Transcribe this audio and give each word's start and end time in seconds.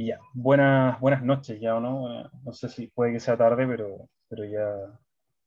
Y 0.00 0.06
ya, 0.06 0.18
buenas, 0.32 0.98
buenas 0.98 1.22
noches 1.22 1.60
ya, 1.60 1.78
¿no? 1.78 2.24
no 2.42 2.52
sé 2.54 2.70
si 2.70 2.86
puede 2.86 3.12
que 3.12 3.20
sea 3.20 3.36
tarde, 3.36 3.66
pero, 3.66 4.08
pero 4.30 4.46
ya 4.46 4.66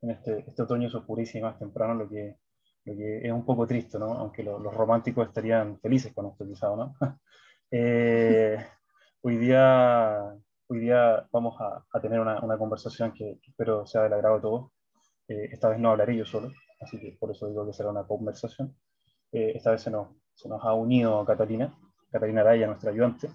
en 0.04 0.12
este, 0.12 0.46
este 0.47 0.62
otoño 0.62 0.91
se 0.91 0.97
oscurece 0.97 1.41
más 1.41 1.57
temprano, 1.57 1.96
lo 1.96 2.07
que, 2.07 2.38
lo 2.86 2.94
que 2.96 3.26
es 3.26 3.31
un 3.31 3.46
poco 3.46 3.66
triste, 3.66 3.97
¿no? 3.97 4.13
Aunque 4.13 4.44
los 4.44 4.71
románticos 4.71 5.28
estarían 5.28 5.79
felices 5.79 6.13
con 6.13 6.28
esto 6.28 6.46
quizá, 6.46 6.68
¿no? 6.68 6.96
eh, 7.71 8.63
hoy, 9.23 9.38
día, 9.38 10.36
hoy 10.67 10.79
día 10.81 11.27
vamos 11.31 11.59
a, 11.59 11.83
a 11.91 11.99
tener 11.99 12.20
una, 12.20 12.39
una, 12.41 12.55
conversación 12.55 13.11
que, 13.11 13.39
espero 13.47 13.88
sea 13.88 14.04
del 14.04 14.13
agrado 14.13 14.35
de 14.35 14.41
todos. 14.41 14.71
Eh, 15.29 15.49
esta 15.51 15.70
vez 15.70 15.79
no 15.79 15.89
hablaré 15.89 16.15
yo 16.15 16.25
solo, 16.27 16.51
así 16.79 16.99
que 16.99 17.17
por 17.20 17.31
eso 17.31 17.47
digo 17.47 17.65
que 17.65 17.73
será 17.73 17.89
una 17.89 18.04
conversación. 18.04 18.77
Eh, 19.31 19.54
esta 19.55 19.71
vez 19.71 19.81
se 19.81 19.89
nos, 19.89 20.09
se 20.35 20.47
nos 20.47 20.63
ha 20.63 20.75
unido 20.75 21.25
Catalina, 21.25 21.75
Catalina 22.11 22.41
Araya, 22.41 22.67
nuestra 22.67 22.91
ayudante, 22.91 23.30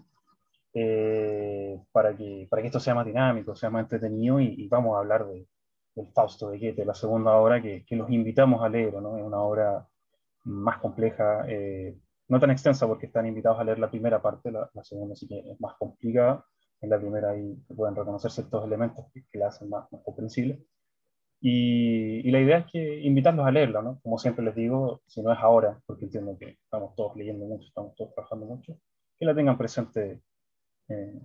eh, 0.75 1.81
para, 1.93 2.17
que, 2.17 2.47
para 2.51 2.63
que 2.63 2.69
esto 2.69 2.81
sea 2.81 2.95
más 2.95 3.07
dinámico, 3.07 3.55
sea 3.57 3.71
más 3.71 3.83
entretenido 3.83 4.41
y, 4.41 4.69
vamos 4.69 4.97
a 4.97 5.01
hablar 5.01 5.27
de, 5.27 5.47
del 5.95 6.09
Fausto 6.13 6.51
de 6.51 6.59
Goethe, 6.59 6.85
la 6.85 6.95
segunda 6.95 7.35
obra 7.37 7.63
que, 7.63 7.85
que, 7.85 7.97
los 7.97 8.11
invitamos 8.11 8.63
a 8.63 8.69
leer, 8.69 8.95
¿no? 8.95 9.17
Es 9.17 9.25
una 9.25 9.41
obra 9.41 9.87
más 10.45 10.79
compleja, 10.79 11.45
eh, 11.49 11.97
no 12.29 12.41
tan 12.41 12.51
extensa 12.51 12.87
porque 12.87 13.07
están 13.07 13.27
invitados 13.27 13.59
a 13.61 13.65
leer 13.65 13.79
la 13.79 13.91
primera 13.91 14.21
parte, 14.21 14.51
la, 14.51 14.69
segunda 14.83 15.15
sí 15.17 15.27
que 15.27 15.39
es 15.39 15.61
más 15.61 15.75
complicada, 15.79 16.45
en 16.81 16.91
la 16.91 16.99
primera 16.99 17.31
ahí 17.31 17.57
pueden 17.75 17.97
reconocer 17.97 18.31
ciertos 18.31 18.65
elementos 18.65 19.07
que, 19.13 19.25
que 19.31 19.39
la 19.39 19.49
hacen 19.49 19.69
más, 19.69 19.91
más 19.93 20.03
comprensible. 20.03 20.63
Y, 21.41 22.29
y, 22.29 22.31
la 22.33 22.41
idea 22.41 22.59
es 22.59 22.67
que 22.67 23.01
invitarlos 23.01 23.47
a 23.47 23.51
leerla, 23.53 23.81
¿no? 23.81 24.01
Como 24.03 24.19
siempre 24.19 24.45
les 24.45 24.57
digo, 24.57 25.03
si 25.07 25.23
no 25.23 25.33
es 25.33 25.39
ahora, 25.39 25.81
porque 25.87 26.05
entiendo 26.07 26.37
que 26.37 26.59
estamos 26.65 26.95
todos 26.97 27.17
leyendo 27.17 27.47
mucho, 27.47 27.69
estamos 27.69 27.95
todos 27.95 28.13
trabajando 28.15 28.47
mucho, 28.47 28.77
que 29.19 29.25
la 29.25 29.35
tengan 29.35 29.57
presente 29.57 30.21
eh, 30.89 31.21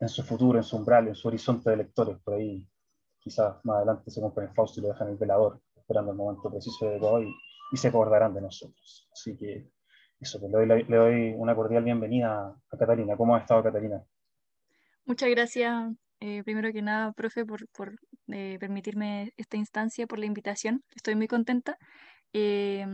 en 0.00 0.08
su 0.08 0.22
futuro, 0.22 0.58
en 0.58 0.64
su 0.64 0.76
umbral, 0.76 1.08
en 1.08 1.14
su 1.14 1.28
horizonte 1.28 1.70
de 1.70 1.76
lectores. 1.76 2.18
Por 2.18 2.34
ahí 2.34 2.66
quizás 3.18 3.56
más 3.64 3.76
adelante 3.78 4.10
se 4.10 4.20
compren 4.20 4.48
el 4.48 4.54
Fausto 4.54 4.80
y 4.80 4.82
lo 4.82 4.88
dejan 4.90 5.08
en 5.08 5.12
el 5.14 5.18
velador, 5.18 5.60
esperando 5.76 6.12
el 6.12 6.16
momento 6.16 6.50
preciso 6.50 6.88
de 6.88 6.98
hoy 7.00 7.34
y 7.72 7.76
se 7.76 7.88
acordarán 7.88 8.34
de 8.34 8.40
nosotros. 8.40 9.08
Así 9.12 9.36
que 9.36 9.70
eso, 10.20 10.40
pues, 10.40 10.52
le, 10.52 10.66
doy, 10.66 10.84
le 10.84 10.96
doy 10.96 11.34
una 11.36 11.54
cordial 11.54 11.84
bienvenida 11.84 12.56
a 12.70 12.76
Catalina. 12.76 13.16
¿Cómo 13.16 13.34
ha 13.34 13.40
estado 13.40 13.62
Catalina? 13.62 14.02
Muchas 15.04 15.30
gracias, 15.30 15.90
eh, 16.20 16.42
primero 16.44 16.72
que 16.72 16.82
nada, 16.82 17.12
profe, 17.12 17.46
por, 17.46 17.68
por 17.68 17.94
eh, 18.28 18.56
permitirme 18.60 19.32
esta 19.36 19.56
instancia, 19.56 20.06
por 20.06 20.18
la 20.18 20.26
invitación. 20.26 20.82
Estoy 20.94 21.14
muy 21.14 21.28
contenta. 21.28 21.78
Eh, 22.32 22.84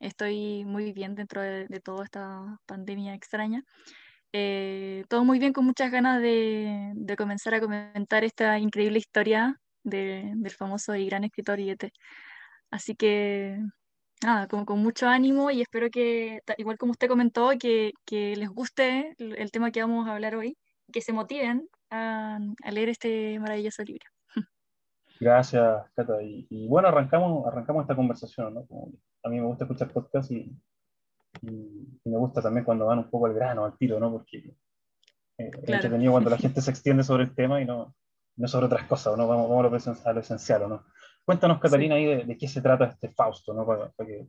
estoy 0.00 0.64
muy 0.64 0.92
bien 0.92 1.14
dentro 1.14 1.42
de, 1.42 1.66
de, 1.66 1.80
toda 1.80 2.04
esta 2.04 2.58
pandemia 2.66 3.14
extraña. 3.14 3.62
Eh, 4.36 5.04
todo 5.08 5.24
muy 5.24 5.38
bien, 5.38 5.52
con 5.52 5.64
muchas 5.64 5.92
ganas 5.92 6.20
de, 6.20 6.90
de, 6.96 7.16
comenzar 7.16 7.54
a 7.54 7.60
comentar 7.60 8.24
esta 8.24 8.58
increíble 8.58 8.98
historia 8.98 9.60
de, 9.84 10.32
del 10.34 10.50
famoso 10.50 10.96
y 10.96 11.06
gran 11.06 11.22
escritor 11.22 11.60
Goethe. 11.60 11.92
Así 12.68 12.96
que, 12.96 13.60
nada, 14.24 14.48
como 14.48 14.66
con 14.66 14.80
mucho 14.80 15.06
ánimo 15.06 15.52
y 15.52 15.60
espero 15.62 15.88
que, 15.88 16.40
igual 16.58 16.78
como 16.78 16.90
usted 16.90 17.06
comentó, 17.06 17.50
que, 17.60 17.92
que 18.04 18.34
les 18.34 18.48
guste 18.48 19.14
el, 19.18 19.38
el, 19.38 19.52
tema 19.52 19.70
que 19.70 19.82
vamos 19.82 20.08
a 20.08 20.14
hablar 20.14 20.34
hoy, 20.34 20.58
que 20.92 21.00
se 21.00 21.12
motiven 21.12 21.68
a, 21.90 22.40
a 22.64 22.70
leer 22.72 22.88
este 22.88 23.38
maravilloso 23.38 23.84
libro. 23.84 24.06
Gracias, 25.20 25.88
Cata. 25.94 26.20
Y, 26.24 26.48
y, 26.50 26.66
bueno, 26.66 26.88
arrancamos, 26.88 27.46
arrancamos 27.46 27.82
esta 27.82 27.94
conversación, 27.94 28.52
¿no? 28.54 28.66
Como 28.66 28.90
a 29.22 29.28
mí 29.28 29.38
me 29.40 29.46
gusta 29.46 29.62
escuchar 29.62 29.92
podcasts 29.92 30.32
y 30.32 30.52
y, 31.42 32.00
me 32.04 32.18
gusta 32.18 32.42
también 32.42 32.64
cuando 32.64 32.86
van 32.86 32.98
un 32.98 33.10
poco 33.10 33.26
al 33.26 33.34
grano, 33.34 33.64
al 33.64 33.76
tiro, 33.76 33.98
¿no? 33.98 34.12
Porque 34.12 34.38
eh, 34.38 35.50
claro. 35.50 35.62
es 35.62 35.68
entretenido 35.68 36.12
cuando 36.12 36.30
la 36.30 36.38
gente 36.38 36.60
se 36.60 36.70
extiende 36.70 37.02
sobre 37.02 37.24
el 37.24 37.34
tema 37.34 37.60
y 37.60 37.64
no, 37.64 37.94
no 38.36 38.48
sobre 38.48 38.66
otras 38.66 38.86
cosas, 38.86 39.16
¿no? 39.16 39.26
Vamos, 39.26 39.48
vamos 39.48 39.88
a, 40.04 40.12
lo, 40.12 40.20
esencial, 40.20 40.68
¿no? 40.68 40.84
Cuéntanos, 41.24 41.60
Catalina, 41.60 41.94
sí. 41.94 42.02
ahí 42.02 42.06
de, 42.06 42.24
de, 42.24 42.36
qué 42.36 42.48
se 42.48 42.60
trata 42.60 42.86
este 42.86 43.08
Fausto, 43.10 43.54
¿no? 43.54 43.66
Para, 43.66 43.90
para, 43.90 44.06
que, 44.06 44.28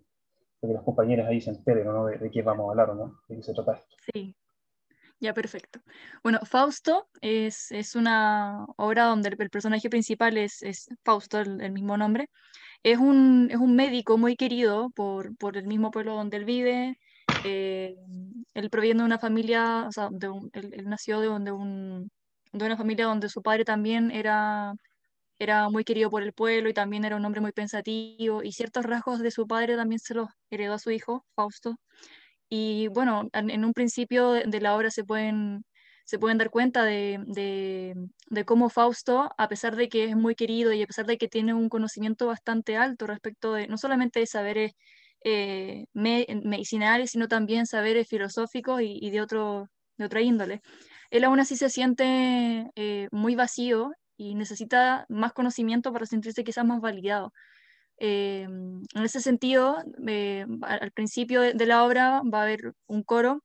para 0.60 0.72
que, 0.72 0.74
los 0.76 0.84
compañeros 0.84 1.28
ahí 1.28 1.42
se 1.42 1.52
enteren, 1.52 1.86
¿no? 1.86 2.06
De, 2.06 2.18
de, 2.18 2.32
qué 2.32 2.42
vamos 2.42 2.68
a 2.68 2.72
hablar, 2.72 2.96
¿no? 2.96 3.20
De 3.28 3.36
qué 3.36 3.44
se 3.44 3.54
trata 3.54 3.74
esto. 3.74 3.96
Sí. 4.14 4.36
Ya, 5.20 5.34
perfecto. 5.34 5.80
Bueno, 6.24 6.40
Fausto 6.44 7.08
es, 7.22 7.72
es 7.72 7.96
una 7.96 8.66
obra 8.76 9.06
donde 9.06 9.30
el, 9.30 9.36
el 9.40 9.50
personaje 9.50 9.90
principal 9.90 10.38
es, 10.38 10.62
es 10.62 10.90
Fausto, 11.04 11.40
el, 11.40 11.62
el, 11.62 11.72
mismo 11.72 11.98
nombre. 11.98 12.30
Es 12.85 13.00
un, 13.00 13.47
es 13.50 13.57
un 13.57 13.75
médico 13.75 14.16
muy 14.19 14.35
querido 14.35 14.91
por, 14.91 15.35
por 15.38 15.57
el 15.57 15.66
mismo 15.66 15.90
pueblo 15.90 16.13
donde 16.13 16.38
él 16.38 16.46
vive. 16.46 17.00
Eh, 17.44 17.96
él 18.53 18.69
proviene 18.69 19.00
de 19.00 19.06
una 19.07 19.18
familia, 19.18 19.85
o 19.88 19.91
sea, 19.91 20.09
de 20.12 20.29
nació 20.84 21.19
de, 21.19 21.28
de, 21.44 21.51
un, 21.51 22.12
de 22.53 22.66
una 22.66 22.78
familia 22.78 23.06
donde 23.07 23.28
su 23.28 23.41
padre 23.41 23.66
también 23.66 24.12
era, 24.12 24.75
era 25.40 25.69
muy 25.69 25.84
querido 25.84 26.12
por 26.12 26.22
el 26.22 26.34
pueblo 26.34 26.69
y 26.69 26.75
también 26.75 27.06
era 27.06 27.16
un 27.16 27.25
hombre 27.25 27.41
muy 27.41 27.53
pensativo 27.53 28.44
y 28.44 28.51
ciertos 28.51 28.85
rasgos 28.85 29.19
de 29.19 29.31
su 29.31 29.47
padre 29.47 29.75
también 29.78 30.00
se 30.00 30.13
los 30.13 30.29
heredó 30.52 30.75
a 30.75 30.79
su 30.79 30.91
hijo, 30.91 31.25
Fausto. 31.35 31.78
Y 32.50 32.90
bueno, 32.90 33.29
en, 33.34 33.50
en 33.50 33.66
un 33.66 33.73
principio 33.73 34.34
de, 34.34 34.44
de, 34.46 34.62
la 34.62 34.75
obra 34.75 34.91
se 34.91 35.03
pueden, 35.03 35.66
se 36.06 36.20
pueden 36.20 36.38
dar 36.38 36.52
cuenta 36.52 36.84
de, 36.86 37.20
de, 37.26 38.46
cómo 38.46 38.70
Fausto, 38.70 39.32
a 39.38 39.50
pesar 39.50 39.76
de 39.76 39.90
que 39.90 40.06
es 40.06 40.16
muy 40.16 40.36
querido 40.36 40.72
y 40.72 40.84
a 40.84 40.88
pesar 40.88 41.08
de 41.08 41.18
que 41.18 41.28
tiene 41.28 41.54
un 41.54 41.68
conocimiento 41.68 42.28
bastante 42.28 42.78
alto 42.78 43.08
respecto 43.08 43.54
de 43.54 43.68
no 43.68 43.78
solamente 43.78 44.20
de 44.20 44.28
saberes 44.28 44.74
eh, 45.24 45.86
me, 45.94 46.28
medicinales, 46.44 47.12
sino 47.12 47.28
también 47.28 47.66
saberes 47.66 48.08
filosóficos 48.08 48.82
y, 48.84 49.10
de, 49.10 49.22
otro, 49.22 49.68
de 49.98 50.06
otra 50.06 50.22
índole, 50.22 50.62
él 51.10 51.24
aún 51.24 51.40
así 51.40 51.56
se 51.56 51.70
siente 51.70 52.70
eh, 52.76 53.08
muy 53.12 53.36
vacío 53.36 53.92
y 54.16 54.36
necesita 54.36 55.06
más 55.10 55.34
conocimiento 55.34 55.92
para 55.92 56.06
sentirse 56.06 56.44
quizás 56.44 56.66
más 56.66 56.82
validado. 56.82 57.34
Eh, 57.98 58.44
en 58.44 59.04
ese 59.04 59.22
sentido, 59.22 59.78
al 60.62 60.92
principio 60.92 61.42
de, 61.42 61.54
de, 61.54 61.66
la 61.66 61.84
obra 61.84 62.22
va 62.32 62.40
a 62.42 62.44
haber 62.44 62.74
un 62.88 63.04
coro 63.04 63.42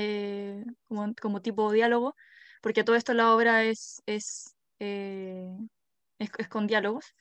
eh, 0.00 0.64
como, 0.88 1.12
como, 1.20 1.42
tipo 1.42 1.72
diálogo, 1.72 2.14
porque 2.62 2.84
todo 2.84 2.96
esto 2.96 3.14
la 3.14 3.34
obra 3.34 3.64
es, 3.64 4.02
es, 4.06 4.54
es, 4.78 6.30
es, 6.38 6.48
con 6.48 6.66
diálogos. 6.68 7.14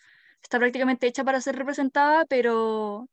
Está 0.43 0.59
prácticamente 0.59 1.07
hecha 1.07 1.23
para 1.23 1.41
ser 1.41 1.55
representada, 1.55 2.25
pero, 2.25 3.09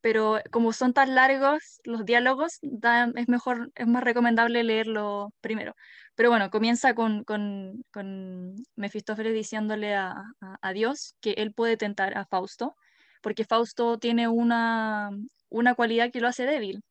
pero 0.00 0.40
como 0.50 0.72
son 0.72 0.92
tan 0.92 1.14
largos 1.14 1.80
los 1.84 2.04
diálogos, 2.04 2.58
da, 2.62 3.12
es 3.16 3.28
mejor, 3.28 3.70
es 3.76 3.86
más 3.86 4.02
recomendable 4.04 4.64
leerlo 4.64 5.32
primero. 5.40 5.74
Pero 6.16 6.30
bueno, 6.30 6.50
comienza 6.50 6.94
con, 6.94 7.24
con, 7.24 7.84
con 7.92 8.56
Mefistófeles 8.76 9.34
diciéndole 9.34 9.94
a, 9.94 10.12
a, 10.40 10.58
a, 10.62 10.72
Dios 10.72 11.14
que 11.20 11.32
él 11.32 11.52
puede 11.54 11.76
tentar 11.76 12.18
a 12.18 12.26
Fausto, 12.26 12.76
porque 13.22 13.44
Fausto 13.44 13.98
tiene 13.98 14.28
una, 14.28 15.10
una 15.48 15.74
cualidad 15.76 16.10
que 16.12 16.20
lo 16.20 16.28
hace 16.28 16.46
débil 16.46 16.82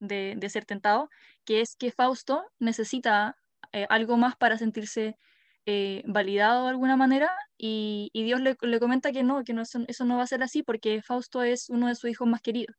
de, 0.00 0.48
ser 0.48 0.64
tentado, 0.64 1.08
que 1.44 1.60
es 1.60 1.76
que 1.76 1.90
Fausto 1.92 2.44
necesita 2.58 3.36
eh, 3.72 3.86
algo 3.88 4.16
más 4.16 4.36
para 4.36 4.58
sentirse 4.58 5.16
eh, 5.66 6.02
validado 6.06 6.64
de 6.64 6.70
alguna 6.70 6.96
manera 6.96 7.30
y, 7.58 8.10
Dios 8.14 8.40
le, 8.40 8.56
le, 8.60 8.80
comenta 8.80 9.12
que 9.12 9.22
no, 9.22 9.42
que 9.44 9.52
no, 9.52 9.62
eso, 9.62 9.80
eso, 9.88 10.04
no 10.04 10.16
va 10.16 10.22
a 10.22 10.26
ser 10.26 10.42
así 10.42 10.62
porque 10.62 11.02
Fausto 11.02 11.42
es 11.42 11.68
uno 11.70 11.88
de 11.88 11.94
sus 11.96 12.10
hijos 12.10 12.28
más 12.28 12.40
queridos. 12.40 12.76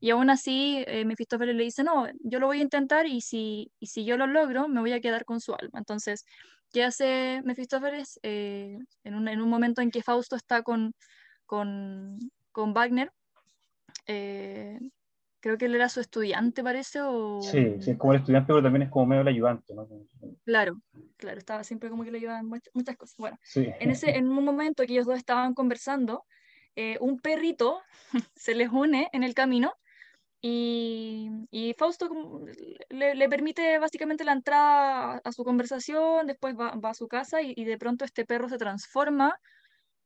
Y 0.00 0.10
aún 0.10 0.30
así, 0.30 0.84
eh, 0.86 1.04
Mefistófeles 1.04 1.56
le 1.56 1.64
dice, 1.64 1.82
no, 1.84 2.06
yo 2.20 2.38
lo 2.40 2.46
voy 2.46 2.60
a 2.60 2.62
intentar 2.62 3.06
y 3.06 3.20
si, 3.20 3.72
y 3.80 3.86
si 3.88 4.04
yo 4.04 4.16
lo 4.16 4.26
logro, 4.26 4.68
me 4.68 4.80
voy 4.80 4.92
a 4.92 5.00
quedar 5.00 5.24
con 5.24 5.40
su 5.40 5.54
alma. 5.54 5.78
Entonces, 5.78 6.24
¿qué 6.72 6.84
hace 6.84 7.42
Mefistófeles? 7.44 8.18
Eh, 8.22 8.78
en, 9.04 9.14
un, 9.14 9.28
en, 9.28 9.40
un, 9.40 9.48
momento 9.48 9.82
en 9.82 9.90
que 9.90 10.02
Fausto 10.02 10.36
está 10.36 10.62
con, 10.62 10.92
con, 11.46 12.18
con 12.52 12.72
Wagner, 12.74 13.12
creo 15.40 15.58
que 15.58 15.66
él 15.66 15.74
era 15.74 15.88
su 15.88 16.00
estudiante, 16.00 16.62
parece, 16.62 17.00
o... 17.02 17.40
Sí, 17.42 17.76
sí, 17.80 17.92
es 17.92 17.98
como 17.98 18.12
el 18.12 18.20
estudiante, 18.20 18.46
pero 18.48 18.62
también 18.62 18.82
es 18.82 18.90
como 18.90 19.06
medio 19.06 19.22
el 19.22 19.28
ayudante, 19.28 19.74
¿no? 19.74 19.88
Claro, 20.44 20.80
claro, 21.16 21.38
estaba 21.38 21.64
siempre 21.64 21.90
como 21.90 22.04
que 22.04 22.10
le 22.10 22.18
ayudaban 22.18 22.46
muchas, 22.46 22.74
muchas 22.74 22.96
cosas. 22.96 23.16
Bueno, 23.18 23.38
sí. 23.42 23.68
en, 23.78 23.90
ese, 23.90 24.16
en 24.16 24.28
un 24.28 24.44
momento 24.44 24.84
que 24.84 24.92
ellos 24.92 25.06
dos 25.06 25.16
estaban 25.16 25.54
conversando, 25.54 26.24
eh, 26.76 26.96
un 27.00 27.18
perrito 27.18 27.80
se 28.36 28.54
les 28.54 28.68
une 28.70 29.08
en 29.12 29.22
el 29.22 29.34
camino 29.34 29.74
y, 30.40 31.28
y 31.50 31.74
Fausto 31.74 32.08
le, 32.90 33.14
le, 33.16 33.28
permite 33.28 33.78
básicamente 33.80 34.24
la 34.24 34.32
entrada 34.32 35.14
a, 35.14 35.20
a 35.24 35.32
su 35.32 35.42
conversación, 35.42 36.28
después 36.28 36.54
va, 36.56 36.76
va 36.76 36.90
a 36.90 36.94
su 36.94 37.08
casa 37.08 37.42
y, 37.42 37.52
y, 37.56 37.64
de 37.64 37.76
pronto 37.76 38.04
este 38.04 38.24
perro 38.24 38.48
se 38.48 38.58
transforma 38.58 39.40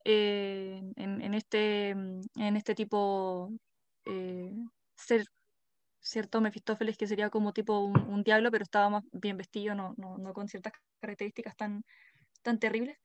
eh, 0.04 0.80
en, 0.96 1.20
en, 1.20 1.34
este, 1.34 1.90
en 1.90 2.56
este 2.56 2.74
tipo 2.74 3.52
eh, 4.06 4.54
ser 5.06 5.24
cierto 6.00 6.40
Mefistófeles 6.40 6.96
que 6.98 7.06
sería 7.06 7.30
como 7.30 7.52
tipo 7.52 7.78
un, 7.80 7.96
un, 8.08 8.22
diablo, 8.24 8.50
pero 8.50 8.64
estaba 8.64 8.90
más 8.90 9.04
bien 9.12 9.36
vestido, 9.36 9.74
no, 9.74 9.94
no, 9.96 10.18
no 10.18 10.32
con 10.34 10.48
ciertas 10.48 10.72
características 11.00 11.56
tan, 11.56 11.84
tan 12.42 12.58
terribles. 12.58 12.98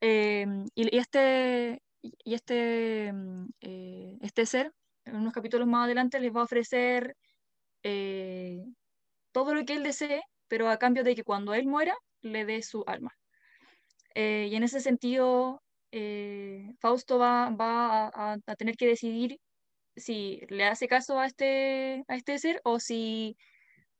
Eh, 0.00 0.46
y, 0.74 0.96
y, 0.96 0.98
este, 0.98 1.82
y 2.02 2.34
este, 2.34 3.12
eh, 3.60 4.18
este 4.20 4.46
ser, 4.46 4.72
en 5.04 5.16
unos 5.16 5.32
capítulos 5.32 5.66
más 5.68 5.84
adelante, 5.86 6.20
les 6.20 6.34
va 6.34 6.40
a 6.42 6.44
ofrecer 6.44 7.16
eh, 7.82 8.64
todo 9.32 9.54
lo 9.54 9.64
que 9.64 9.74
él 9.74 9.82
desee, 9.82 10.22
pero 10.48 10.68
a 10.68 10.78
cambio 10.78 11.04
de 11.04 11.14
que 11.14 11.24
cuando 11.24 11.54
él 11.54 11.66
muera, 11.66 11.96
le 12.22 12.44
dé 12.46 12.62
su 12.62 12.84
alma. 12.86 13.12
Eh, 14.14 14.48
y 14.50 14.56
en 14.56 14.62
ese 14.64 14.80
sentido, 14.80 15.62
eh, 15.92 16.72
Fausto 16.80 17.18
va, 17.18 17.50
va 17.50 18.10
a, 18.14 18.38
tener 18.56 18.76
que 18.76 18.86
decidir 18.86 19.38
si 19.96 20.40
le 20.48 20.64
hace 20.64 20.88
caso 20.88 21.18
a 21.18 21.26
este, 21.26 22.04
a 22.08 22.16
este 22.16 22.38
ser 22.38 22.60
o 22.64 22.80
si, 22.80 23.36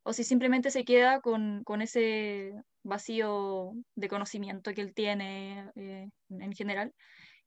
o 0.03 0.13
si 0.13 0.25
simplemente 0.25 0.71
se 0.71 0.85
queda 0.85 1.21
con, 1.21 1.65
con 1.65 1.83
ese 1.83 2.53
vacío 2.83 3.73
de 3.97 4.09
conocimiento 4.09 4.73
que 4.75 4.83
él 4.83 4.95
tiene 4.95 5.71
eh, 5.77 6.09
en 6.31 6.53
general. 6.53 6.95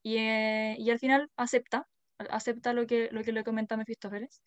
Y, 0.02 0.18
y, 0.18 0.90
al 0.90 0.98
final 1.00 1.30
acepta, 1.36 1.86
acepta 2.30 2.72
lo 2.72 2.86
que, 2.86 3.08
lo 3.12 3.22
que 3.22 3.32
le 3.32 3.44
comenta 3.44 3.76
Mefistófeles 3.76 4.42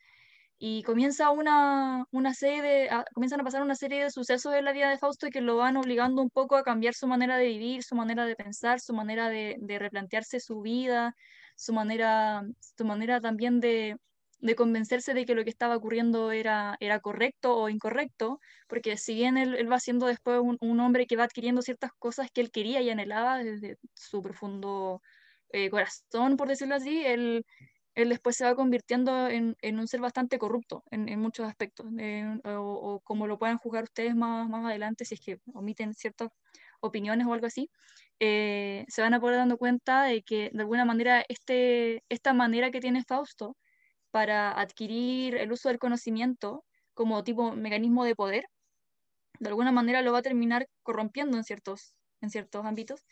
y 0.63 0.83
comienza 0.83 1.31
una, 1.31 2.05
una 2.11 2.35
serie 2.35 2.61
de, 2.61 2.89
comienzan 3.15 3.41
a 3.41 3.43
pasar 3.43 3.63
una 3.63 3.73
serie 3.73 4.03
de 4.03 4.11
sucesos 4.11 4.53
en 4.53 4.63
la 4.63 4.73
vida 4.73 4.91
de 4.91 4.99
Fausto 4.99 5.27
que 5.31 5.41
lo 5.41 5.57
van 5.57 5.75
obligando 5.75 6.21
un 6.21 6.29
poco 6.29 6.55
a 6.55 6.61
cambiar 6.61 6.93
su 6.93 7.07
manera 7.07 7.35
de 7.37 7.47
vivir, 7.47 7.81
su 7.81 7.95
manera 7.95 8.27
de 8.27 8.35
pensar, 8.35 8.79
su 8.79 8.93
manera 8.93 9.27
de, 9.29 9.57
replantearse 9.79 10.39
su 10.39 10.61
vida, 10.61 11.15
su 11.55 11.73
manera, 11.73 12.43
su 12.59 12.85
manera 12.85 13.19
también 13.19 13.59
de, 13.59 13.97
de, 14.37 14.55
convencerse 14.55 15.15
de 15.15 15.25
que 15.25 15.33
lo 15.33 15.43
que 15.43 15.49
estaba 15.49 15.75
ocurriendo 15.75 16.31
era, 16.31 16.77
era 16.79 16.99
correcto 16.99 17.57
o 17.57 17.67
incorrecto, 17.67 18.39
porque 18.67 18.97
si 18.97 19.15
bien 19.15 19.37
él, 19.37 19.55
él 19.55 19.71
va 19.71 19.79
siendo 19.79 20.05
después 20.05 20.41
un, 20.41 20.57
un, 20.61 20.79
hombre 20.79 21.07
que 21.07 21.15
va 21.15 21.23
adquiriendo 21.23 21.63
ciertas 21.63 21.89
cosas 21.97 22.29
que 22.31 22.41
él 22.41 22.51
quería 22.51 22.81
y 22.81 22.91
anhelaba 22.91 23.39
desde 23.39 23.77
su 23.95 24.21
profundo 24.21 25.01
eh, 25.53 25.71
corazón, 25.71 26.37
por 26.37 26.47
decirlo 26.47 26.75
así, 26.75 27.03
él 27.03 27.45
él 27.95 28.09
después 28.09 28.37
se 28.37 28.45
va 28.45 28.55
convirtiendo 28.55 29.27
en, 29.27 29.55
en 29.61 29.79
un 29.79 29.87
ser 29.87 29.99
bastante 29.99 30.39
corrupto 30.39 30.83
en, 30.91 31.09
en 31.09 31.19
muchos 31.19 31.47
aspectos, 31.47 31.87
o, 32.45 33.01
como 33.03 33.27
lo 33.27 33.37
puedan 33.37 33.57
juzgar 33.57 33.83
ustedes 33.83 34.15
más, 34.15 34.47
más 34.49 34.65
adelante, 34.65 35.05
si 35.05 35.15
es 35.15 35.21
que 35.21 35.39
omiten 35.53 35.93
ciertas 35.93 36.29
opiniones 36.79 37.27
o 37.27 37.33
algo 37.33 37.47
así, 37.47 37.69
eh, 38.19 38.85
se 38.87 39.01
van 39.01 39.13
a 39.13 39.19
poder 39.19 39.37
dando 39.37 39.57
cuenta 39.57 40.03
de 40.03 40.23
que 40.23 40.51
de 40.53 40.61
alguna 40.61 40.85
manera 40.85 41.23
este, 41.27 42.03
esta 42.09 42.33
manera 42.33 42.71
que 42.71 42.79
tiene 42.79 43.03
Fausto 43.03 43.57
para 44.11 44.51
adquirir 44.51 45.35
el 45.35 45.51
uso 45.51 45.69
del 45.69 45.79
conocimiento 45.79 46.63
como 46.93 47.23
tipo 47.23 47.53
mecanismo 47.55 48.05
de 48.05 48.15
poder, 48.15 48.45
de 49.39 49.49
alguna 49.49 49.71
manera 49.71 50.01
lo 50.01 50.13
va 50.13 50.19
a 50.19 50.21
terminar 50.21 50.67
corrompiendo 50.83 51.37
en 51.37 51.43
ciertos, 51.43 51.95
en 52.21 52.29
ciertos 52.29 52.65
ámbitos 52.65 53.05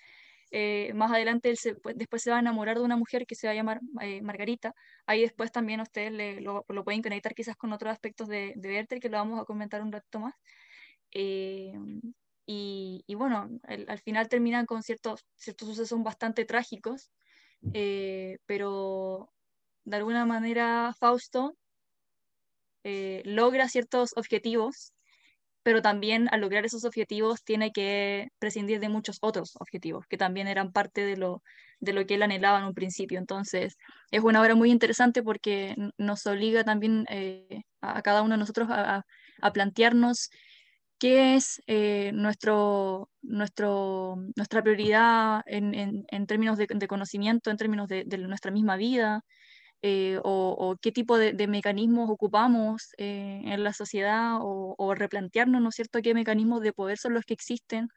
eh, 0.52 0.92
más 0.96 1.12
adelante 1.12 1.50
él 1.50 1.58
pues, 1.84 1.96
después 1.98 2.24
se 2.24 2.32
va 2.32 2.38
a 2.38 2.40
enamorar 2.40 2.78
de 2.78 2.84
una 2.84 2.98
mujer 2.98 3.26
que 3.28 3.36
se 3.36 3.48
va 3.48 3.52
a 3.52 3.56
llamar 3.56 3.82
eh, 4.02 4.22
Margarita. 4.22 4.74
Ahí 5.06 5.22
después 5.22 5.52
también 5.52 5.82
ustedes 5.82 6.42
lo, 6.42 6.64
pueden 6.84 7.02
conectar 7.02 7.34
quizás 7.36 7.56
con 7.56 7.74
otros 7.74 7.92
aspectos 7.92 8.28
de, 8.28 8.54
de 8.56 8.70
Werther, 8.70 9.00
que 9.00 9.10
lo 9.10 9.18
vamos 9.18 9.40
a 9.40 9.46
comentar 9.46 9.82
un 9.82 9.92
rato 9.92 10.20
más. 10.20 10.36
Eh, 11.12 11.74
y, 12.46 13.04
y, 13.06 13.16
bueno, 13.16 13.50
al 13.68 14.00
final 14.00 14.28
terminan 14.28 14.66
con 14.66 14.82
ciertos, 14.82 15.24
ciertos 15.36 15.68
sucesos 15.70 16.02
bastante 16.02 16.46
trágicos, 16.46 17.12
pero 18.48 19.32
de 19.86 19.98
alguna 19.98 20.26
manera 20.26 20.94
Fausto 21.00 21.56
logra 22.84 23.70
ciertos 23.70 24.14
objetivos 24.16 24.94
pero 25.64 25.82
también 25.82 26.28
al 26.32 26.42
lograr 26.42 26.66
esos 26.66 26.86
objetivos 26.86 27.44
tiene 27.44 27.72
que 27.72 28.30
prescindir 28.40 28.80
de 28.80 28.90
muchos 28.90 29.18
otros 29.22 29.56
objetivos 29.60 30.06
que 30.08 30.18
también 30.18 30.48
eran 30.48 30.72
parte 30.72 31.06
de 31.06 31.18
lo, 31.18 31.44
de 31.80 31.94
lo 31.94 32.06
que 32.06 32.16
él 32.16 32.24
anhelaba 32.24 32.60
en 32.60 32.66
un 32.66 32.74
principio. 32.74 33.20
Entonces, 33.20 33.78
es 34.12 34.24
una 34.24 34.42
obra 34.42 34.56
muy 34.56 34.72
interesante 34.72 35.24
porque 35.24 35.76
nos 35.98 36.26
obliga 36.26 36.64
también 36.64 37.06
eh, 37.10 37.64
a 37.82 38.02
cada 38.02 38.22
uno 38.22 38.36
de 38.36 38.40
nosotros 38.40 38.70
a, 38.72 39.04
plantearnos 39.54 40.30
qué 40.98 41.36
es 41.36 41.62
eh, 41.68 42.12
nuestro, 42.14 43.10
nuestro, 43.22 44.18
nuestra 44.36 44.62
prioridad 44.62 45.42
en, 45.46 46.06
en, 46.10 46.28
términos 46.28 46.58
de, 46.58 46.68
conocimiento, 46.88 47.50
en 47.50 47.58
términos 47.58 47.88
de 47.88 48.06
nuestra 48.18 48.52
misma 48.52 48.76
vida, 48.76 49.24
eh, 49.82 50.20
o, 50.24 50.78
qué 50.82 50.92
tipo 50.92 51.18
de, 51.18 51.48
mecanismos 51.48 52.10
ocupamos 52.10 52.90
eh, 52.98 53.42
en 53.46 53.64
la 53.64 53.74
sociedad 53.74 54.38
o, 54.42 54.94
replantearnos, 54.96 55.62
¿no 55.62 55.70
es 55.70 55.76
cierto?, 55.76 56.02
qué 56.02 56.14
mecanismos 56.14 56.62
de 56.62 56.74
poder 56.74 56.98
son 56.98 57.14
los 57.14 57.24
que 57.26 57.34
existen, 57.34 57.90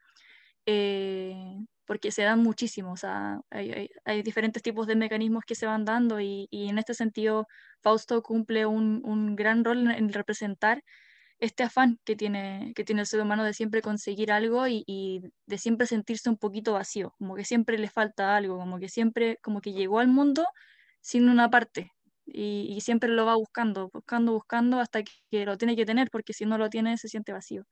eh, 0.65 1.35
porque 1.85 2.11
se 2.11 2.23
dan 2.23 2.41
muchísimos, 2.41 3.01
hay, 3.51 3.89
diferentes 4.23 4.63
tipos 4.63 4.87
de 4.87 4.95
mecanismos 4.95 5.43
que 5.45 5.55
se 5.55 5.65
van 5.65 5.85
dando 5.85 6.21
y, 6.21 6.47
en 6.51 6.77
este 6.77 6.93
sentido 6.93 7.47
Fausto 7.81 8.21
cumple 8.23 8.65
un, 8.65 9.35
gran 9.35 9.63
rol 9.65 9.91
en, 9.91 10.13
representar 10.13 10.83
este 11.39 11.63
afán 11.63 11.99
que 12.05 12.15
tiene, 12.15 12.73
que 12.75 12.85
tiene 12.85 13.01
el 13.01 13.07
ser 13.07 13.21
humano 13.21 13.43
de 13.43 13.53
siempre 13.53 13.81
conseguir 13.81 14.31
algo 14.31 14.67
y, 14.67 14.83
y, 14.87 15.21
de 15.47 15.57
siempre 15.57 15.87
sentirse 15.87 16.29
un 16.29 16.37
poquito 16.37 16.73
vacío, 16.73 17.13
como 17.19 17.35
que 17.35 17.45
siempre 17.45 17.77
le 17.77 17.89
falta 17.89 18.35
algo, 18.37 18.57
como 18.57 18.79
que 18.79 18.89
siempre, 18.89 19.37
como 19.41 19.61
que 19.61 19.73
llegó 19.73 19.99
al 19.99 20.07
mundo 20.07 20.45
sin 21.03 21.29
una 21.29 21.49
parte. 21.49 21.91
Y, 22.25 22.79
siempre 22.81 23.09
lo 23.09 23.25
va 23.25 23.35
buscando, 23.35 23.89
buscando, 23.93 24.31
buscando 24.31 24.79
hasta 24.79 25.03
que 25.03 25.45
lo 25.45 25.57
tiene 25.57 25.75
que 25.75 25.85
tener, 25.85 26.09
porque 26.09 26.33
si 26.33 26.45
no 26.45 26.57
lo 26.57 26.69
tiene 26.69 26.97
se 26.97 27.09
siente 27.09 27.33
vacío. 27.33 27.65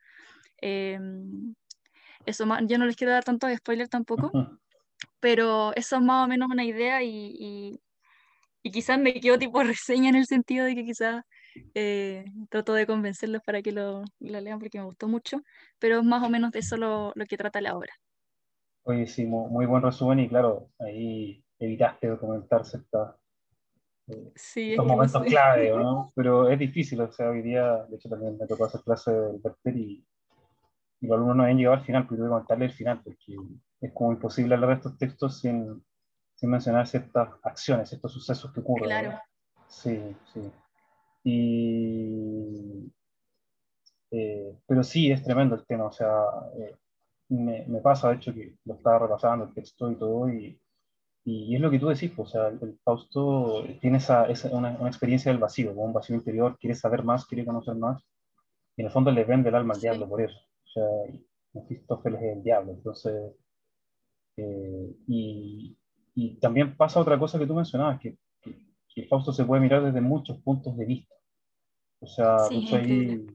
Em, 0.58 1.56
eso 2.26 2.46
yo 2.68 2.78
no 2.78 2.86
les 2.86 2.96
quiero 2.98 3.14
dar 3.14 3.24
tanto 3.24 3.48
spoiler 3.56 3.88
tampoco, 3.88 4.32
pero 5.22 5.74
eso 5.76 5.96
es 5.96 6.02
más 6.02 6.26
o 6.26 6.28
menos 6.28 6.50
una 6.52 6.66
idea 6.66 7.02
y, 7.02 7.80
y, 8.64 8.72
quizás 8.72 9.00
me 9.00 9.14
quedo 9.14 9.40
tipo 9.40 9.64
reseña 9.64 10.10
en 10.10 10.16
el 10.16 10.26
sentido 10.26 10.66
de 10.66 10.76
que 10.76 10.84
quizás 10.84 11.24
eh, 11.74 12.26
trato 12.50 12.74
de 12.74 12.86
convencerlos 12.86 13.42
para 13.44 13.62
que 13.62 13.72
lo, 13.72 14.04
lo, 14.20 14.42
lean 14.42 14.60
porque 14.60 14.80
me 14.80 14.86
gustó 14.86 15.08
mucho, 15.08 15.42
pero 15.80 16.00
es 16.00 16.04
más 16.04 16.22
o 16.24 16.30
menos 16.30 16.52
de 16.52 16.60
eso 16.60 16.76
lo, 16.76 17.14
lo 17.16 17.26
que 17.26 17.38
trata 17.38 17.62
la 17.62 17.78
obra. 17.78 17.94
Oye, 18.84 19.08
sí, 19.08 19.26
muy 19.26 19.66
buen 19.66 19.82
resumen 19.82 20.20
y 20.20 20.28
claro, 20.28 20.70
ahí 20.80 21.44
evitaste 21.66 22.08
documentar 22.08 22.66
ciertas 22.66 23.16
sí, 24.36 24.72
estos 24.72 24.86
momentos 24.86 25.24
clave, 25.24 25.70
¿no? 25.72 26.12
Pero 26.16 26.50
es 26.50 26.60
difícil, 26.60 27.02
o 27.02 27.12
sea, 27.12 27.30
hoy 27.30 27.42
día, 27.42 27.86
de 27.90 27.96
hecho 27.96 28.10
también 28.10 28.38
me 28.38 28.48
tocó 28.48 28.66
hacer 28.66 28.82
clase 28.82 29.12
del 29.12 29.40
Berter 29.40 29.78
y, 29.78 30.06
y, 31.02 31.08
los 31.08 31.16
alumnos 31.16 31.38
no 31.38 31.44
habían 31.44 31.58
llegado 31.58 31.78
al 31.78 31.86
final, 31.86 32.08
pero 32.08 32.18
tuve 32.18 32.28
que 32.28 32.34
contarle 32.34 32.66
el 32.66 32.72
final, 32.72 33.02
porque 33.04 33.36
es 33.82 33.92
como 33.94 34.12
imposible 34.12 34.56
hablar 34.56 34.72
de 34.72 34.76
estos 34.76 34.98
textos 34.98 35.40
sin, 35.40 35.84
sin 36.36 36.50
mencionar 36.50 36.88
ciertas 36.88 37.30
acciones, 37.44 37.92
estos 37.92 38.14
sucesos 38.14 38.52
que 38.52 38.60
ocurren. 38.60 38.86
Claro. 38.86 39.20
Sí, 39.68 40.16
sí. 40.34 40.52
Y, 41.24 42.92
eh, 44.12 44.58
pero 44.68 44.84
sí, 44.84 45.12
es 45.12 45.24
tremendo 45.24 45.56
el 45.56 45.66
tema, 45.66 45.86
o 45.86 45.92
sea, 45.92 46.12
eh, 46.60 46.76
me, 47.30 47.66
me, 47.68 47.80
pasa, 47.80 48.10
de 48.10 48.16
hecho, 48.16 48.34
que 48.34 48.58
lo 48.66 48.74
estaba 48.74 49.00
repasando 49.00 49.46
el 49.46 49.54
texto 49.54 49.90
y 49.90 49.96
todo, 49.96 50.30
y 50.30 50.60
y, 51.24 51.56
es 51.56 51.62
lo 51.62 51.70
que 51.70 51.80
tú 51.80 51.88
decís, 51.88 52.12
pues, 52.16 52.30
o 52.30 52.32
sea, 52.32 52.48
el, 52.48 52.80
Fausto 52.84 53.64
tiene 53.80 53.98
esa, 53.98 54.26
esa 54.26 54.50
una, 54.56 54.72
una, 54.80 54.90
experiencia 54.90 55.32
del 55.32 55.40
vacío, 55.40 55.72
un 55.74 55.94
vacío 55.94 56.16
interior, 56.16 56.58
quiere 56.60 56.76
saber 56.76 57.04
más, 57.04 57.26
quiere 57.26 57.46
conocer 57.46 57.76
más, 57.76 58.02
y 58.76 58.82
en 58.82 58.88
el 58.88 58.92
fondo 58.92 59.12
le 59.12 59.24
vende 59.24 59.50
el 59.50 59.56
alma 59.56 59.74
al 59.74 59.82
diablo 59.82 60.08
por 60.10 60.22
eso. 60.22 60.38
O 60.38 60.70
sea, 60.70 60.84
Mefistófeles 61.54 62.22
es 62.22 62.38
el 62.38 62.44
diablo, 62.44 62.72
entonces... 62.72 63.36
Eh, 64.38 64.96
y, 65.08 65.78
y, 66.16 66.40
también 66.40 66.76
pasa 66.78 67.02
otra 67.02 67.20
cosa 67.20 67.38
que 67.38 67.46
tú 67.46 67.54
mencionabas, 67.54 68.00
que, 68.00 68.18
que, 68.42 68.56
que, 68.88 69.08
Fausto 69.08 69.34
se 69.34 69.44
puede 69.44 69.62
mirar 69.62 69.84
desde 69.84 70.02
muchos 70.02 70.38
puntos 70.40 70.76
de 70.78 70.86
vista. 70.86 71.14
O 72.00 72.08
sea, 72.08 72.40
sí, 72.40 72.68
ahí, 72.74 73.28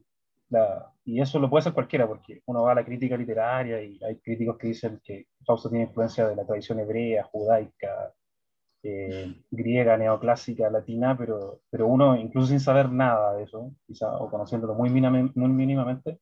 la, 0.49 0.91
y 1.07 1.21
eso 1.21 1.39
lo 1.39 1.49
puede 1.49 1.61
hacer 1.61 1.73
cualquiera, 1.73 2.05
porque 2.05 2.41
uno 2.47 2.63
va 2.63 2.73
a 2.73 2.75
la 2.75 2.83
crítica 2.83 3.15
literaria 3.15 3.81
y 3.81 3.97
hay 4.03 4.17
críticos 4.17 4.57
que 4.57 4.67
dicen 4.67 4.99
que 5.01 5.27
Fausto 5.45 5.69
tiene 5.69 5.85
influencia 5.85 6.27
de 6.27 6.35
la 6.35 6.45
tradición 6.45 6.81
hebrea, 6.81 7.23
judaica, 7.23 8.13
eh, 8.83 9.33
griega, 9.49 9.95
neoclásica, 9.95 10.69
latina, 10.69 11.17
pero, 11.17 11.61
pero 11.69 11.87
uno, 11.87 12.17
incluso 12.17 12.49
sin 12.49 12.59
saber 12.59 12.91
nada 12.91 13.35
de 13.35 13.43
eso, 13.43 13.71
quizá, 13.85 14.17
o 14.17 14.29
conociéndolo 14.29 14.75
muy, 14.75 14.89
muy 14.89 15.49
mínimamente, 15.49 16.19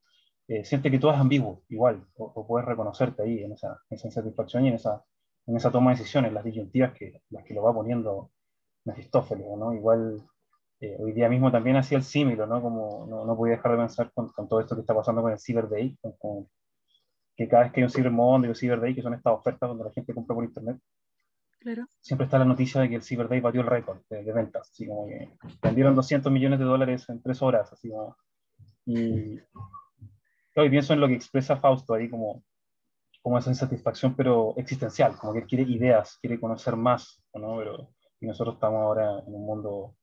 eh, 0.47 0.63
siente 0.63 0.91
que 0.91 0.99
todo 0.99 1.13
es 1.13 1.19
ambiguo, 1.19 1.63
igual, 1.69 2.05
o, 2.17 2.45
puedes 2.45 2.67
reconocerte 2.67 3.23
ahí 3.23 3.43
en 3.43 3.53
esa, 3.53 3.79
en 3.89 3.97
esa 3.97 4.07
insatisfacción 4.07 4.65
y 4.65 4.67
en 4.67 4.75
esa, 4.75 5.03
en 5.47 5.57
esa 5.57 5.71
toma 5.71 5.91
de 5.91 5.97
decisiones, 5.97 6.31
las 6.31 6.43
disyuntivas 6.43 6.93
que, 6.93 7.23
las 7.31 7.43
que 7.43 7.55
lo 7.55 7.63
va 7.63 7.73
poniendo 7.73 8.29
Mefistófeles, 8.85 9.47
¿no? 9.57 9.73
Igual 9.73 10.21
eh, 10.85 10.97
hoy 10.99 11.13
día 11.13 11.29
mismo 11.29 11.51
también 11.51 11.77
hacía 11.77 11.97
el 11.97 12.03
símilo, 12.03 12.45
¿no? 12.45 12.61
Como 12.61 13.07
no, 13.09 13.25
no, 13.25 13.35
podía 13.35 13.55
dejar 13.55 13.71
de 13.71 13.77
pensar 13.77 14.11
con, 14.13 14.29
con, 14.29 14.47
todo 14.47 14.59
esto 14.59 14.75
que 14.75 14.81
está 14.81 14.93
pasando 14.93 15.21
con 15.21 15.31
el 15.31 15.39
Cyber 15.39 15.69
Day, 15.69 15.97
con, 16.01 16.13
con, 16.13 16.47
que 17.35 17.47
cada 17.47 17.63
vez 17.63 17.71
que 17.71 17.81
hay 17.81 17.85
un 17.85 17.89
Cyber 17.89 18.11
Monday 18.11 18.51
o 18.51 18.55
Cyber 18.55 18.79
Day, 18.79 18.95
que 18.95 19.01
son 19.01 19.13
estas 19.13 19.33
ofertas 19.33 19.69
donde 19.69 19.83
la 19.83 19.91
gente 19.91 20.13
compra 20.13 20.35
por 20.35 20.43
internet, 20.43 20.77
claro. 21.59 21.85
siempre 21.99 22.25
está 22.25 22.39
la 22.39 22.45
noticia 22.45 22.81
de 22.81 22.89
que 22.89 22.95
el 22.95 23.03
Cyber 23.03 23.27
Day 23.27 23.39
batió 23.39 23.61
el 23.61 23.67
récord 23.67 24.01
de, 24.09 24.23
de, 24.23 24.33
ventas, 24.33 24.69
así 24.69 24.87
como 24.87 25.07
que 25.07 25.29
vendieron 25.61 25.95
200 25.95 26.31
millones 26.31 26.59
de 26.59 26.65
dólares 26.65 27.07
en 27.09 27.21
tres 27.21 27.41
horas, 27.41 27.71
así 27.71 27.89
como, 27.89 28.15
y 28.85 29.39
hoy 30.55 30.69
pienso 30.69 30.93
en 30.93 30.99
lo 30.99 31.07
que 31.07 31.15
expresa 31.15 31.57
Fausto 31.57 31.93
ahí 31.93 32.09
como, 32.09 32.43
como 33.21 33.37
esa 33.37 33.49
insatisfacción, 33.49 34.15
pero 34.15 34.53
existencial, 34.57 35.17
como 35.17 35.33
que 35.33 35.39
él 35.39 35.47
quiere 35.47 35.63
ideas, 35.63 36.17
quiere 36.21 36.39
conocer 36.39 36.75
más, 36.75 37.23
¿no? 37.33 37.57
Pero, 37.57 37.89
y 38.21 38.27
nosotros 38.27 38.55
estamos 38.55 38.81
ahora 38.81 39.19
en 39.25 39.33
un 39.33 39.45
mundo 39.45 39.95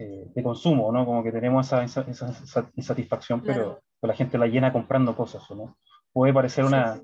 eh, 0.00 0.32
de 0.34 0.42
consumo, 0.42 0.90
¿no? 0.90 1.04
Como 1.04 1.22
que 1.22 1.30
tenemos 1.30 1.66
esa, 1.66 1.84
esa, 1.84 2.00
esa 2.08 2.70
insatisfacción, 2.74 3.40
claro. 3.40 3.82
pero, 4.00 4.10
la 4.10 4.16
gente 4.16 4.38
la 4.38 4.46
llena 4.46 4.72
comprando 4.72 5.14
cosas, 5.14 5.42
¿no? 5.50 5.76
Puede 6.10 6.32
parecer 6.32 6.64
una, 6.64 6.98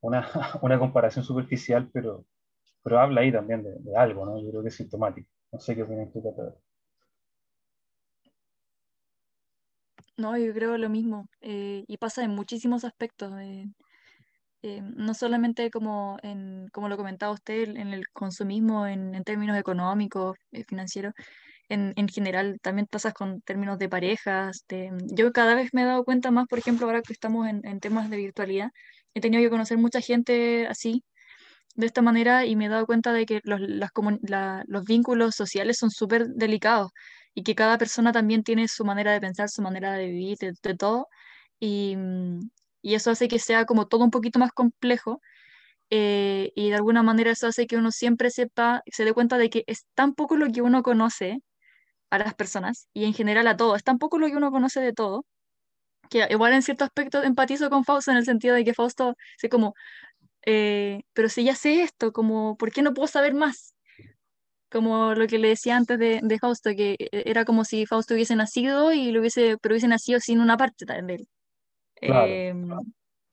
una, 0.00 0.24
una, 0.62 0.78
comparación 0.78 1.24
superficial, 1.24 1.90
pero, 1.92 2.26
pero 2.84 3.00
habla 3.00 3.22
ahí 3.22 3.32
también 3.32 3.64
de, 3.64 3.96
algo, 3.96 4.24
¿no? 4.24 4.40
Yo 4.40 4.50
creo 4.50 4.62
que 4.62 4.68
es 4.68 4.76
sintomático. 4.76 5.28
No 5.50 5.58
sé 5.58 5.74
qué 5.74 5.82
opinas 5.82 6.12
tú, 6.12 6.22
Cata. 6.22 6.54
No, 10.16 10.38
yo 10.38 10.54
creo 10.54 10.78
lo 10.78 10.88
mismo. 10.88 11.28
Eh, 11.40 11.84
y 11.88 11.96
pasa 11.96 12.22
en 12.22 12.36
muchísimos 12.36 12.84
aspectos. 12.84 13.32
Eh, 13.40 13.66
eh, 14.62 14.80
no 14.80 15.12
solamente 15.14 15.72
como, 15.72 16.18
en, 16.22 16.68
como 16.72 16.88
lo 16.88 16.96
comentaba 16.96 17.32
usted, 17.32 17.68
en 17.70 17.92
el 17.92 18.08
consumismo 18.10 18.86
en, 18.86 19.16
en 19.16 19.24
términos 19.24 19.58
económicos, 19.58 20.36
financieros, 20.68 21.14
en, 21.68 21.92
en, 21.96 22.08
general 22.08 22.58
también 22.62 22.86
pasa 22.86 23.12
con 23.12 23.40
términos 23.42 23.78
de 23.78 23.88
parejas. 23.88 24.64
De, 24.68 24.90
yo 25.12 25.32
cada 25.32 25.54
vez 25.54 25.70
me 25.72 25.82
he 25.82 25.84
dado 25.84 26.04
cuenta 26.04 26.30
más, 26.30 26.46
por 26.48 26.58
ejemplo, 26.58 26.86
ahora 26.86 27.02
que 27.02 27.12
estamos 27.12 27.46
en, 27.48 27.60
en 27.64 27.80
temas 27.80 28.10
de 28.10 28.16
virtualidad, 28.16 28.70
he 29.14 29.20
tenido 29.20 29.42
que 29.42 29.50
conocer 29.50 29.78
mucha 29.78 30.00
gente 30.00 30.66
así, 30.68 31.04
de 31.74 31.86
esta 31.86 32.02
manera, 32.02 32.44
y 32.46 32.56
me 32.56 32.66
he 32.66 32.68
dado 32.68 32.86
cuenta 32.86 33.12
de 33.12 33.26
que 33.26 33.40
los, 33.44 33.60
las, 33.60 33.90
la, 34.22 34.64
los 34.66 34.84
vínculos 34.84 35.36
sociales 35.36 35.78
son 35.78 35.90
súper 35.90 36.28
delicados 36.28 36.90
y 37.34 37.44
que 37.44 37.54
cada 37.54 37.78
persona 37.78 38.12
también 38.12 38.42
tiene 38.42 38.66
su 38.68 38.84
manera 38.84 39.12
de 39.12 39.20
pensar, 39.20 39.48
su 39.48 39.62
manera 39.62 39.92
de 39.92 40.06
vivir, 40.08 40.38
de, 40.38 40.76
todo, 40.76 41.08
y, 41.60 41.96
y, 42.82 42.94
eso 42.94 43.10
hace 43.12 43.28
que 43.28 43.38
sea 43.38 43.64
como 43.64 43.86
todo 43.86 44.04
un 44.04 44.10
poquito 44.10 44.38
más 44.40 44.52
complejo. 44.52 45.20
Eh, 45.90 46.52
y 46.54 46.70
de 46.70 46.76
alguna 46.76 47.02
manera 47.02 47.30
eso 47.30 47.46
hace 47.46 47.66
que 47.66 47.76
uno 47.76 47.92
siempre 47.92 48.30
sepa, 48.30 48.82
se 48.86 49.04
dé 49.04 49.14
cuenta 49.14 49.38
de 49.38 49.50
que 49.50 49.64
es 49.66 49.86
tan 49.94 50.14
poco 50.14 50.36
lo 50.36 50.48
que 50.52 50.62
uno 50.62 50.82
conoce 50.82 51.40
a 52.10 52.18
las 52.18 52.34
personas 52.34 52.88
y 52.94 53.04
en 53.04 53.14
general 53.14 53.46
a 53.48 53.56
todo, 53.56 53.76
es 53.76 53.84
tan 53.84 53.98
poco 53.98 54.18
lo 54.18 54.26
que 54.28 54.36
uno 54.36 54.50
conoce 54.50 54.80
de 54.80 54.92
todo, 54.92 55.24
que 56.10 56.26
igual 56.30 56.52
en 56.54 56.62
cierto 56.62 56.84
aspecto 56.84 57.22
empatizo 57.22 57.70
con 57.70 57.84
Fausto 57.84 58.10
en 58.10 58.18
el 58.18 58.24
sentido 58.24 58.54
de 58.54 58.64
que 58.64 58.74
Fausto 58.74 59.14
dice 59.36 59.48
como, 59.48 59.74
eh, 60.46 61.02
pero 61.12 61.28
si 61.28 61.44
ya 61.44 61.54
sé 61.54 61.82
esto, 61.82 62.12
como, 62.12 62.56
¿por 62.56 62.72
qué 62.72 62.82
no 62.82 62.94
puedo 62.94 63.08
saber 63.08 63.34
más? 63.34 63.74
como 64.70 65.14
lo 65.14 65.26
que 65.26 65.38
le 65.38 65.48
decía 65.48 65.76
antes 65.76 65.98
de, 65.98 66.20
de, 66.22 66.38
Fausto, 66.38 66.70
que 66.70 66.96
e, 66.98 67.08
era 67.26 67.44
como 67.44 67.64
si 67.64 67.86
Fausto 67.86 68.14
hubiese 68.14 68.36
nacido 68.36 68.92
y 68.92 69.10
lo 69.12 69.20
hubiese, 69.20 69.56
pero 69.58 69.72
hubiese 69.74 69.88
nacido 69.88 70.20
sin 70.20 70.40
una 70.40 70.56
parte 70.56 70.84
de 70.84 71.14
él. 71.14 71.28
Em, 72.00 72.68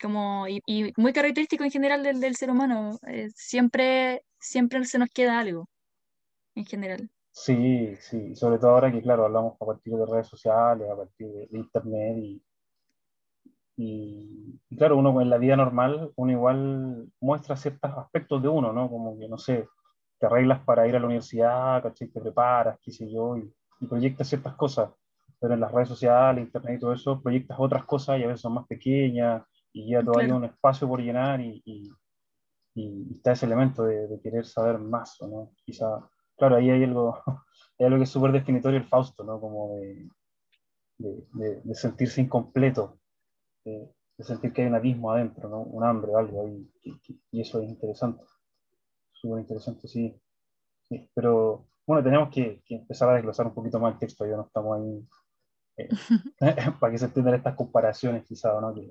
como, 0.02 0.48
y, 0.48 0.62
y, 0.66 0.94
muy 0.98 1.14
característico 1.14 1.64
en 1.64 1.72
general 1.72 2.04
del, 2.04 2.20
del 2.20 2.36
ser 2.36 2.50
humano, 2.50 2.98
eh, 3.08 3.30
siempre, 3.36 4.24
siempre 4.40 4.84
se 4.86 4.98
nos 5.00 5.10
queda 5.10 5.40
algo, 5.40 5.68
en 6.56 6.66
general. 6.66 7.10
Sí, 7.38 7.96
sí, 8.00 8.34
sobre 8.34 8.58
todo 8.60 8.72
ahora 8.72 8.90
que, 8.92 9.02
claro, 9.02 9.26
hablamos 9.26 9.56
a 9.60 9.66
partir 9.66 9.94
de 9.94 10.06
redes 10.06 10.28
sociales, 10.28 10.90
a 10.90 10.96
partir 10.96 11.28
de, 11.28 11.50
internet 11.52 12.18
y, 12.18 12.42
y, 13.76 14.60
y, 14.70 14.78
claro, 14.78 14.96
uno 14.98 15.20
en 15.22 15.30
la 15.30 15.38
vida 15.38 15.58
normal, 15.58 16.14
uno 16.16 16.32
igual 16.32 17.12
muestra 17.20 17.58
ciertos 17.58 17.92
aspectos 17.98 18.42
de 18.42 18.48
uno, 18.48 18.72
¿no? 18.72 18.90
Como 18.90 19.20
que, 19.20 19.28
no 19.28 19.38
sé, 19.38 19.68
te 20.18 20.26
arreglas 20.28 20.62
para 20.64 20.88
ir 20.88 20.96
a 20.96 21.00
la 21.00 21.08
universidad, 21.08 21.84
¿cachai? 21.84 22.08
Te 22.08 22.22
preparas, 22.22 22.80
qué 22.82 22.92
sé 22.92 23.12
yo, 23.12 23.38
y, 23.38 23.54
y, 23.82 23.88
proyectas 23.88 24.30
ciertas 24.30 24.56
cosas. 24.56 24.92
Pero 25.38 25.56
en 25.56 25.60
las 25.60 25.74
redes 25.74 25.90
sociales, 25.90 26.46
internet 26.46 26.78
y 26.78 26.80
todo 26.80 26.94
eso, 26.94 27.22
proyectas 27.22 27.58
otras 27.60 27.84
cosas 27.84 28.18
y 28.18 28.24
a 28.24 28.28
veces 28.28 28.42
son 28.42 28.54
más 28.54 28.66
pequeñas 28.66 29.44
y 29.74 29.92
ya 29.92 30.02
todavía 30.02 30.28
claro. 30.28 30.38
un 30.38 30.46
espacio 30.46 30.88
por 30.88 31.02
llenar 31.02 31.42
y, 31.42 31.62
y, 31.66 31.92
y, 32.76 33.14
está 33.14 33.34
ese 33.34 33.46
elemento 33.46 33.84
de, 33.84 34.08
de, 34.08 34.22
querer 34.22 34.46
saber 34.46 34.80
más, 34.80 35.18
¿no? 35.22 35.52
Quizá, 35.66 36.00
claro, 36.38 36.56
ahí 36.56 36.70
hay 36.70 36.84
algo, 36.84 37.22
hay 37.80 37.86
algo 37.86 37.98
que 37.98 38.04
es 38.04 38.10
súper 38.10 38.32
definitorio 38.32 38.80
el 38.80 38.88
Fausto, 38.88 39.24
¿no? 39.24 39.40
Como 39.40 39.76
de, 39.78 40.10
de, 40.98 41.62
de 41.62 41.76
sentirse 41.76 42.22
incompleto, 42.22 43.00
de, 43.64 43.90
sentir 44.20 44.54
que 44.54 44.62
hay 44.62 44.68
un 44.68 44.76
abismo 44.76 45.12
adentro, 45.12 45.50
¿no? 45.50 45.62
Un 45.62 45.84
hambre 45.84 46.12
o 46.12 46.18
algo 46.18 46.46
ahí, 46.46 46.72
y 47.32 47.42
eso 47.42 47.62
es 47.62 47.70
interesante 47.70 48.24
súper 49.26 49.40
interesante, 49.40 49.88
sí. 49.88 50.16
sí. 50.88 51.10
Pero 51.14 51.68
bueno, 51.86 52.04
tenemos 52.04 52.30
que, 52.30 52.62
que, 52.66 52.76
empezar 52.76 53.10
a 53.10 53.16
desglosar 53.16 53.48
un 53.48 53.54
poquito 53.54 53.80
más 53.80 53.94
el 53.94 54.00
texto, 54.00 54.26
ya 54.26 54.36
no 54.36 54.44
estamos 54.44 54.78
ahí 54.78 55.08
eh, 55.78 55.90
para 56.80 56.92
que 56.92 56.98
se 56.98 57.06
entiendan 57.06 57.36
estas 57.36 57.56
comparaciones 57.56 58.26
quizás, 58.26 58.60
¿no? 58.62 58.74
Que, 58.74 58.82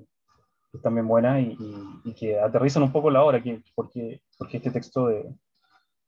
que, 0.71 0.77
están 0.77 0.93
bien 0.93 1.07
buenas 1.07 1.41
y, 1.41 1.55
y, 1.59 2.09
y, 2.09 2.13
que 2.13 2.39
aterrizan 2.39 2.83
un 2.83 2.91
poco 2.91 3.09
la 3.09 3.23
hora, 3.23 3.41
que, 3.41 3.61
porque, 3.73 4.21
porque 4.37 4.57
este 4.57 4.71
texto 4.71 5.07
de, 5.07 5.33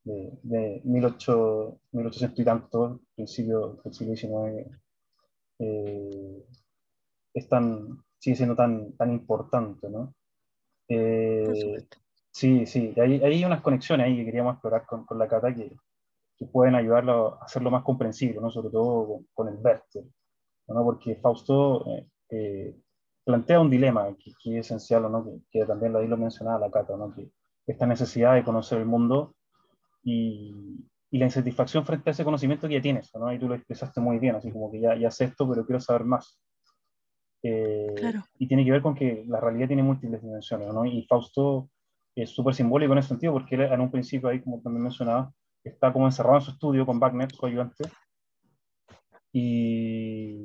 de, 0.07 0.39
de 0.43 0.81
1800, 0.83 1.79
1800 1.91 2.39
y 2.39 2.43
tanto, 2.43 3.01
principio 3.15 3.79
del 3.83 3.93
siglo 3.93 4.15
XIX, 4.15 4.77
eh, 5.59 6.45
es 7.33 7.49
tan, 7.49 8.03
sigue 8.19 8.35
siendo 8.35 8.55
tan, 8.55 8.93
tan 8.93 9.11
importante, 9.11 9.89
¿no? 9.89 10.13
Eh, 10.89 11.85
Sí, 12.37 12.67
sí, 12.67 12.93
hay, 13.01 13.19
hay 13.23 13.43
unas 13.45 13.61
conexiones 13.61 14.05
ahí 14.05 14.15
que 14.15 14.25
queríamos 14.25 14.53
explorar 14.53 14.85
con, 14.85 15.07
con 15.07 15.17
la 15.17 15.27
cata 15.27 15.55
que, 15.55 15.75
que, 16.37 16.45
pueden 16.45 16.75
ayudarlo 16.75 17.33
a 17.41 17.45
hacerlo 17.45 17.71
más 17.71 17.81
comprensible, 17.83 18.39
¿no? 18.39 18.51
sobre 18.51 18.69
todo 18.69 19.07
con, 19.07 19.27
con 19.33 19.47
el 19.47 19.55
Werther, 19.59 20.03
¿no? 20.67 20.83
porque 20.83 21.15
Fausto 21.15 21.87
eh, 21.87 22.07
eh, 22.29 22.75
plantea 23.23 23.59
un 23.59 23.71
dilema 23.71 24.15
que, 24.19 24.33
que 24.39 24.59
es 24.59 24.67
esencial, 24.67 25.11
¿no? 25.11 25.25
que, 25.25 25.39
que 25.49 25.65
también 25.65 25.95
ahí 25.95 26.07
lo 26.07 26.15
mencionaba 26.15 26.59
la 26.59 26.69
cata, 26.69 26.95
¿no? 26.95 27.11
que 27.15 27.31
esta 27.65 27.87
necesidad 27.87 28.35
de 28.35 28.43
conocer 28.43 28.77
el 28.77 28.85
mundo 28.85 29.33
y, 30.07 30.85
y, 31.11 31.17
la 31.17 31.25
insatisfacción 31.25 31.85
frente 31.85 32.09
a 32.09 32.13
ese 32.13 32.23
conocimiento 32.23 32.67
que 32.67 32.75
ya 32.75 32.81
tienes, 32.81 33.13
¿no? 33.13 33.31
y 33.33 33.37
tú 33.37 33.49
lo 33.49 33.55
expresaste 33.55 33.99
muy 33.99 34.19
bien, 34.19 34.35
así 34.35 34.51
como 34.51 34.71
que 34.71 34.79
ya, 34.79 34.95
ya 34.95 35.11
sé 35.11 35.25
esto, 35.25 35.47
pero 35.49 35.65
quiero 35.65 35.81
saber 35.81 36.05
más. 36.05 36.39
Eh, 37.43 37.93
claro. 37.97 38.23
Y 38.39 38.47
tiene 38.47 38.63
que 38.63 38.71
ver 38.71 38.81
con 38.81 38.95
que 38.95 39.25
la 39.27 39.41
realidad 39.41 39.67
tiene 39.67 39.83
múltiples 39.83 40.21
dimensiones, 40.21 40.73
¿no? 40.73 40.85
y 40.85 41.03
Fausto 41.03 41.69
es 42.15 42.29
súper 42.29 42.55
simbólico 42.55 42.93
en 42.93 42.99
ese 42.99 43.09
sentido, 43.09 43.33
porque 43.33 43.55
él 43.55 43.61
en 43.61 43.81
un 43.81 43.91
principio, 43.91 44.29
ahí 44.29 44.41
como 44.41 44.61
también 44.61 44.83
mencionaba, 44.83 45.33
está 45.63 45.91
como 45.91 46.05
encerrado 46.05 46.37
en 46.37 46.41
su 46.41 46.51
estudio 46.51 46.85
con 46.85 46.99
Wagner, 46.99 47.31
su 47.31 47.45
ayudante, 47.45 47.83
y, 49.33 50.41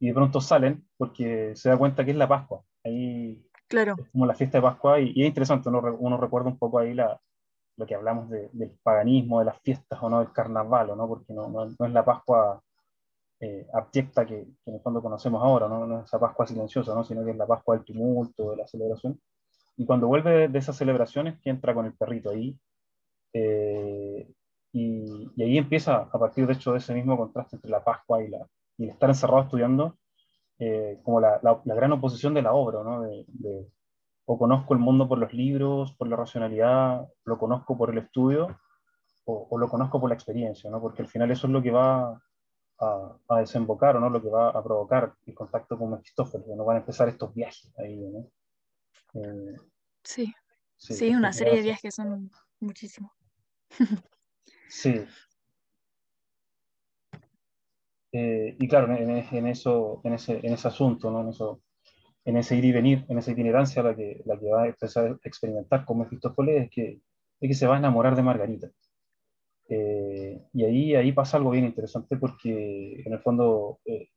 y 0.00 0.06
de 0.06 0.14
pronto 0.14 0.40
salen 0.40 0.88
porque 0.96 1.54
se 1.54 1.68
da 1.68 1.76
cuenta 1.76 2.04
que 2.04 2.12
es 2.12 2.16
la 2.16 2.26
Pascua. 2.26 2.64
Ahí 2.82 3.44
claro. 3.68 3.96
es 3.98 4.10
como 4.10 4.24
la 4.24 4.34
fiesta 4.34 4.58
de 4.58 4.62
Pascua, 4.62 4.98
y, 4.98 5.12
y 5.14 5.22
es 5.22 5.28
interesante, 5.28 5.68
uno, 5.68 5.82
uno, 5.98 6.16
recuerda 6.16 6.48
un 6.48 6.58
poco 6.58 6.78
ahí 6.78 6.94
la, 6.94 7.20
lo 7.78 7.86
que 7.86 7.94
hablamos 7.94 8.28
de, 8.28 8.50
del 8.52 8.70
paganismo, 8.82 9.38
de 9.38 9.46
las 9.46 9.60
fiestas 9.62 9.98
o 10.02 10.10
no, 10.10 10.18
del 10.18 10.32
carnaval, 10.32 10.88
¿no? 10.96 11.08
porque 11.08 11.32
no, 11.32 11.48
no, 11.48 11.64
no 11.78 11.86
es 11.86 11.92
la 11.92 12.04
Pascua 12.04 12.60
eh, 13.40 13.66
abyecta 13.72 14.26
que, 14.26 14.46
que, 14.64 14.70
en 14.70 14.74
el 14.74 14.80
fondo 14.80 15.00
conocemos 15.00 15.42
ahora, 15.42 15.68
¿no? 15.68 15.86
no 15.86 16.00
es 16.00 16.06
esa 16.06 16.18
Pascua 16.18 16.46
silenciosa, 16.46 16.94
¿no? 16.94 17.04
sino 17.04 17.24
que 17.24 17.30
es 17.30 17.36
la 17.36 17.46
Pascua 17.46 17.76
del 17.76 17.84
tumulto, 17.84 18.50
de 18.50 18.56
la 18.56 18.66
celebración. 18.66 19.20
Y 19.76 19.86
cuando 19.86 20.08
vuelve 20.08 20.48
de 20.48 20.58
esas 20.58 20.76
celebraciones, 20.76 21.38
que 21.40 21.50
entra 21.50 21.72
con 21.72 21.86
el 21.86 21.94
perrito 21.94 22.30
ahí, 22.30 22.58
eh, 23.32 24.28
y, 24.72 25.30
y, 25.36 25.42
ahí 25.42 25.56
empieza, 25.56 26.08
a 26.12 26.18
partir 26.18 26.46
de 26.46 26.54
hecho 26.54 26.72
de 26.72 26.78
ese 26.78 26.94
mismo 26.94 27.16
contraste 27.16 27.56
entre 27.56 27.70
la 27.70 27.84
Pascua 27.84 28.22
y, 28.22 28.28
la, 28.28 28.44
y 28.76 28.84
el 28.84 28.90
estar 28.90 29.08
encerrado 29.08 29.42
estudiando, 29.42 29.96
eh, 30.58 30.98
como 31.04 31.20
la, 31.20 31.38
la, 31.42 31.60
la, 31.64 31.74
gran 31.76 31.92
oposición 31.92 32.34
de 32.34 32.42
la 32.42 32.52
obra, 32.52 32.82
¿no? 32.82 33.02
De, 33.02 33.24
de, 33.28 33.68
o 34.30 34.36
conozco 34.36 34.74
el 34.74 34.80
mundo 34.80 35.08
por 35.08 35.18
los 35.18 35.32
libros, 35.32 35.94
por 35.94 36.06
la 36.06 36.14
racionalidad, 36.14 37.08
lo 37.24 37.38
conozco 37.38 37.78
por 37.78 37.88
el 37.88 37.96
estudio, 37.96 38.60
o, 39.24 39.48
o 39.50 39.58
lo 39.58 39.70
conozco 39.70 39.98
por 39.98 40.10
la 40.10 40.14
experiencia, 40.14 40.70
¿no? 40.70 40.82
Porque 40.82 41.00
al 41.00 41.08
final 41.08 41.30
eso 41.30 41.46
es 41.46 41.52
lo 41.54 41.62
que 41.62 41.70
va 41.70 42.20
a, 42.78 43.16
a 43.26 43.38
desembocar, 43.40 43.96
¿o 43.96 44.00
no? 44.00 44.10
Lo 44.10 44.20
que 44.20 44.28
va 44.28 44.50
a 44.50 44.62
provocar 44.62 45.14
el 45.24 45.34
contacto 45.34 45.78
con 45.78 45.92
Mefistófeles, 45.92 46.46
¿no? 46.48 46.62
Van 46.66 46.76
a 46.76 46.80
empezar 46.80 47.08
estos 47.08 47.32
viajes 47.32 47.72
ahí, 47.78 47.96
¿no? 47.96 48.30
Eh, 49.14 49.56
sí, 50.04 50.34
sí, 50.76 50.92
sí 50.92 51.14
una 51.14 51.32
serie 51.32 51.56
de 51.56 51.62
viajes 51.62 51.80
que 51.80 51.90
son 51.90 52.30
muchísimos. 52.60 53.12
sí. 54.68 55.06
Eh, 58.12 58.56
y 58.58 58.68
claro, 58.68 58.94
en, 58.94 59.08
en, 59.08 59.46
eso, 59.46 60.02
en, 60.04 60.12
ese, 60.12 60.46
en 60.46 60.52
ese 60.52 60.68
asunto, 60.68 61.10
¿no? 61.10 61.22
en, 61.22 61.28
eso, 61.30 61.62
en 62.28 62.36
ese 62.36 62.56
ir 62.56 62.64
y 62.66 62.72
venir, 62.72 63.06
en 63.08 63.16
esa 63.16 63.32
itinerancia 63.32 63.82
la 63.82 63.96
que, 63.96 64.20
la 64.26 64.38
que 64.38 64.50
va 64.50 64.64
a 64.64 64.66
empezar 64.66 65.06
a 65.06 65.18
experimentar 65.24 65.86
con 65.86 66.00
Mefistófeles 66.00 66.64
es 66.64 66.70
que, 66.70 67.00
es 67.40 67.48
que 67.48 67.54
se 67.54 67.66
va 67.66 67.76
a 67.76 67.78
enamorar 67.78 68.14
de 68.16 68.22
Margarita. 68.22 68.70
Eh, 69.70 70.38
y 70.52 70.64
ahí, 70.64 70.94
ahí 70.94 71.12
pasa 71.12 71.38
algo 71.38 71.50
bien 71.50 71.64
interesante 71.64 72.18
porque 72.18 73.00
en 73.00 73.12
el 73.14 73.20
fondo 73.20 73.80
eh, 73.86 74.10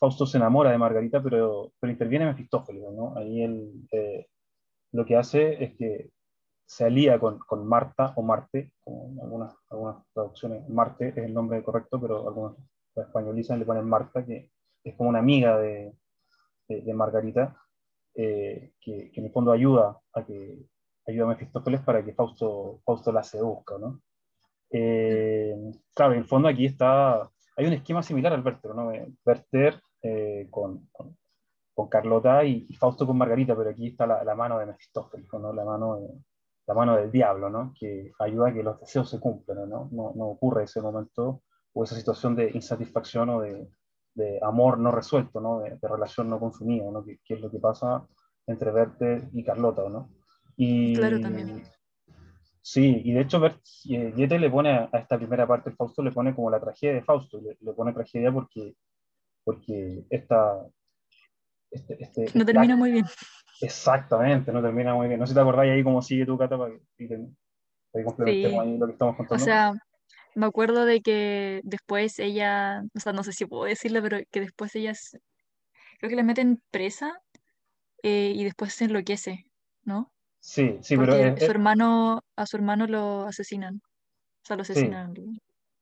Fausto 0.00 0.26
se 0.26 0.38
enamora 0.38 0.72
de 0.72 0.78
Margarita, 0.78 1.22
pero, 1.22 1.74
pero 1.78 1.92
interviene 1.92 2.26
Mefistófeles, 2.26 2.90
¿no? 2.92 3.16
Ahí 3.16 3.42
él 3.42 3.86
eh, 3.92 4.26
lo 4.90 5.06
que 5.06 5.16
hace 5.16 5.62
es 5.62 5.76
que 5.76 6.10
se 6.66 6.84
alía 6.84 7.20
con, 7.20 7.38
con 7.38 7.68
Marta 7.68 8.14
o 8.16 8.22
Marte, 8.22 8.72
como 8.80 9.22
algunas, 9.22 9.54
algunas 9.70 10.04
traducciones, 10.12 10.68
Marte 10.68 11.10
es 11.10 11.18
el 11.18 11.32
nombre 11.32 11.62
correcto, 11.62 12.00
pero 12.00 12.26
algunos 12.26 12.56
la 12.96 13.04
españolizan 13.04 13.60
le 13.60 13.64
ponen 13.64 13.88
Marta, 13.88 14.26
que 14.26 14.50
es 14.82 14.96
como 14.96 15.10
una 15.10 15.20
amiga 15.20 15.56
de, 15.56 15.94
de, 16.68 16.82
de 16.82 16.94
Margarita, 16.94 17.56
eh, 18.14 18.72
que, 18.80 19.10
que, 19.10 19.20
en 19.20 19.26
el 19.26 19.32
fondo 19.32 19.52
ayuda 19.52 19.98
a 20.12 20.24
que 20.24 20.58
ayuda 21.06 21.24
a 21.24 21.28
Mefistófeles 21.28 21.80
para 21.82 22.04
que 22.04 22.12
Fausto, 22.12 22.80
Fausto 22.84 23.12
la 23.12 23.22
seduzca, 23.22 23.78
¿no? 23.78 24.02
Eh, 24.70 25.54
claro, 25.94 26.12
en 26.12 26.18
el 26.18 26.24
fondo 26.26 26.48
aquí 26.48 26.66
está, 26.66 27.22
hay 27.56 27.66
un 27.66 27.72
esquema 27.72 28.02
similar 28.02 28.32
al 28.32 28.44
Werther, 28.44 28.74
¿no? 28.74 28.90
Werther 29.24 29.80
eh, 30.02 30.48
con, 30.50 30.88
con, 30.92 31.16
Carlota 31.88 32.44
y, 32.44 32.66
Fausto 32.74 33.06
con 33.06 33.16
Margarita, 33.16 33.56
pero 33.56 33.70
aquí 33.70 33.86
está 33.86 34.04
la, 34.06 34.34
mano 34.34 34.58
de 34.58 34.66
Mefistófeles, 34.66 35.28
¿no? 35.32 35.52
la, 35.52 35.64
mano 35.64 36.00
la 36.66 36.74
mano 36.74 36.96
del 36.96 37.12
diablo, 37.12 37.48
¿no? 37.48 37.72
que 37.78 38.10
ayuda 38.18 38.48
a 38.48 38.52
que 38.52 38.64
los 38.64 38.80
deseos 38.80 39.08
se 39.08 39.20
cumplan, 39.20 39.70
¿no? 39.70 39.88
No, 39.92 40.12
no 40.16 40.26
ocurre 40.26 40.64
ese 40.64 40.80
momento 40.80 41.42
o 41.72 41.84
esa 41.84 41.94
situación 41.94 42.34
de 42.34 42.50
insatisfacción 42.50 43.28
o 43.30 43.40
de, 43.42 43.68
de 44.18 44.40
amor 44.42 44.78
no 44.78 44.90
resuelto, 44.90 45.40
¿no? 45.40 45.60
De, 45.60 45.78
relación 45.80 46.28
no 46.28 46.40
consumida, 46.40 46.90
¿no? 46.90 47.04
Que, 47.04 47.18
es 47.28 47.40
lo 47.40 47.50
que 47.50 47.58
pasa 47.58 48.06
entre 48.46 48.72
Werther 48.72 49.28
y 49.32 49.44
Carlota, 49.44 49.88
¿no? 49.88 50.10
Y, 50.56 50.96
claro, 50.96 51.20
también. 51.20 51.62
Sí, 52.60 53.00
y 53.04 53.12
de 53.12 53.20
hecho 53.20 53.40
eh, 53.46 54.12
Goethe 54.14 54.38
le 54.38 54.50
pone 54.50 54.70
a 54.70 54.90
esta 54.92 55.16
primera 55.16 55.46
parte 55.46 55.70
de 55.70 55.76
Fausto, 55.76 56.02
le 56.02 56.10
pone 56.10 56.34
como 56.34 56.50
la 56.50 56.60
tragedia 56.60 56.94
de 56.94 57.02
Fausto, 57.02 57.40
le, 57.40 57.56
le 57.60 57.72
pone 57.72 57.92
tragedia 57.92 58.32
porque, 58.32 58.74
porque 59.44 60.04
esta... 60.10 60.66
Este, 61.70 62.02
este, 62.02 62.26
no 62.34 62.44
termina 62.44 62.76
muy 62.76 62.90
bien. 62.90 63.06
Exactamente, 63.60 64.52
no 64.52 64.60
termina 64.60 64.94
muy 64.94 65.08
bien. 65.08 65.20
No 65.20 65.26
sé 65.26 65.30
si 65.30 65.34
te 65.34 65.40
acordáis 65.40 65.72
ahí 65.72 65.84
cómo 65.84 66.02
sigue 66.02 66.26
tu 66.26 66.36
Cata 66.36 66.58
para 66.58 66.72
que, 66.96 67.06
para 67.06 68.02
que 68.02 68.04
complementemos 68.04 68.64
ahí 68.64 68.78
lo 68.78 68.86
que 68.86 68.92
estamos 68.92 69.16
contando. 69.16 69.42
O 69.42 69.44
sea, 69.44 69.74
me 70.34 70.46
acuerdo 70.46 70.84
de 70.84 71.00
que 71.00 71.60
después 71.64 72.18
ella, 72.18 72.82
o 72.94 73.00
sea, 73.00 73.12
no 73.12 73.24
sé 73.24 73.32
si 73.32 73.46
puedo 73.46 73.64
decirlo, 73.64 74.02
pero 74.02 74.18
que 74.30 74.40
después 74.40 74.74
ella, 74.74 74.92
creo 75.98 76.10
que 76.10 76.16
la 76.16 76.22
meten 76.22 76.62
presa 76.70 77.20
eh, 78.02 78.32
y 78.34 78.44
después 78.44 78.74
se 78.74 78.84
enloquece, 78.84 79.46
¿no? 79.84 80.12
Sí, 80.40 80.78
sí, 80.82 80.96
Porque 80.96 81.32
pero... 81.34 81.36
su 81.38 81.50
hermano, 81.50 82.24
a 82.36 82.46
su 82.46 82.56
hermano 82.56 82.86
lo 82.86 83.22
asesinan. 83.26 83.76
O 83.76 84.44
sea, 84.44 84.56
lo 84.56 84.62
asesinan. 84.62 85.14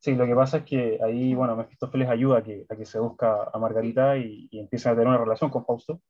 Sí. 0.00 0.14
lo 0.14 0.26
que 0.26 0.34
pasa 0.34 0.58
es 0.58 0.64
que 0.64 0.98
ahí, 1.02 1.34
bueno, 1.34 1.56
Mefistófeles 1.56 2.08
ayuda 2.08 2.38
a 2.38 2.42
que, 2.42 2.64
a 2.68 2.76
que 2.76 2.86
se 2.86 2.98
busca 2.98 3.50
a 3.52 3.58
Margarita 3.58 4.16
y, 4.16 4.48
y 4.50 4.58
empiezan 4.58 4.92
a 4.92 4.96
tener 4.96 5.08
una 5.08 5.18
relación 5.18 5.50
con 5.50 5.64
Fausto. 5.64 6.00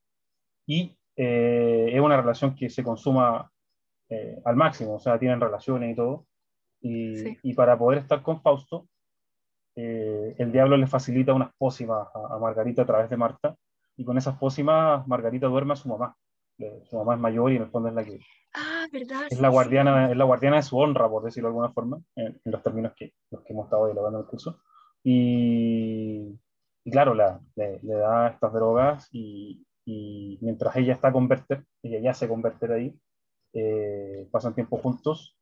Y 0.65 0.97
eh, 1.17 1.91
es 1.93 2.01
una 2.01 2.17
relación 2.19 2.55
que 2.55 2.69
se 2.69 2.83
consuma 2.83 3.51
eh, 4.09 4.41
al 4.45 4.57
máximo, 4.57 4.95
o 4.95 5.01
sea, 5.01 5.19
tienen 5.19 5.41
relaciones 5.41 5.93
y 5.93 5.97
todo. 5.97 6.27
Y, 6.87 7.55
para 7.55 7.77
poder 7.79 7.99
estar 7.99 8.23
con 8.23 8.41
Fausto, 8.41 8.87
eh, 9.75 10.35
el 10.39 10.53
diablo 10.53 10.77
le 10.77 10.87
facilita 10.87 11.35
unas 11.35 11.53
pócimas 11.59 12.09
a, 12.15 12.39
Margarita 12.39 12.83
a 12.83 12.87
través 12.87 13.11
de 13.11 13.17
Marta, 13.17 13.57
y 13.97 14.05
con 14.05 14.19
esas 14.19 14.37
pócimas 14.39 15.07
Margarita 15.09 15.47
duerme 15.49 15.73
a 15.73 15.77
su 15.77 15.89
mamá. 15.89 16.17
su 16.85 16.97
mamá 16.97 17.15
es 17.15 17.21
mayor 17.21 17.53
y 17.53 17.57
en 17.57 17.63
el 17.63 17.71
fondo 17.71 17.89
es 17.89 17.95
la 17.95 18.05
que 18.05 18.21
ah, 18.55 18.87
¿verdad? 18.93 19.27
es, 19.31 19.41
la 19.41 19.49
guardiana, 19.49 20.11
es 20.11 20.17
la 20.17 20.25
guardiana 20.25 20.57
de 20.57 20.63
su 20.63 20.79
honra, 20.79 21.09
por 21.09 21.25
decirlo 21.25 21.49
de 21.49 21.53
alguna 21.53 21.73
forma, 21.73 22.01
en, 22.15 22.41
los 22.45 22.63
términos 22.63 22.93
que, 22.97 23.13
los 23.31 23.43
que 23.43 23.53
hemos 23.53 23.67
estado 23.67 23.87
dialogando 23.87 24.19
en 24.19 24.25
el 24.25 24.31
curso. 24.31 24.61
Y, 25.03 26.39
y 26.85 26.91
claro, 26.91 27.15
la, 27.15 27.41
le, 27.57 27.81
da 27.83 28.29
estas 28.29 28.53
drogas 28.53 29.09
y, 29.13 29.65
y, 29.85 30.39
mientras 30.41 30.77
ella 30.77 30.95
está 30.95 31.13
con 31.13 31.29
Werther, 31.29 31.65
ella 31.83 32.01
ya 32.01 32.15
se 32.15 32.29
convierte 32.29 32.73
ahí, 32.73 32.95
eh, 33.53 34.29
pasan 34.31 34.55
tiempo 34.55 34.77
juntos 34.77 35.37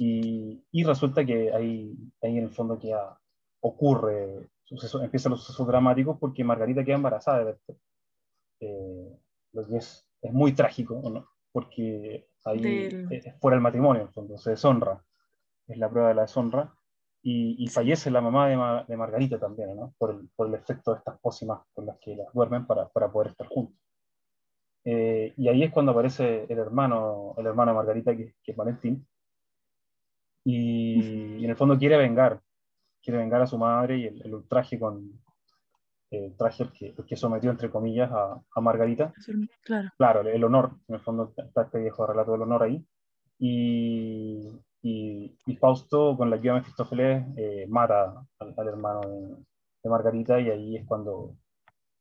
y, 0.00 0.64
y 0.70 0.84
resulta 0.84 1.26
que 1.26 1.52
ahí, 1.52 1.92
ahí 2.22 2.38
en 2.38 2.44
el 2.44 2.50
fondo 2.50 2.78
que 2.78 2.94
ocurre, 3.60 4.48
suceso, 4.62 5.02
empiezan 5.02 5.30
los 5.30 5.42
sucesos 5.42 5.66
dramáticos 5.66 6.16
porque 6.20 6.44
Margarita 6.44 6.84
queda 6.84 6.94
embarazada 6.94 7.40
de 7.40 7.44
Werther. 7.46 7.76
Eh, 8.60 9.18
lo 9.52 9.66
que 9.66 9.76
es, 9.78 10.08
es 10.22 10.32
muy 10.32 10.52
trágico, 10.52 11.02
¿no? 11.10 11.28
porque 11.50 12.28
ahí 12.44 12.88
es 13.10 13.34
fuera 13.40 13.56
el 13.56 13.60
matrimonio, 13.60 14.02
en 14.02 14.08
el 14.08 14.12
fondo, 14.12 14.38
se 14.38 14.50
deshonra, 14.50 15.02
es 15.66 15.76
la 15.76 15.90
prueba 15.90 16.10
de 16.10 16.14
la 16.14 16.22
deshonra, 16.22 16.72
y, 17.20 17.64
y 17.64 17.66
fallece 17.66 18.12
la 18.12 18.20
mamá 18.20 18.48
de, 18.48 18.84
de 18.86 18.96
Margarita 18.96 19.40
también, 19.40 19.74
¿no? 19.74 19.94
por, 19.98 20.12
el, 20.12 20.28
por, 20.36 20.46
el, 20.46 20.54
efecto 20.54 20.92
de 20.92 20.98
estas 20.98 21.18
pócimas 21.18 21.60
con 21.72 21.86
las 21.86 21.98
que 21.98 22.14
las 22.14 22.32
duermen 22.32 22.66
para, 22.66 22.88
para 22.88 23.10
poder 23.10 23.32
estar 23.32 23.48
juntos. 23.48 23.76
Eh, 24.84 25.34
y 25.36 25.48
ahí 25.48 25.64
es 25.64 25.72
cuando 25.72 25.90
aparece 25.90 26.46
el 26.48 26.58
hermano, 26.58 27.34
el 27.36 27.46
hermano 27.46 27.72
de 27.72 27.76
Margarita, 27.76 28.16
que, 28.16 28.36
que 28.44 28.52
es 28.52 28.56
Valentín, 28.56 29.04
y, 30.44 31.44
en 31.44 31.50
el 31.50 31.56
fondo 31.56 31.78
quiere 31.78 31.96
vengar, 31.96 32.40
quiere 33.02 33.18
vengar 33.18 33.42
a 33.42 33.46
su 33.46 33.58
madre 33.58 33.98
y 33.98 34.06
el, 34.06 34.34
ultraje 34.34 34.78
con 34.78 35.20
el 36.10 36.36
traje 36.36 36.68
que, 36.72 36.94
que 37.06 37.16
sometió, 37.16 37.50
entre 37.50 37.70
comillas, 37.70 38.10
a, 38.10 38.40
a 38.54 38.60
Margarita. 38.60 39.12
Claro. 39.62 39.90
claro, 39.96 40.20
el 40.22 40.44
honor, 40.44 40.72
en 40.88 40.94
el 40.94 41.00
fondo 41.00 41.34
está 41.36 41.62
este 41.62 41.80
viejo 41.80 42.06
relato 42.06 42.32
del 42.32 42.42
honor 42.42 42.62
ahí. 42.62 42.84
Y, 43.38 44.48
y, 44.82 45.56
Fausto, 45.56 46.16
con 46.16 46.30
la 46.30 46.36
ayuda 46.36 46.54
de 46.54 46.60
Mefistófeles, 46.60 47.26
eh, 47.36 47.66
mata 47.68 48.24
al, 48.38 48.68
hermano 48.68 49.00
de, 49.82 49.90
Margarita 49.90 50.40
y 50.40 50.50
ahí 50.50 50.76
es 50.76 50.86
cuando 50.86 51.36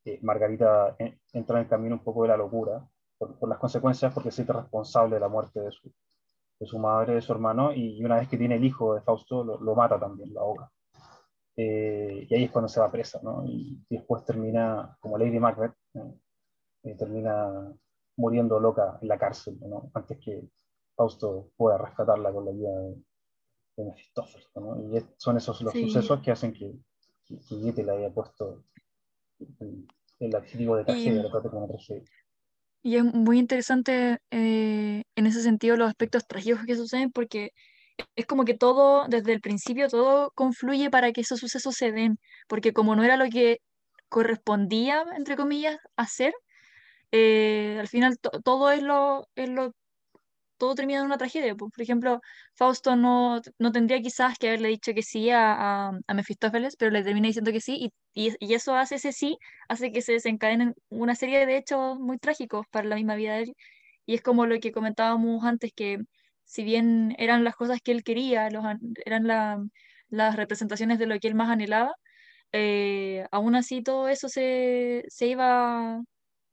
eh, 0.05 0.19
Margarita 0.21 0.95
entra 1.33 1.57
en 1.57 1.63
el 1.63 1.69
camino 1.69 1.95
un 1.95 2.03
poco 2.03 2.23
de 2.23 2.29
la 2.29 2.37
locura 2.37 2.85
por, 3.17 3.37
por 3.39 3.49
las 3.49 3.59
consecuencias 3.59 4.13
porque 4.13 4.31
se 4.31 4.37
siente 4.37 4.53
responsable 4.53 5.15
de 5.15 5.21
la 5.21 5.29
muerte 5.29 5.59
de 5.61 5.71
su, 5.71 5.91
de 6.59 6.65
su 6.65 6.79
madre, 6.79 7.15
de 7.15 7.21
su 7.21 7.31
hermano, 7.31 7.73
y 7.73 8.03
una 8.03 8.17
vez 8.17 8.27
que 8.27 8.37
tiene 8.37 8.55
el 8.55 8.65
hijo 8.65 8.95
de 8.95 9.01
Fausto, 9.01 9.43
lo, 9.43 9.75
mata 9.75 9.99
también, 9.99 10.33
la 10.33 10.41
ahoga. 10.41 10.71
Eh, 11.55 12.27
y 12.29 12.35
ahí 12.35 12.43
es 12.45 12.51
cuando 12.51 12.69
se 12.69 12.79
va 12.79 12.91
presa, 12.91 13.19
¿no? 13.23 13.43
Y, 13.45 13.83
después 13.89 14.25
termina, 14.25 14.97
como 14.99 15.17
Lady 15.17 15.39
Macbeth, 15.39 15.73
eh, 16.83 16.95
termina 16.95 17.73
muriendo 18.17 18.59
loca 18.59 18.97
en 19.01 19.07
la 19.07 19.17
cárcel, 19.17 19.57
¿no? 19.61 19.91
Antes 19.93 20.17
que 20.19 20.49
Fausto 20.95 21.51
pueda 21.55 21.77
rescatarla 21.77 22.31
con 22.31 22.45
la 22.45 22.51
ayuda 22.51 22.79
de, 22.81 22.95
de 23.77 23.85
Mefistófeles, 23.85 24.47
¿no? 24.55 24.77
Y 24.79 25.05
son 25.17 25.37
esos 25.37 25.61
los 25.61 25.73
sucesos 25.73 26.19
que 26.21 26.31
hacen 26.31 26.53
que, 26.53 26.73
que, 27.27 27.83
le 27.83 27.91
haya 27.91 28.09
puesto 28.11 28.63
el, 30.19 30.35
adjetivo 30.35 30.75
de 30.75 30.85
tragedia, 30.85 31.21
lo 31.21 31.29
trate 31.29 31.49
como 31.49 31.67
tragedia. 31.67 32.03
Y 32.83 32.95
es 32.97 33.03
muy 33.03 33.39
interesante 33.39 34.19
eh, 34.31 35.03
en 35.15 35.25
ese 35.25 35.41
sentido 35.41 35.75
los 35.77 35.89
aspectos 35.89 36.25
trágicos 36.27 36.65
que 36.65 36.75
suceden 36.75 37.11
porque 37.11 37.51
es 38.15 38.25
como 38.25 38.45
que 38.45 38.53
todo, 38.55 39.07
desde 39.07 39.33
el 39.33 39.41
principio, 39.41 39.89
todo 39.89 40.31
confluye 40.35 40.89
para 40.89 41.11
que 41.11 41.21
esos 41.21 41.39
sucesos 41.39 41.75
se 41.75 41.91
den, 41.91 42.19
porque 42.47 42.73
como 42.73 42.95
no 42.95 43.03
era 43.03 43.17
lo 43.17 43.25
que 43.29 43.59
correspondía, 44.09 45.03
entre 45.17 45.35
comillas, 45.35 45.77
hacer, 45.97 46.33
eh, 47.11 47.77
al 47.79 47.87
final 47.87 48.17
todo 48.43 48.71
es 48.71 48.83
lo, 48.83 49.27
es 49.35 49.49
lo 49.49 49.73
todo 50.57 50.75
termina 50.75 50.99
en 50.99 51.05
una 51.05 51.17
tragedia. 51.17 51.55
Por 51.55 51.71
ejemplo, 51.77 52.21
Fausto 52.55 52.95
no, 52.95 53.41
no 53.59 53.71
tendría 53.71 54.01
quizás 54.01 54.37
que 54.37 54.49
haberle 54.49 54.69
dicho 54.69 54.93
que 54.93 55.03
sí 55.03 55.29
a, 55.29 55.89
a, 55.89 56.13
Mefistófeles, 56.13 56.75
pero 56.77 56.91
le 56.91 57.03
termina 57.03 57.27
diciendo 57.27 57.51
que 57.51 57.61
sí, 57.61 57.91
y, 58.13 58.33
y, 58.39 58.53
eso 58.53 58.75
hace 58.75 58.95
ese 58.95 59.11
sí, 59.13 59.37
hace 59.69 59.91
que 59.91 60.01
se 60.01 60.13
desencadenen 60.13 60.75
una 60.89 61.15
serie 61.15 61.45
de 61.45 61.57
hechos 61.57 61.99
muy 61.99 62.17
trágicos 62.19 62.65
para 62.71 62.87
la 62.87 62.95
misma 62.95 63.15
vida 63.15 63.35
de 63.35 63.43
él. 63.43 63.55
Y 64.05 64.15
es 64.15 64.21
como 64.21 64.45
lo 64.45 64.59
que 64.59 64.71
comentábamos 64.71 65.43
antes, 65.45 65.73
que 65.73 65.99
si 66.43 66.63
bien 66.63 67.15
eran 67.19 67.43
las 67.43 67.55
cosas 67.55 67.81
que 67.81 67.91
él 67.91 68.03
quería, 68.03 68.49
los, 68.49 68.65
eran 69.05 69.27
las 70.09 70.35
representaciones 70.35 70.99
de 70.99 71.07
lo 71.07 71.19
que 71.19 71.27
él 71.27 71.35
más 71.35 71.49
anhelaba, 71.49 71.93
eh, 72.53 73.25
aún 73.31 73.55
así 73.55 73.83
todo 73.83 74.07
eso 74.09 74.29
se, 74.29 75.03
se, 75.09 75.27
iba, 75.27 76.01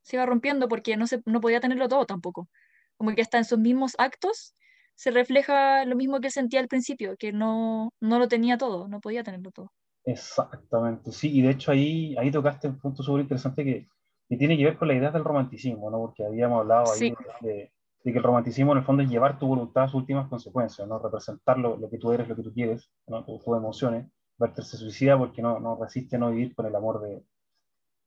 se 0.02 0.16
iba 0.16 0.26
rompiendo 0.26 0.68
porque 0.68 0.96
no, 0.96 1.06
se, 1.06 1.22
no 1.26 1.40
podía 1.40 1.60
tenerlo 1.60 1.88
todo 1.88 2.06
tampoco 2.06 2.48
como 2.96 3.14
que 3.14 3.22
hasta 3.22 3.38
en 3.38 3.44
sus 3.44 3.58
mismos 3.58 3.94
actos 3.98 4.54
se 4.94 5.10
refleja 5.10 5.84
lo 5.84 5.96
mismo 5.96 6.20
que 6.20 6.30
sentía 6.30 6.60
al 6.60 6.68
principio, 6.68 7.16
que 7.18 7.32
no, 7.32 7.92
no 8.00 8.18
lo 8.18 8.28
tenía 8.28 8.56
todo, 8.58 8.88
no 8.88 9.00
podía 9.00 9.24
tenerlo 9.24 9.50
todo. 9.50 9.72
Exactamente, 10.04 11.12
sí, 11.12 11.38
y 11.38 11.42
de 11.42 11.50
hecho 11.50 11.72
ahí, 11.72 12.14
ahí 12.18 12.30
tocaste 12.30 12.68
un 12.68 12.78
punto 12.78 13.02
súper 13.02 13.22
interesante 13.22 13.64
que, 13.64 13.88
que, 14.28 14.36
tiene 14.36 14.56
que 14.56 14.64
ver 14.64 14.76
con 14.76 14.88
la 14.88 14.94
idea 14.94 15.10
del 15.10 15.24
romanticismo, 15.24 15.90
¿no? 15.90 15.98
Porque 15.98 16.24
habíamos 16.24 16.60
hablado 16.60 16.92
ahí 16.92 17.14
de, 17.40 17.72
de, 18.02 18.12
que 18.12 18.18
el 18.18 18.22
romanticismo 18.22 18.72
en 18.72 18.78
el 18.78 18.84
fondo 18.84 19.02
es 19.02 19.08
llevar 19.08 19.38
tu 19.38 19.46
voluntad 19.46 19.84
a 19.84 19.88
sus 19.88 20.02
últimas 20.02 20.28
consecuencias, 20.28 20.86
¿no? 20.86 20.98
Representar 20.98 21.58
lo, 21.58 21.76
lo 21.78 21.88
que 21.88 21.98
tú 21.98 22.12
eres, 22.12 22.28
lo 22.28 22.36
que 22.36 22.42
tú 22.42 22.52
quieres, 22.52 22.90
¿no? 23.06 23.24
tus, 23.24 23.40
emociones. 23.46 24.06
Werther 24.38 24.64
se 24.64 24.76
suicida 24.76 25.16
porque 25.16 25.40
no, 25.40 25.58
no 25.58 25.78
resiste 25.80 26.18
no 26.18 26.30
vivir 26.30 26.54
con 26.54 26.66
el 26.66 26.74
amor 26.74 27.00
de, 27.00 27.24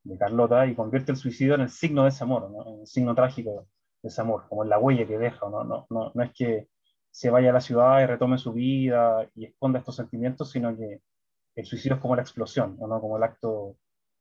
de 0.04 0.18
Carlota 0.18 0.68
y 0.68 0.76
convierte 0.76 1.14
el 1.14 1.18
suicidio 1.18 1.56
en 1.56 1.62
el 1.62 1.70
signo 1.70 2.04
de 2.04 2.10
ese 2.10 2.24
amor, 2.24 2.52
¿no? 2.52 2.68
En 2.68 2.82
el 2.82 2.88
signo 2.88 3.16
trágico 3.16 3.68
ese 4.08 4.22
amor, 4.22 4.46
como 4.50 4.64
en 4.64 4.70
la 4.70 4.80
huella 4.80 5.06
que 5.06 5.18
deja, 5.18 5.50
¿no? 5.50 5.64
No, 5.64 5.88
no, 5.90 6.12
no 6.14 6.24
es 6.24 6.32
que 6.34 6.68
se 7.18 7.32
vaya 7.32 7.50
a 7.50 7.54
la 7.54 7.62
ciudad 7.62 8.00
y 8.02 8.06
retome 8.06 8.38
su 8.38 8.54
vida 8.54 9.28
y 9.34 9.46
esconda 9.46 9.80
estos 9.80 9.96
sentimientos, 9.96 10.52
sino 10.52 10.78
que 10.78 11.02
el 11.56 11.66
suicidio 11.66 11.96
es 11.96 12.02
como 12.02 12.16
la 12.16 12.22
explosión, 12.22 12.78
¿no? 12.80 13.02
como 13.02 13.18
el 13.18 13.24
acto 13.24 13.76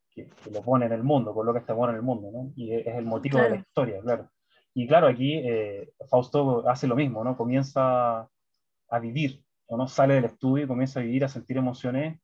que, 0.09 0.27
lo 0.51 0.63
pone 0.63 0.87
en 0.87 0.93
el 0.93 1.03
mundo, 1.03 1.31
coloca 1.31 1.59
este 1.59 1.73
amor 1.73 1.91
en 1.91 1.97
el 1.97 2.01
mundo, 2.01 2.31
¿no? 2.31 2.51
y 2.55 2.73
es 2.73 2.87
el 2.87 3.05
motivo 3.05 3.37
de 3.37 3.51
la 3.51 3.55
historia, 3.57 4.01
claro. 4.01 4.31
Y 4.73 4.87
claro, 4.87 5.05
aquí 5.05 5.35
eh, 5.35 5.93
Fausto 6.09 6.67
hace 6.67 6.87
lo 6.87 6.95
mismo, 6.95 7.23
¿no? 7.23 7.37
comienza 7.37 8.27
a 8.89 8.99
vivir, 8.99 9.43
¿no? 9.69 9.87
sale 9.87 10.15
del 10.15 10.25
estudio 10.25 10.65
y 10.65 10.67
comienza 10.67 10.99
a 10.99 11.03
vivir, 11.03 11.23
a 11.23 11.29
sentir 11.29 11.57
emociones 11.57 12.19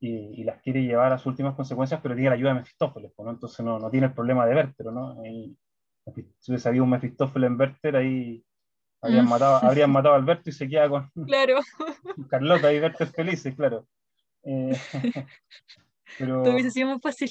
y, 0.00 0.42
las 0.42 0.60
quiere 0.62 0.82
llevar 0.82 1.12
a 1.12 1.18
sus 1.18 1.26
últimas 1.28 1.54
consecuencias, 1.54 2.00
pero 2.02 2.16
tiene 2.16 2.30
la 2.30 2.34
ayuda 2.34 2.54
de 2.54 2.60
Mefistófeles, 2.60 3.12
¿no? 3.18 3.30
entonces 3.30 3.64
no, 3.64 3.78
no, 3.78 3.88
tiene 3.88 4.08
el 4.08 4.14
problema 4.14 4.46
de 4.46 4.54
ver, 4.54 4.74
pero 4.76 4.90
¿no? 4.90 5.24
Y, 5.24 5.56
si 6.14 6.50
hubiese 6.52 6.68
habido 6.68 6.84
un 6.84 6.90
Mefistófeles 6.90 7.50
en 7.50 7.58
Werther, 7.58 7.96
ahí 7.96 8.44
habrían, 9.00 9.26
mm. 9.26 9.28
matado, 9.28 9.56
habrían 9.56 9.90
matado 9.90 10.14
a 10.14 10.18
Alberto 10.18 10.50
y 10.50 10.52
se 10.52 10.68
queda 10.68 10.88
con, 10.88 11.10
claro. 11.26 11.60
Carlota 12.30 12.72
y 12.72 12.80
Werther 12.80 13.08
felices, 13.08 13.54
claro. 13.54 13.86
Eh, 14.44 14.76
Pero, 16.18 16.42
Todo 16.42 16.54
hubiese 16.54 16.70
sido 16.70 16.88
más 16.88 17.02
fácil. 17.02 17.28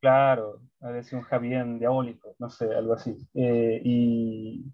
claro, 0.00 0.62
habría 0.80 1.02
sido 1.02 1.20
un 1.20 1.26
happy 1.30 1.52
end 1.52 1.78
diabólico, 1.78 2.34
no 2.38 2.48
sé, 2.48 2.74
algo 2.74 2.94
así. 2.94 3.16
Eh, 3.34 3.82
y, 3.84 4.64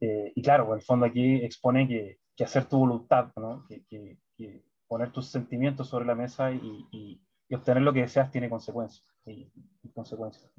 eh, 0.00 0.32
y 0.34 0.42
claro, 0.42 0.68
en 0.68 0.74
el 0.74 0.82
fondo 0.82 1.06
aquí 1.06 1.36
expone 1.44 1.88
que, 1.88 2.20
que 2.36 2.44
hacer 2.44 2.66
tu 2.66 2.78
voluntad, 2.78 3.32
¿no? 3.36 3.66
que, 3.68 3.84
que, 3.86 4.18
que, 4.36 4.64
poner 4.86 5.10
tus 5.10 5.26
sentimientos 5.26 5.88
sobre 5.88 6.06
la 6.06 6.14
mesa 6.14 6.52
y, 6.52 6.86
y, 6.92 7.20
y 7.48 7.54
obtener 7.54 7.82
lo 7.82 7.92
que 7.92 8.02
deseas 8.02 8.30
tiene 8.30 8.48
consecuencias. 8.48 9.04
Y, 9.26 9.50
consecuencias. 9.92 10.50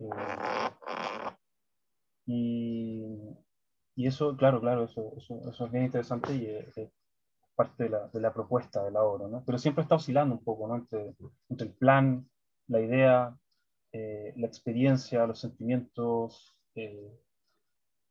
Eh, 0.00 0.04
y, 2.26 3.04
y, 3.96 4.06
eso, 4.06 4.36
claro, 4.36 4.60
claro, 4.60 4.84
eso, 4.84 5.12
eso, 5.16 5.40
eso 5.48 5.66
es 5.66 5.72
bien 5.72 5.84
interesante 5.86 6.34
y 6.34 6.46
es, 6.46 6.90
parte 7.54 7.84
de 7.84 7.90
la, 7.90 8.08
de 8.08 8.20
la, 8.20 8.32
propuesta 8.32 8.84
de 8.84 8.92
la 8.92 9.02
obra, 9.02 9.26
¿no? 9.26 9.42
Pero 9.44 9.58
siempre 9.58 9.82
está 9.82 9.96
oscilando 9.96 10.34
un 10.36 10.44
poco, 10.44 10.68
¿no? 10.68 10.76
Entre, 10.76 11.16
entre 11.48 11.66
el 11.66 11.74
plan, 11.74 12.28
la 12.68 12.80
idea, 12.80 13.36
eh, 13.92 14.32
la 14.36 14.46
experiencia, 14.46 15.26
los 15.26 15.40
sentimientos, 15.40 16.56
eh, 16.76 17.18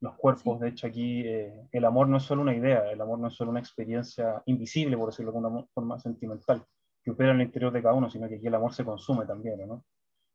los 0.02 0.16
cuerpos. 0.16 0.58
Sí. 0.58 0.64
De 0.64 0.70
hecho, 0.70 0.88
aquí 0.88 1.22
eh, 1.26 1.68
el 1.72 1.86
amor 1.86 2.10
no 2.10 2.18
es 2.18 2.24
solo 2.24 2.42
una 2.42 2.56
idea, 2.56 2.92
el 2.92 3.00
amor 3.00 3.20
no 3.20 3.28
es 3.28 3.36
solo 3.36 3.52
una 3.52 3.60
experiencia 3.60 4.42
invisible, 4.48 4.98
por 4.98 5.10
decirlo 5.10 5.32
de 5.32 5.38
alguna 5.38 5.66
forma 5.74 6.00
sentimental, 6.00 6.66
que 7.02 7.12
opera 7.12 7.32
en 7.32 7.42
el 7.42 7.48
interior 7.48 7.72
de 7.72 7.82
cada 7.82 7.94
uno, 7.94 8.10
sino 8.10 8.28
que 8.28 8.36
aquí 8.36 8.48
el 8.48 8.56
amor 8.56 8.74
se 8.74 8.84
consume 8.84 9.26
también, 9.26 9.66
¿no? 9.68 9.86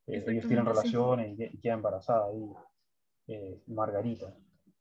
Eh, 0.07 0.25
ellos 0.27 0.47
tienen 0.47 0.67
relaciones 0.67 1.37
sí. 1.37 1.51
y 1.53 1.59
queda 1.59 1.75
embarazada 1.75 2.27
ahí 2.27 2.53
eh, 3.29 3.63
Margarita. 3.67 4.35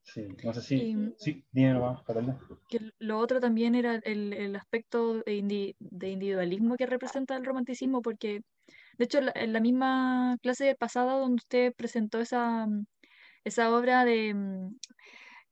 Sí, 0.04 0.28
no 0.44 0.54
sé 0.54 0.62
si. 0.62 0.76
Y, 0.76 1.14
sí, 1.18 1.46
dime 1.52 1.74
nomás, 1.74 2.04
Catalina. 2.04 2.40
Que 2.68 2.92
lo 3.00 3.20
otro 3.20 3.40
también 3.40 3.76
era 3.76 3.96
el, 4.04 4.34
el 4.34 4.56
aspecto 4.56 5.22
de, 5.22 5.36
indi, 5.36 5.76
de, 5.80 6.10
individualismo 6.10 6.76
que 6.76 6.88
representa 6.88 7.36
el 7.36 7.46
romanticismo, 7.46 8.02
porque 8.02 8.42
de 8.98 9.06
hecho 9.06 9.20
en 9.36 9.54
la 9.54 9.60
misma 9.60 10.38
clase 10.42 10.76
pasada 10.76 11.20
donde 11.20 11.36
usted 11.36 11.74
presentó 11.76 12.20
esa, 12.20 12.68
esa 13.44 13.76
obra 13.76 14.04
de 14.04 14.34
um, 14.34 14.78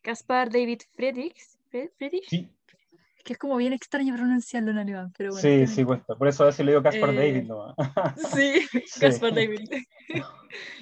Caspar 0.01 0.49
David 0.49 0.81
Friedrichs, 0.93 1.59
Friedrich, 1.69 2.27
sí. 2.27 2.49
Que 3.29 3.33
es 3.33 3.37
como 3.37 3.57
bien 3.57 3.73
extraño 3.73 4.15
pronunciarlo 4.15 4.71
en 4.71 4.79
alemán, 4.79 5.13
pero 5.15 5.29
bueno. 5.29 5.39
Sí, 5.39 5.67
sí, 5.67 5.83
cuesta. 5.83 6.15
Por 6.15 6.27
eso 6.27 6.41
a 6.41 6.47
veces 6.47 6.65
le 6.65 6.71
digo 6.71 6.81
Caspar 6.81 7.11
eh, 7.11 7.15
David 7.15 7.43
nomás. 7.43 7.75
sí, 8.35 8.65
sí, 8.87 8.99
Caspar 8.99 9.35
David. 9.35 9.69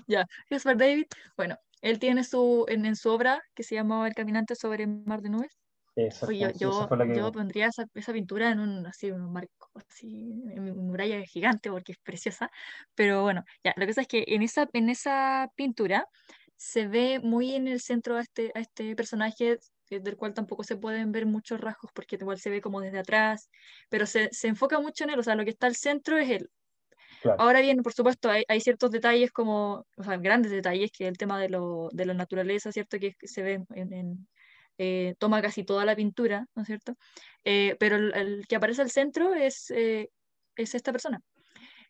ya, 0.07 0.25
Caspar 0.49 0.77
David, 0.77 1.07
bueno, 1.35 1.57
él 1.81 1.99
tiene 1.99 2.23
su, 2.23 2.63
en, 2.69 2.85
en, 2.85 2.95
su 2.95 3.09
obra 3.09 3.41
que 3.53 3.63
se 3.63 3.75
llamaba 3.75 4.07
El 4.07 4.13
caminante 4.13 4.55
sobre 4.55 4.85
el 4.85 5.03
mar 5.03 5.21
de 5.21 5.29
nubes. 5.29 5.59
Oye, 6.25 6.53
yo, 6.57 6.87
yo, 6.87 7.13
yo, 7.13 7.31
pondría 7.33 7.67
esa, 7.67 7.83
esa, 7.95 8.13
pintura 8.13 8.49
en 8.49 8.61
un, 8.61 8.87
así, 8.87 9.11
un 9.11 9.29
marco, 9.33 9.69
así, 9.73 10.41
en 10.49 10.61
una 10.61 10.73
muralla 10.73 11.21
gigante 11.25 11.69
porque 11.69 11.91
es 11.91 11.97
preciosa. 11.97 12.49
Pero 12.95 13.23
bueno, 13.23 13.43
ya, 13.61 13.73
lo 13.75 13.81
que 13.81 13.87
pasa 13.87 14.01
es 14.03 14.07
que 14.07 14.23
en 14.25 14.41
esa, 14.41 14.69
en 14.71 14.87
esa 14.87 15.51
pintura 15.57 16.07
se 16.55 16.87
ve 16.87 17.19
muy 17.21 17.55
en 17.55 17.67
el 17.67 17.81
centro 17.81 18.15
a 18.15 18.21
este, 18.21 18.53
a 18.55 18.61
este 18.61 18.95
personaje 18.95 19.59
del 19.89 20.17
cual 20.17 20.33
tampoco 20.33 20.63
se 20.63 20.77
pueden 20.77 21.11
ver 21.11 21.25
muchos 21.25 21.59
rasgos 21.59 21.91
porque 21.93 22.15
igual 22.15 22.39
se 22.39 22.49
ve 22.49 22.61
como 22.61 22.81
desde 22.81 22.99
atrás, 22.99 23.49
pero 23.89 24.05
se, 24.05 24.29
se 24.31 24.47
enfoca 24.47 24.79
mucho 24.79 25.03
en 25.03 25.11
él, 25.11 25.19
o 25.19 25.23
sea, 25.23 25.35
lo 25.35 25.43
que 25.43 25.51
está 25.51 25.67
al 25.67 25.75
centro 25.75 26.17
es 26.17 26.29
él, 26.29 26.49
Claro. 27.21 27.41
Ahora 27.41 27.61
bien, 27.61 27.81
por 27.81 27.93
supuesto, 27.93 28.29
hay, 28.29 28.43
hay, 28.47 28.61
ciertos 28.61 28.91
detalles 28.91 29.31
como, 29.31 29.85
o 29.97 30.03
sea, 30.03 30.17
grandes 30.17 30.51
detalles, 30.51 30.91
que 30.91 31.07
el 31.07 31.17
tema 31.17 31.39
de, 31.39 31.49
lo, 31.49 31.89
de 31.91 32.05
la 32.05 32.13
naturaleza, 32.13 32.71
¿cierto? 32.71 32.99
Que, 32.99 33.15
se 33.23 33.41
ve 33.41 33.65
en, 33.73 33.93
en 33.93 34.27
eh, 34.77 35.15
toma 35.17 35.41
casi 35.41 35.63
toda 35.63 35.85
la 35.85 35.95
pintura, 35.95 36.45
¿no 36.53 36.61
es 36.61 36.67
cierto? 36.67 36.95
Eh, 37.43 37.75
pero 37.79 37.95
el, 37.95 38.13
el, 38.13 38.47
que 38.47 38.55
aparece 38.55 38.81
al 38.83 38.91
centro 38.91 39.33
es, 39.33 39.71
eh, 39.71 40.11
es 40.55 40.75
esta 40.75 40.91
persona. 40.91 41.21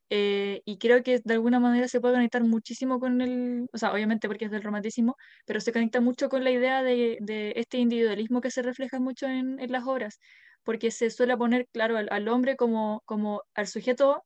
Eh, 0.10 0.62
y 0.66 0.78
creo 0.78 1.04
que 1.04 1.20
de 1.24 1.34
alguna 1.34 1.60
manera 1.60 1.88
se 1.90 2.00
puede 2.00 2.16
conectar 2.16 2.44
muchísimo 2.44 3.00
con 3.00 3.22
el, 3.22 3.68
o 3.74 3.78
sea, 3.78 3.92
obviamente 3.94 4.28
porque 4.28 4.46
es 4.46 4.52
del 4.52 4.64
romanticismo, 4.64 5.16
pero 5.46 5.60
se 5.60 5.74
conecta 5.74 6.00
mucho 6.02 6.30
con 6.30 6.44
la 6.44 6.52
idea 6.52 6.82
de, 6.84 7.18
de 7.22 7.54
este 7.58 7.78
individualismo 7.80 8.40
que 8.42 8.52
se 8.52 8.62
refleja 8.62 9.00
mucho 9.00 9.28
en, 9.28 9.60
en, 9.60 9.72
las 9.72 9.86
obras, 9.86 10.20
porque 10.64 10.92
se 10.92 11.10
suele 11.10 11.36
poner, 11.38 11.68
claro, 11.74 11.98
al, 11.98 12.08
al 12.12 12.28
hombre 12.30 12.56
como, 12.56 13.02
como 13.06 13.44
al 13.54 13.68
sujeto 13.68 14.24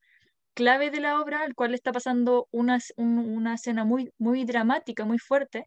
clave 0.53 0.91
de 0.91 0.99
la 1.01 1.19
obra, 1.21 1.43
al 1.43 1.55
cual 1.55 1.73
está 1.73 1.91
pasando 1.91 2.47
una, 2.51 2.79
un, 2.97 3.19
una 3.19 3.55
escena 3.55 3.85
muy, 3.85 4.11
muy 4.17 4.45
dramática, 4.45 5.05
muy 5.05 5.17
fuerte, 5.19 5.65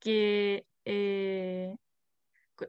que, 0.00 0.64
eh, 0.84 1.74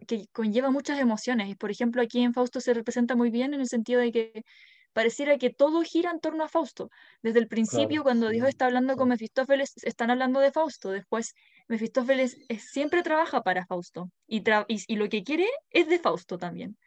que 0.07 0.25
conlleva 0.31 0.71
muchas 0.71 0.99
emociones. 0.99 1.49
Y 1.49 1.55
por 1.55 1.71
ejemplo, 1.71 2.01
aquí 2.01 2.21
en 2.21 2.33
Fausto 2.33 2.59
se 2.61 2.73
representa 2.73 3.15
muy 3.15 3.29
bien 3.31 3.53
en 3.53 3.61
el 3.61 3.67
sentido 3.67 4.01
de 4.01 4.11
que 4.11 4.43
pareciera 4.93 5.37
que 5.37 5.49
todo 5.49 5.81
gira 5.83 6.11
en 6.11 6.19
torno 6.19 6.43
a 6.43 6.49
Fausto. 6.49 6.89
Desde 7.21 7.39
el 7.39 7.47
principio, 7.47 7.87
claro, 7.87 8.03
cuando 8.03 8.29
sí, 8.29 8.35
Dios 8.35 8.49
está 8.49 8.65
hablando 8.65 8.93
sí. 8.93 8.99
con 8.99 9.09
Mefistófeles, 9.09 9.73
están 9.83 10.11
hablando 10.11 10.39
de 10.39 10.51
Fausto. 10.51 10.91
Después, 10.91 11.33
Mefistófeles 11.67 12.37
siempre 12.59 13.03
trabaja 13.03 13.41
para 13.41 13.65
Fausto 13.65 14.09
y, 14.27 14.41
tra 14.41 14.65
y, 14.67 14.81
y 14.87 14.95
lo 14.95 15.09
que 15.09 15.23
quiere 15.23 15.47
es 15.69 15.87
de 15.87 15.99
Fausto 15.99 16.37
también, 16.37 16.77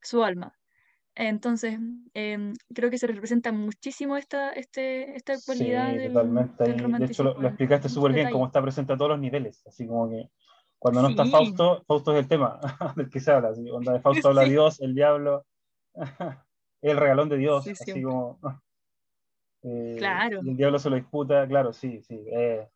su 0.00 0.22
alma. 0.24 0.56
Entonces, 1.16 1.78
eh, 2.14 2.52
creo 2.74 2.90
que 2.90 2.98
se 2.98 3.06
representa 3.06 3.52
muchísimo 3.52 4.16
esta, 4.16 4.50
este, 4.52 5.16
esta 5.16 5.34
cualidad 5.46 5.92
sí, 5.92 5.98
del, 5.98 6.12
totalmente. 6.12 6.64
del 6.64 6.98
de 6.98 7.04
hecho, 7.04 7.22
lo, 7.22 7.40
lo 7.40 7.48
explicaste 7.48 7.88
súper 7.88 8.12
bien, 8.12 8.30
cómo 8.30 8.46
está 8.46 8.60
presente 8.60 8.92
a 8.92 8.96
todos 8.96 9.12
los 9.12 9.20
niveles. 9.20 9.64
Así 9.66 9.86
como 9.86 10.08
que 10.10 10.28
cuando 10.84 11.00
no 11.00 11.08
sí. 11.08 11.12
está 11.14 11.24
Fausto, 11.26 11.82
Fausto 11.86 12.12
es 12.12 12.18
el 12.18 12.28
tema 12.28 12.60
del 12.96 13.08
que 13.08 13.20
se 13.20 13.30
habla. 13.30 13.52
Cuando 13.70 13.92
de 13.92 14.00
Fausto 14.00 14.28
habla 14.28 14.42
Dios, 14.44 14.80
el 14.80 14.94
diablo, 14.94 15.46
el 16.90 16.96
regalón 16.96 17.28
de 17.28 17.36
Dios. 17.38 17.66
así 17.68 18.02
como. 18.02 18.38
Eh, 19.66 19.94
claro. 19.96 20.40
Y 20.44 20.50
el 20.50 20.56
diablo 20.58 20.78
se 20.78 20.90
lo 20.90 20.96
disputa, 20.96 21.48
claro, 21.48 21.72
sí, 21.72 22.02
sí. 22.02 22.22
Eh, 22.30 22.68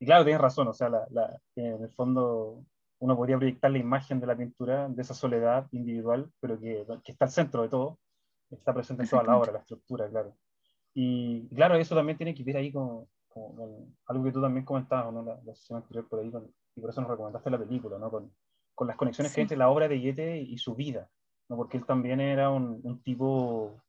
y 0.00 0.04
claro, 0.04 0.24
tienes 0.24 0.40
razón, 0.40 0.66
o 0.66 0.72
sea, 0.72 0.88
la, 0.88 1.06
la, 1.10 1.40
en 1.54 1.80
el 1.80 1.90
fondo 1.90 2.64
uno 2.98 3.16
podría 3.16 3.36
proyectar 3.36 3.70
la 3.70 3.78
imagen 3.78 4.18
de 4.18 4.26
la 4.26 4.36
pintura, 4.36 4.88
de 4.88 5.00
esa 5.00 5.14
soledad 5.14 5.68
individual, 5.70 6.28
pero 6.40 6.58
que, 6.58 6.84
que 7.04 7.12
está 7.12 7.26
al 7.26 7.30
centro 7.30 7.62
de 7.62 7.68
todo, 7.68 8.00
está 8.50 8.74
presente 8.74 9.04
en 9.04 9.08
toda 9.08 9.22
la 9.22 9.36
obra, 9.36 9.52
la 9.52 9.58
estructura, 9.60 10.08
claro. 10.08 10.34
Y 10.92 11.48
claro, 11.54 11.76
eso 11.76 11.94
también 11.94 12.16
tiene 12.16 12.34
que 12.34 12.42
ver 12.42 12.56
ahí 12.56 12.72
con, 12.72 13.06
con, 13.28 13.54
con 13.54 13.96
algo 14.06 14.24
que 14.24 14.32
tú 14.32 14.40
también 14.40 14.64
comentabas, 14.64 15.12
¿no? 15.12 15.22
la, 15.22 15.40
la 15.44 15.54
sesión 15.54 15.78
anterior 15.78 16.08
por 16.08 16.20
ahí, 16.20 16.30
con, 16.30 16.52
y 16.74 16.80
por 16.80 16.90
eso 16.90 17.00
nos 17.00 17.10
recomendaste 17.10 17.50
la 17.50 17.58
película, 17.58 17.98
¿no? 17.98 18.10
con, 18.10 18.32
con 18.74 18.88
las 18.88 18.96
conexiones 18.96 19.30
sí. 19.30 19.36
que 19.36 19.40
hay 19.40 19.44
entre 19.44 19.58
la 19.58 19.68
obra 19.68 19.86
de 19.86 20.00
Yete 20.00 20.38
y 20.38 20.58
su 20.58 20.74
vida, 20.74 21.08
¿no? 21.48 21.56
porque 21.56 21.76
él 21.76 21.86
también 21.86 22.20
era 22.20 22.50
un, 22.50 22.80
un 22.82 23.02
tipo 23.02 23.80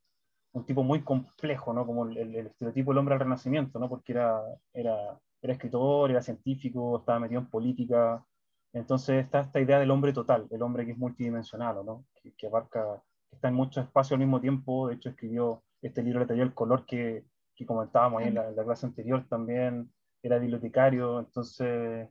un 0.55 0.65
tipo 0.65 0.83
muy 0.83 1.01
complejo, 1.01 1.73
¿no? 1.73 1.85
como 1.85 2.05
el, 2.05 2.17
el, 2.17 2.47
estereotipo 2.47 2.91
del 2.91 2.99
hombre 2.99 3.15
al 3.15 3.19
renacimiento, 3.19 3.77
¿no? 3.77 3.89
porque 3.89 4.13
era, 4.13 4.41
era, 4.73 5.19
era 5.41 5.53
escritor, 5.53 6.09
era 6.09 6.21
científico, 6.21 6.99
estaba 6.99 7.19
metido 7.19 7.41
en 7.41 7.47
política, 7.47 8.25
entonces 8.71 9.25
está 9.25 9.41
esta 9.41 9.59
idea 9.59 9.79
del 9.79 9.91
hombre 9.91 10.13
total, 10.13 10.47
el 10.49 10.61
hombre 10.61 10.85
que 10.85 10.93
es 10.93 10.97
multidimensional, 10.97 11.85
¿no? 11.85 12.05
que, 12.15 12.33
que 12.35 12.47
abarca, 12.47 13.03
que 13.29 13.35
está 13.35 13.49
en 13.49 13.55
muchos 13.55 13.83
espacios 13.83 14.13
al 14.13 14.19
mismo 14.19 14.39
tiempo, 14.39 14.87
de 14.87 14.95
hecho 14.95 15.09
escribió 15.09 15.61
este 15.81 16.01
libro, 16.01 16.23
le 16.25 16.41
el 16.41 16.53
color 16.53 16.85
que, 16.85 17.25
que 17.53 17.65
comentábamos 17.65 18.21
ahí 18.21 18.29
en 18.29 18.35
la, 18.35 18.47
en 18.47 18.55
la, 18.55 18.63
clase 18.63 18.85
anterior 18.85 19.25
también, 19.27 19.91
era 20.23 20.39
bibliotecario, 20.39 21.19
entonces... 21.19 22.09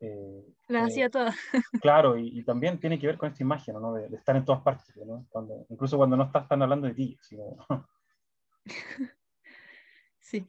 Eh, 0.00 0.44
la 0.68 0.84
hacía 0.84 1.06
eh, 1.06 1.10
toda. 1.10 1.34
claro, 1.82 2.16
y, 2.16 2.38
y, 2.38 2.44
también 2.44 2.78
tiene 2.78 2.98
que 2.98 3.06
ver 3.06 3.18
con 3.18 3.30
esta 3.30 3.42
imagen, 3.42 3.74
¿no? 3.80 3.94
De, 3.94 4.08
de 4.08 4.16
estar 4.16 4.36
en 4.36 4.44
todas 4.44 4.62
partes, 4.62 4.94
¿no? 5.04 5.26
Cuando, 5.28 5.66
incluso 5.68 5.96
cuando 5.96 6.16
no 6.16 6.24
estás 6.24 6.46
tan 6.46 6.62
hablando 6.62 6.86
de 6.86 6.94
ti, 6.94 7.18
sino... 7.20 7.56
sí. 10.20 10.46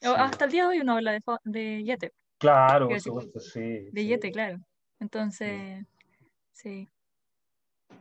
sí. 0.00 0.08
Hasta 0.16 0.46
el 0.46 0.50
día 0.50 0.62
de 0.64 0.68
hoy 0.68 0.80
uno 0.80 0.96
habla 0.96 1.12
de, 1.12 1.22
de 1.44 1.84
Yete. 1.84 2.12
Claro, 2.38 2.88
por 2.88 3.00
supuesto, 3.00 3.38
sí. 3.38 3.88
De 3.92 4.06
Yete, 4.06 4.32
claro. 4.32 4.58
Entonces, 4.98 5.86
sí. 6.52 6.88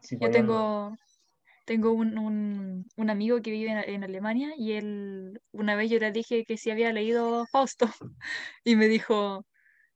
sí. 0.01 0.17
Yo 0.19 0.31
tengo, 0.31 0.97
tengo 1.65 1.91
un, 1.91 2.17
un, 2.17 2.89
un, 2.95 3.09
amigo 3.09 3.41
que 3.41 3.51
vive 3.51 3.71
en, 3.71 3.77
en, 3.77 4.03
Alemania 4.03 4.53
y 4.57 4.73
él, 4.73 5.39
una 5.51 5.75
vez 5.75 5.91
yo 5.91 5.99
le 5.99 6.11
dije 6.11 6.45
que 6.45 6.57
si 6.57 6.71
había 6.71 6.91
leído 6.91 7.45
Fausto 7.47 7.85
y 8.63 8.75
me 8.75 8.87
dijo, 8.87 9.45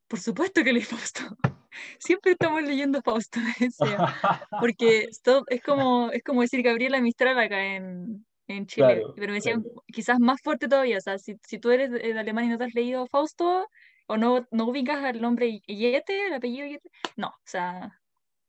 por 0.07 0.19
supuesto 0.19 0.63
que 0.63 0.73
leí 0.73 0.83
Fausto. 0.83 1.21
Siempre 1.99 2.31
estamos 2.31 2.63
leyendo 2.63 3.01
Fausto, 3.01 3.39
porque 4.59 5.03
esto 5.03 5.43
es 5.47 5.61
como, 5.61 6.11
es 6.11 6.23
como 6.23 6.41
decir 6.41 6.63
Gabriela 6.63 7.01
Mistral 7.01 7.37
acá 7.39 7.75
en, 7.75 8.25
en 8.47 8.65
Chile, 8.65 8.95
claro, 8.95 9.13
pero 9.15 9.27
me 9.27 9.35
decían 9.35 9.61
claro. 9.61 9.83
quizás 9.87 10.19
más 10.19 10.41
fuerte 10.41 10.67
todavía, 10.67 10.97
o 10.97 11.01
sea, 11.01 11.17
si, 11.17 11.37
si 11.45 11.59
tú 11.59 11.71
eres 11.71 11.91
de 11.91 12.17
Alemania 12.17 12.49
y 12.49 12.51
no 12.53 12.57
te 12.57 12.63
has 12.65 12.73
leído 12.73 13.07
Fausto, 13.07 13.67
o 14.07 14.17
no, 14.17 14.47
no 14.51 14.65
ubicas 14.65 15.03
al 15.03 15.21
nombre 15.21 15.59
Yete, 15.67 16.27
el 16.27 16.33
apellido 16.33 16.65
Yete, 16.65 16.89
no, 17.15 17.27
o 17.27 17.45
sea, 17.45 17.99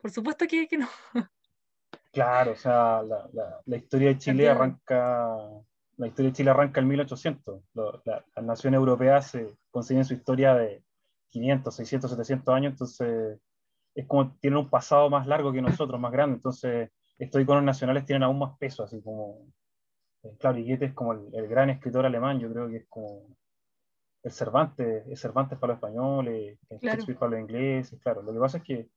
por 0.00 0.10
supuesto 0.10 0.46
que, 0.46 0.68
que 0.68 0.78
no. 0.78 0.88
Claro, 2.12 2.52
o 2.52 2.56
sea, 2.56 3.02
la, 3.02 3.28
la, 3.32 3.60
la 3.66 3.76
historia 3.76 4.08
de 4.08 4.18
Chile 4.18 4.48
arranca, 4.48 5.36
la 5.96 6.06
historia 6.06 6.30
de 6.30 6.36
Chile 6.36 6.50
arranca 6.50 6.80
en 6.80 6.88
1800. 6.88 7.62
Lo, 7.74 8.02
la, 8.04 8.24
las 8.34 8.44
naciones 8.44 8.78
europeas 8.78 9.30
se 9.30 9.56
consiguen 9.70 10.04
su 10.04 10.14
historia 10.14 10.54
de 10.54 10.82
500, 11.30 11.74
600, 11.74 12.10
700 12.10 12.54
años, 12.54 12.72
entonces 12.72 13.38
es 13.94 14.06
como 14.06 14.32
tienen 14.38 14.58
un 14.58 14.70
pasado 14.70 15.10
más 15.10 15.26
largo 15.26 15.52
que 15.52 15.62
nosotros, 15.62 16.00
más 16.00 16.12
grande, 16.12 16.36
entonces 16.36 16.90
estos 17.18 17.42
iconos 17.42 17.64
nacionales 17.64 18.06
tienen 18.06 18.22
aún 18.22 18.38
más 18.38 18.56
peso, 18.58 18.84
así 18.84 19.02
como 19.02 19.46
claro, 20.38 20.58
y 20.58 20.72
es 20.72 20.92
como 20.94 21.12
el, 21.12 21.48
gran 21.48 21.70
escritor 21.70 22.04
alemán, 22.06 22.38
yo 22.40 22.50
creo 22.50 22.68
que 22.68 22.76
es 22.78 22.86
como 22.88 23.22
el 24.22 24.32
Cervantes, 24.32 25.06
el 25.06 25.16
Cervantes 25.16 25.58
para 25.58 25.72
los 25.72 25.78
españoles, 25.78 26.58
el 26.68 26.78
Shakespeare 26.78 27.18
para 27.18 27.30
los 27.32 27.40
ingleses, 27.40 28.00
claro. 28.00 28.22
Lo 28.22 28.32
que 28.32 28.38
pasa 28.38 28.58
es 28.58 28.64
que, 28.64 28.88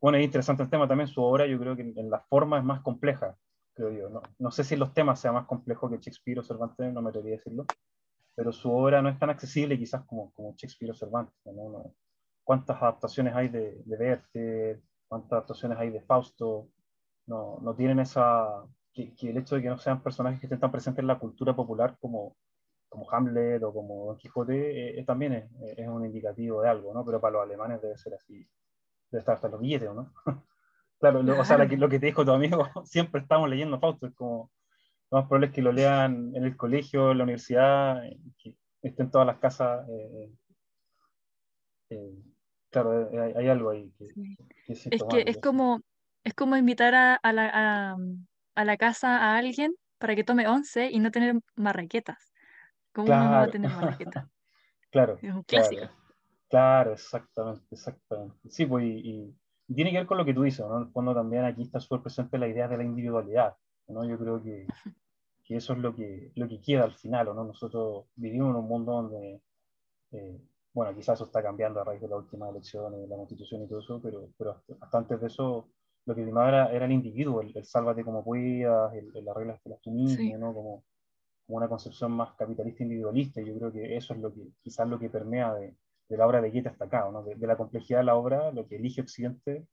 bueno, 0.00 0.18
es 0.18 0.24
interesante 0.24 0.62
el 0.62 0.70
tema 0.70 0.86
también, 0.86 1.08
su 1.08 1.22
obra 1.22 1.46
yo 1.46 1.58
creo 1.58 1.74
que 1.74 1.82
en, 1.82 2.10
la 2.10 2.20
forma 2.20 2.58
es 2.58 2.64
más 2.64 2.82
compleja, 2.82 3.36
creo 3.74 3.90
yo. 3.90 4.08
No, 4.10 4.22
no 4.38 4.50
sé 4.50 4.64
si 4.64 4.74
en 4.74 4.80
los 4.80 4.92
temas 4.92 5.20
sea 5.20 5.32
más 5.32 5.46
complejo 5.46 5.90
que 5.90 5.98
Shakespeare 5.98 6.38
o 6.38 6.42
Cervantes, 6.42 6.92
no 6.92 7.02
me 7.02 7.10
atrevería 7.10 7.36
a 7.36 7.38
decirlo, 7.38 7.64
pero 8.36 8.52
su 8.52 8.70
obra 8.70 9.00
no 9.00 9.08
es 9.08 9.18
tan 9.18 9.30
accesible 9.30 9.78
quizás 9.78 10.04
como, 10.04 10.30
como 10.34 10.54
Shakespeare 10.54 10.92
o 10.92 10.94
Cervantes. 10.94 11.34
¿no? 11.46 11.94
¿Cuántas 12.44 12.80
adaptaciones 12.80 13.34
hay 13.34 13.48
de, 13.48 13.82
de 13.84 13.96
Werther? 13.96 14.82
¿Cuántas 15.08 15.32
adaptaciones 15.32 15.78
hay 15.78 15.90
de 15.90 16.02
Fausto? 16.02 16.68
No, 17.26 17.58
no 17.62 17.74
tienen 17.74 17.98
esa... 17.98 18.62
Que, 18.92 19.14
el 19.22 19.38
hecho 19.38 19.56
de 19.56 19.62
que 19.62 19.68
no 19.68 19.78
sean 19.78 20.02
personajes 20.02 20.38
que 20.38 20.46
estén 20.46 20.60
tan 20.60 20.70
presentes 20.70 21.00
en 21.00 21.06
la 21.06 21.18
cultura 21.18 21.56
popular 21.56 21.96
como, 21.98 22.36
como 22.88 23.10
Hamlet 23.10 23.62
o 23.62 23.72
como 23.72 24.06
Don 24.06 24.16
Quijote 24.16 24.54
eh, 24.54 25.00
eh, 25.00 25.04
también 25.04 25.32
es, 25.32 25.50
es, 25.76 25.88
un 25.88 26.04
indicativo 26.04 26.62
de 26.62 26.68
algo, 26.68 26.94
¿no? 26.94 27.04
Pero 27.04 27.20
para 27.20 27.34
los 27.34 27.42
alemanes 27.42 27.82
debe 27.82 27.98
ser 27.98 28.14
así, 28.14 28.48
debe 29.10 29.20
estar 29.20 29.34
hasta 29.34 29.48
los 29.48 29.60
billetes, 29.60 29.92
¿no? 29.92 30.12
claro, 30.98 31.22
lo, 31.22 31.38
o 31.38 31.44
sea, 31.44 31.58
lo 31.58 31.68
que, 31.68 31.76
lo 31.76 31.90
que, 31.90 31.98
te 31.98 32.06
dijo 32.06 32.24
tu 32.24 32.30
amigo, 32.30 32.66
siempre 32.84 33.20
estamos 33.20 33.50
leyendo 33.50 33.78
Fausto, 33.78 34.06
es 34.06 34.14
como, 34.14 34.50
lo 35.10 35.18
más 35.18 35.28
probable 35.28 35.46
es 35.48 35.52
que 35.52 35.62
lo 35.62 35.72
lean 35.72 36.32
en 36.34 36.44
el 36.44 36.56
colegio, 36.56 37.12
en 37.12 37.18
la 37.18 37.24
universidad, 37.24 38.02
que 38.38 38.54
estén 38.82 39.10
todas 39.10 39.26
las 39.26 39.38
casas. 39.38 39.86
Eh, 41.90 42.12
claro, 42.70 43.08
hay, 43.36 43.48
algo 43.48 43.70
ahí 43.70 43.92
que, 43.96 44.06
es, 44.66 44.88
que 44.88 45.24
es 45.26 45.38
como, 45.38 45.80
es 46.24 46.34
como 46.34 46.56
invitar 46.56 46.94
a, 46.94 47.14
a, 47.14 47.32
la, 47.32 47.50
a, 47.52 47.96
a, 48.56 48.64
la, 48.64 48.76
casa 48.76 49.18
a 49.18 49.36
alguien 49.38 49.74
para 49.98 50.16
que 50.16 50.24
tome 50.24 50.48
once 50.48 50.90
y 50.90 50.98
no 50.98 51.10
tener 51.10 51.36
marraquetas. 51.54 52.32
¿Cómo 52.92 53.08
no 53.08 53.14
va 53.14 53.42
a 53.42 53.50
tener 53.50 53.70
marraquetas? 53.76 54.26
claro. 54.90 55.18
Es 55.22 55.32
un 55.32 55.42
clásico. 55.42 55.88
Claro, 56.48 56.92
exactamente, 56.92 57.66
exactamente. 57.70 58.36
Sí, 58.48 58.66
pues, 58.66 58.84
y, 58.84 59.34
tiene 59.74 59.90
que 59.90 59.98
ver 59.98 60.06
con 60.06 60.18
lo 60.18 60.24
que 60.24 60.34
tú 60.34 60.42
dices, 60.42 60.64
¿no? 60.66 60.76
En 60.76 60.84
el 60.84 60.92
fondo 60.92 61.14
también 61.14 61.44
aquí 61.44 61.62
está 61.62 61.80
súper 61.80 62.02
presente 62.02 62.38
la 62.38 62.46
idea 62.46 62.68
de 62.68 62.76
la 62.76 62.84
individualidad, 62.84 63.56
¿no? 63.88 64.04
Yo 64.04 64.18
creo 64.18 64.42
que, 64.42 64.66
que, 65.44 65.56
eso 65.56 65.72
es 65.72 65.78
lo 65.78 65.94
que, 65.94 66.32
lo 66.34 66.48
que 66.48 66.60
queda 66.60 66.84
al 66.84 66.94
final, 66.94 67.26
¿no? 67.26 67.44
Nosotros 67.44 68.06
vivimos 68.16 68.50
en 68.50 68.56
un 68.56 68.68
mundo 68.68 68.92
donde 68.92 69.40
eh, 70.12 70.40
bueno, 70.76 70.94
quizás 70.94 71.14
eso 71.14 71.24
está 71.24 71.42
cambiando 71.42 71.80
a 71.80 71.84
raíz 71.84 72.02
de 72.02 72.08
las 72.08 72.18
últimas 72.18 72.50
elecciones, 72.50 73.08
la 73.08 73.16
constitución 73.16 73.62
y 73.62 73.66
todo 73.66 73.78
eso, 73.78 73.98
pero, 74.02 74.28
pero 74.36 74.62
hasta 74.80 74.98
antes 74.98 75.20
de 75.20 75.26
eso 75.26 75.70
lo 76.04 76.14
que 76.14 76.22
primaba 76.22 76.48
era, 76.48 76.72
era 76.72 76.84
el 76.84 76.92
individuo, 76.92 77.40
el, 77.40 77.64
sálvate 77.64 78.04
como 78.04 78.22
puedas, 78.22 78.94
el, 78.94 79.10
el 79.14 79.28
arreglas 79.28 79.58
tú 79.82 79.90
mismo, 79.90 80.36
¿no? 80.36 80.52
Como, 80.52 80.84
como, 81.46 81.56
una 81.58 81.68
concepción 81.68 82.12
más 82.12 82.34
capitalista 82.34 82.82
individualista, 82.82 83.40
yo 83.40 83.56
creo 83.56 83.72
que 83.72 83.96
eso 83.96 84.12
es 84.12 84.20
lo 84.20 84.34
que, 84.34 84.42
quizás 84.62 84.86
lo 84.86 84.98
que 84.98 85.08
permea 85.08 85.54
de, 85.54 85.74
de 86.08 86.16
la 86.16 86.26
obra 86.26 86.40
de 86.40 86.50
Goethe 86.50 86.68
hasta 86.68 86.84
acá, 86.84 87.08
¿no? 87.10 87.22
de, 87.22 87.46
la 87.46 87.56
complejidad 87.56 88.00
de 88.00 88.04
la 88.04 88.16
obra, 88.16 88.52
lo 88.52 88.66
que 88.68 88.76
elige 88.76 89.00
Occidente, 89.00 89.66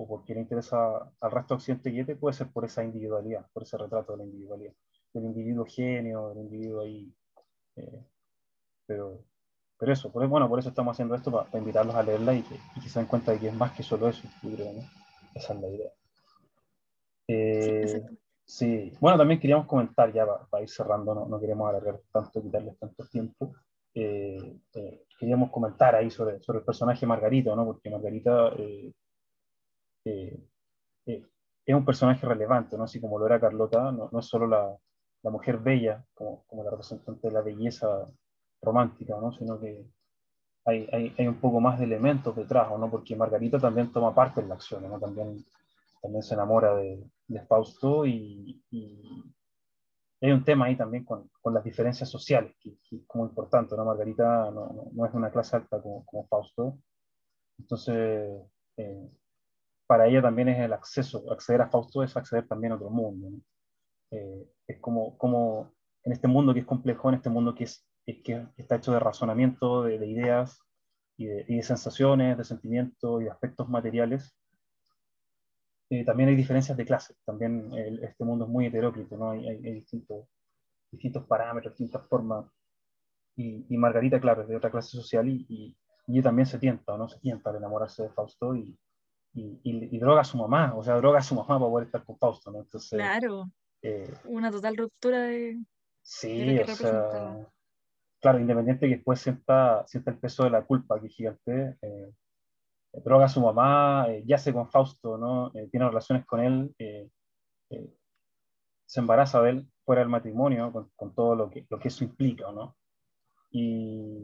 o 0.00 0.06
porque 0.06 0.34
le 0.34 0.40
interesa 0.40 1.10
al 1.20 1.30
resto 1.30 1.54
de 1.54 1.58
Occidente 1.58 1.90
Goethe, 1.90 2.16
puede 2.16 2.34
ser 2.34 2.48
por 2.52 2.64
esa 2.64 2.84
individualidad, 2.84 3.46
por 3.52 3.64
ese 3.64 3.76
retrato 3.76 4.12
de 4.12 4.18
la 4.18 4.24
individualidad, 4.24 4.72
del 5.12 5.24
individuo 5.24 5.64
genio, 5.66 6.28
del 6.28 6.44
individuo 6.44 6.82
ahí, 6.82 7.12
eh, 7.76 8.04
pero 8.86 9.24
pero 9.78 9.92
eso, 9.92 10.10
por, 10.10 10.26
bueno, 10.26 10.48
por 10.48 10.58
eso 10.58 10.70
estamos 10.70 10.92
haciendo 10.92 11.14
esto, 11.14 11.30
para, 11.30 11.46
invitarlos 11.56 11.94
a 11.94 12.02
leerla 12.02 12.34
y 12.34 12.42
que, 12.42 12.88
se 12.88 12.98
den 12.98 13.06
cuenta 13.06 13.32
de 13.32 13.38
que 13.38 13.48
es 13.48 13.54
más 13.54 13.72
que 13.72 13.84
solo 13.84 14.08
eso, 14.08 14.26
yo 14.42 14.50
creo, 14.50 14.72
¿no? 14.72 14.82
Esa 15.34 15.54
es 15.54 15.60
la 15.60 15.68
idea. 15.68 15.90
Eh, 17.28 18.02
sí, 18.44 18.92
bueno, 19.00 19.18
también 19.18 19.38
queríamos 19.38 19.66
comentar, 19.66 20.12
ya 20.12 20.26
para, 20.50 20.62
ir 20.64 20.68
cerrando, 20.68 21.14
no, 21.14 21.26
no, 21.26 21.38
queremos 21.38 21.68
alargar 21.68 22.00
tanto, 22.10 22.42
quitarles 22.42 22.76
tanto 22.76 23.06
tiempo. 23.06 23.54
Eh, 23.94 24.58
eh, 24.74 25.04
queríamos 25.18 25.50
comentar 25.50 25.94
ahí 25.94 26.10
sobre, 26.10 26.40
sobre 26.40 26.58
el 26.58 26.64
personaje 26.64 27.06
Margarita, 27.06 27.54
¿no? 27.54 27.64
Porque 27.64 27.88
Margarita 27.88 28.52
es 31.04 31.74
un 31.74 31.84
personaje 31.84 32.26
relevante, 32.26 32.76
¿no? 32.76 32.84
Así 32.84 33.00
como 33.00 33.18
lo 33.18 33.26
era 33.26 33.40
Carlota, 33.40 33.92
no, 33.92 34.08
no 34.10 34.18
es 34.18 34.26
solo 34.26 34.46
la, 34.46 34.74
la 35.22 35.30
mujer 35.30 35.58
bella, 35.58 36.04
como, 36.14 36.44
como, 36.46 36.64
la 36.64 36.70
representante 36.70 37.28
de 37.28 37.34
la 37.34 37.42
belleza 37.42 38.08
romántica, 38.62 39.16
¿no? 39.20 39.32
sino 39.32 39.58
que 39.60 39.86
hay, 40.64 40.88
hay, 40.92 41.14
hay, 41.16 41.26
un 41.26 41.40
poco 41.40 41.60
más 41.60 41.78
de 41.78 41.84
elementos 41.84 42.34
detrás, 42.36 42.68
¿no? 42.78 42.90
porque 42.90 43.16
Margarita 43.16 43.58
también 43.58 43.92
toma 43.92 44.14
parte 44.14 44.40
en 44.40 44.48
la 44.48 44.54
acción, 44.54 44.88
¿no? 44.88 44.98
también, 44.98 45.44
también 46.02 46.22
se 46.22 46.34
enamora 46.34 46.74
de, 46.74 47.04
de 47.26 47.40
Fausto 47.42 48.06
y, 48.06 48.62
y, 48.70 49.02
hay 50.20 50.32
un 50.32 50.42
tema 50.42 50.66
ahí 50.66 50.76
también 50.76 51.04
con, 51.04 51.30
con 51.40 51.54
las 51.54 51.62
diferencias 51.62 52.08
sociales, 52.08 52.52
que, 52.60 52.70
es 52.70 53.02
como 53.06 53.24
importante, 53.24 53.76
¿no? 53.76 53.84
Margarita 53.84 54.50
no, 54.50 54.90
no, 54.92 55.06
es 55.06 55.12
de 55.12 55.18
una 55.18 55.30
clase 55.30 55.54
alta 55.54 55.80
como, 55.80 56.04
como 56.04 56.26
Fausto, 56.26 56.76
entonces 57.56 58.42
eh, 58.78 59.08
para 59.88 60.06
ella 60.06 60.22
también 60.22 60.48
es 60.48 60.60
el 60.60 60.72
acceso, 60.72 61.24
acceder 61.32 61.62
a 61.62 61.68
Fausto 61.68 62.04
es 62.04 62.16
acceder 62.16 62.46
también 62.46 62.72
a 62.72 62.76
otro 62.76 62.90
mundo, 62.90 63.40
eh, 64.12 64.46
es 64.68 64.78
como, 64.78 65.18
como 65.18 65.72
en 66.04 66.12
este 66.12 66.28
mundo 66.28 66.54
que 66.54 66.60
es 66.60 66.66
complejo, 66.66 67.08
en 67.08 67.16
este 67.16 67.30
mundo 67.30 67.54
que 67.54 67.64
es 67.64 67.88
es 68.08 68.22
que 68.22 68.46
está 68.56 68.76
hecho 68.76 68.92
de 68.92 69.00
razonamiento, 69.00 69.82
de, 69.82 70.06
ideas 70.06 70.62
y 71.18 71.26
de, 71.26 71.62
sensaciones, 71.62 72.38
de 72.38 72.44
sentimientos 72.44 73.20
y 73.20 73.24
de 73.24 73.30
aspectos 73.30 73.68
materiales. 73.68 74.34
Eh, 75.90 76.06
también 76.06 76.30
hay 76.30 76.36
diferencias 76.36 76.76
de 76.76 76.86
clase, 76.86 77.14
también 77.26 77.70
este 78.02 78.24
mundo 78.24 78.46
es 78.46 78.50
muy 78.50 78.64
heteróclito, 78.64 79.18
¿no? 79.18 79.32
hay, 79.32 79.46
hay, 79.46 79.74
distintos, 79.74 80.26
distintos 80.90 81.26
parámetros, 81.26 81.74
distintas 81.74 82.08
formas. 82.08 82.46
Y, 83.36 83.76
Margarita, 83.76 84.18
claro, 84.20 84.42
es 84.42 84.48
de 84.48 84.56
otra 84.56 84.70
clase 84.70 84.96
social 84.96 85.28
y, 85.28 85.44
y, 85.48 85.76
ella 86.08 86.22
también 86.22 86.46
se 86.46 86.58
tienta, 86.58 86.96
¿no? 86.96 87.08
Se 87.08 87.20
tienta 87.20 87.50
al 87.50 87.56
enamorarse 87.56 88.02
de 88.02 88.10
Fausto 88.10 88.56
y, 88.56 88.76
y, 89.38 89.98
droga 89.98 90.22
a 90.22 90.24
su 90.24 90.36
mamá, 90.36 90.74
o 90.74 90.82
sea, 90.82 90.96
droga 90.96 91.18
a 91.18 91.22
su 91.22 91.34
mamá 91.34 91.58
para 91.58 91.70
poder 91.70 91.86
estar 91.86 92.04
con 92.04 92.18
Fausto, 92.18 92.50
¿no? 92.50 92.60
Entonces, 92.60 92.90
claro, 92.90 93.50
eh, 93.82 94.12
una 94.24 94.50
total 94.50 94.76
ruptura 94.76 95.22
de... 95.22 95.58
Sí, 96.02 96.58
o 96.58 96.66
sea, 96.66 97.46
claro, 98.20 98.40
independiente 98.40 98.88
que 98.88 98.96
después 98.96 99.20
sienta, 99.20 99.86
sienta 99.86 100.10
el 100.10 100.18
peso 100.18 100.44
de 100.44 100.50
la 100.50 100.64
culpa, 100.64 101.00
que 101.00 101.06
es 101.06 101.14
gigante, 101.14 101.76
eh, 101.82 102.12
droga 103.04 103.26
a 103.26 103.28
su 103.28 103.40
mamá, 103.40 104.06
eh, 104.08 104.22
yace 104.26 104.52
con 104.52 104.70
Fausto, 104.70 105.18
¿no? 105.18 105.52
Eh, 105.54 105.68
tiene 105.70 105.88
relaciones 105.88 106.24
con 106.26 106.40
él, 106.40 106.74
se 108.86 109.00
embaraza 109.00 109.42
de 109.42 109.50
él 109.50 109.68
fuera 109.84 110.00
del 110.00 110.08
matrimonio, 110.08 110.72
con, 110.72 110.90
con, 110.96 111.14
todo 111.14 111.34
lo 111.36 111.50
que, 111.50 111.66
lo 111.68 111.78
que 111.78 111.88
eso 111.88 112.04
implica, 112.04 112.50
¿no? 112.52 112.76
Y, 113.50 114.17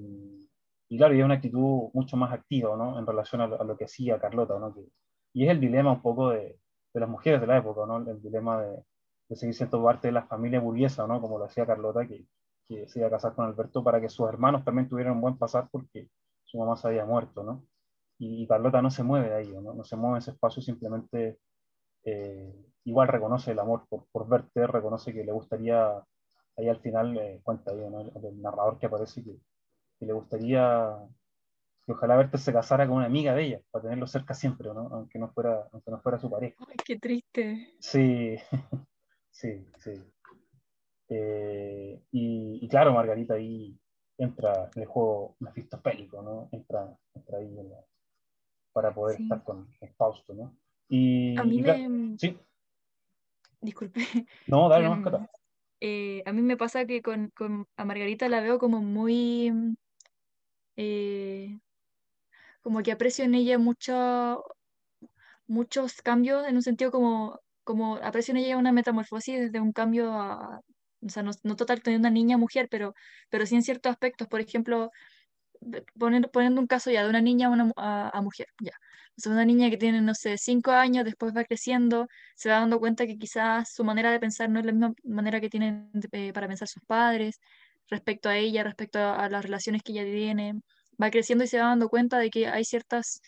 y 0.95 0.97
claro, 0.97 1.13
y 1.13 1.19
es 1.19 1.25
una 1.25 1.35
actitud 1.35 1.91
mucho 1.93 2.17
más 2.17 2.33
activa, 2.33 2.77
¿no? 2.77 2.97
En 2.99 3.05
relación 3.05 3.41
a 3.41 3.49
lo, 3.49 3.77
que 3.77 3.87
hacía 3.87 4.21
Carlota, 4.21 4.61
¿no? 4.61 4.73
Que, 4.73 4.87
y 5.33 5.45
es 5.45 5.51
el 5.51 5.59
dilema 5.59 5.91
un 5.91 6.03
poco 6.03 6.31
de, 6.31 6.61
de, 6.93 7.01
las 7.01 7.09
mujeres 7.09 7.41
de 7.41 7.49
la 7.49 7.59
época, 7.59 7.85
¿no? 7.85 7.99
El 8.09 8.23
dilema 8.23 8.63
de, 8.63 8.85
de 9.29 9.37
seguir 9.37 9.57
siendo 9.57 9.83
parte 9.83 10.07
de 10.07 10.13
la 10.13 10.27
familia 10.27 10.61
burguesa, 10.61 11.05
¿no? 11.09 11.21
Como 11.21 11.37
lo 11.37 11.47
hacía 11.47 11.67
Carlota, 11.67 12.07
que, 12.07 12.27
que 12.69 12.87
se 12.87 13.01
iba 13.01 13.09
a 13.09 13.11
casar 13.11 13.35
con 13.35 13.45
Alberto 13.45 13.83
para 13.83 14.01
que 14.01 14.09
sus 14.09 14.29
hermanos 14.29 14.65
también 14.65 14.89
tuvieran 14.89 15.15
un 15.15 15.21
buen 15.21 15.37
pasar 15.37 15.69
porque 15.69 16.09
su 16.45 16.59
mamá 16.59 16.77
se 16.77 16.87
había 16.87 17.05
muerto, 17.05 17.43
¿no? 17.43 17.67
Y, 18.19 18.47
Carlota 18.47 18.81
no 18.81 18.91
se 18.93 19.03
mueve 19.03 19.31
de 19.31 19.35
ahí, 19.35 19.49
¿no? 19.49 19.75
No 19.75 19.83
se 19.83 19.97
mueve 19.97 20.19
en 20.19 20.19
ese 20.19 20.31
espacio, 20.31 20.63
simplemente 20.63 21.41
eh, 22.05 22.55
igual 22.85 23.09
reconoce 23.09 23.51
el 23.51 23.59
amor 23.59 23.85
por, 23.89 24.29
verte, 24.29 24.65
reconoce 24.69 25.13
que 25.13 25.25
le 25.25 25.33
gustaría, 25.33 25.93
ahí 26.57 26.69
al 26.69 26.79
final 26.81 27.19
eh, 27.19 27.41
cuenta 27.43 27.73
ahí, 27.73 27.79
¿no? 27.91 28.01
el, 28.01 28.41
narrador 28.41 28.79
que 28.79 28.87
aparece 28.87 29.25
que, 29.25 29.37
que, 30.05 30.07
le 30.07 30.13
gustaría 30.13 30.97
que 31.87 31.93
ojalá 31.93 32.17
verte 32.17 32.39
se 32.39 32.53
casara 32.53 32.87
con 32.87 32.97
una 32.97 33.07
amiga 33.07 33.35
de 33.35 33.45
ella, 33.45 33.61
para 33.71 33.83
tenerlo 33.83 34.07
cerca 34.07 34.35
siempre, 34.35 34.73
¿no? 34.73 34.89
Aunque 34.93 35.19
no 35.19 35.29
fuera, 35.29 35.69
aunque 35.73 35.91
no 35.91 36.01
fuera 36.01 36.19
su 36.19 36.31
pareja. 36.31 36.57
Ay, 36.67 36.77
qué 36.85 36.99
triste. 36.99 37.75
Sí, 37.79 38.37
sí, 39.31 39.67
sí. 39.79 40.03
Eh, 41.09 42.03
y, 42.11 42.67
claro, 42.69 42.95
Margarita 42.95 43.35
ahí 43.35 43.79
entra 44.17 44.71
en 44.75 44.83
el 44.83 44.89
juego 44.89 45.37
mefistofélico, 45.41 46.23
¿no? 46.23 46.49
Entra, 46.53 46.97
entra 47.15 47.39
ahí 47.39 47.55
para 48.73 48.95
poder 48.95 49.21
estar 49.21 49.43
con, 49.45 49.69
Fausto, 49.97 50.35
¿no? 50.35 50.57
Y, 50.89 51.39
a 51.39 51.45
mí 51.45 51.61
me... 51.61 52.19
Sí. 52.19 52.39
Disculpe. 53.61 54.01
No, 54.47 54.69
dale, 54.69 54.89
no, 54.89 54.95
em, 54.95 55.27
eh, 55.81 56.23
A 56.27 56.33
mí 56.33 56.43
me 56.43 56.57
pasa 56.57 56.87
que 56.87 57.03
con, 57.03 57.31
con, 57.31 57.67
a 57.77 57.85
Margarita 57.85 58.29
la 58.29 58.41
veo 58.41 58.59
como 58.59 58.81
muy... 58.81 59.77
Eh, 60.77 61.59
como 62.63 62.83
que 62.83 62.93
aprecio 62.93 63.25
en 63.25 63.35
ella 63.35 63.59
mucho, 63.59 64.43
muchos 65.47 66.03
cambios, 66.03 66.47
en 66.47 66.57
un 66.57 66.63
sentido 66.63 66.91
como, 66.91 67.41
como 67.65 67.97
aprecio 67.97 68.33
en 68.33 68.39
ella 68.39 68.57
una 68.57 68.73
metamorfosis 68.73 69.41
desde 69.41 69.61
un 69.61 69.73
cambio 69.73 70.13
a, 70.13 70.61
o 71.03 71.09
sea, 71.09 71.23
no, 71.23 71.57
total 71.57 71.81
de 71.81 71.97
una 71.97 72.11
niña 72.11 72.39
mujer, 72.39 72.69
pero, 72.71 72.95
pero 73.31 73.47
sí 73.47 73.55
en 73.55 73.63
ciertos 73.63 73.91
aspectos, 73.93 74.29
por 74.29 74.41
ejemplo, 74.41 74.91
poniendo, 75.99 76.31
poniendo 76.31 76.61
un 76.61 76.67
caso 76.67 76.91
ya 76.91 77.03
de 77.05 77.11
una 77.11 77.21
niña 77.21 77.49
a, 77.49 77.51
una, 77.51 77.73
a, 77.77 78.21
mujer, 78.23 78.47
ya. 78.61 78.73
Es 79.17 79.27
una 79.27 79.45
niña 79.45 79.71
que 79.71 79.77
tiene, 79.77 80.01
no 80.01 80.15
sé, 80.15 80.39
cinco 80.39 80.73
años, 80.73 81.05
después 81.05 81.35
va 81.37 81.45
creciendo, 81.45 82.09
se 82.35 82.49
va 82.51 82.57
dando 82.61 82.81
cuenta 82.81 83.07
que 83.07 83.17
quizás 83.19 83.73
su 83.73 83.85
manera 83.85 84.11
de 84.11 84.21
pensar 84.21 84.51
no 84.51 84.59
es 84.61 84.67
la 84.67 84.73
misma 84.73 84.95
manera 85.05 85.41
que 85.41 85.49
tienen 85.51 85.91
eh, 86.13 86.33
para 86.33 86.49
pensar 86.49 86.69
sus 86.69 86.83
padres, 86.85 87.41
respecto 87.91 88.29
a 88.29 88.37
ella, 88.39 88.65
respecto 88.65 88.99
a, 88.99 89.29
las 89.29 89.45
relaciones 89.45 89.83
que 89.83 89.93
ella 89.93 90.05
tiene. 90.05 90.55
Va 91.03 91.11
creciendo 91.11 91.45
y 91.45 91.49
se 91.49 91.59
va 91.59 91.67
dando 91.69 91.89
cuenta 91.89 92.19
de 92.19 92.31
que 92.31 92.47
hay 92.49 92.65
ciertas, 92.65 93.21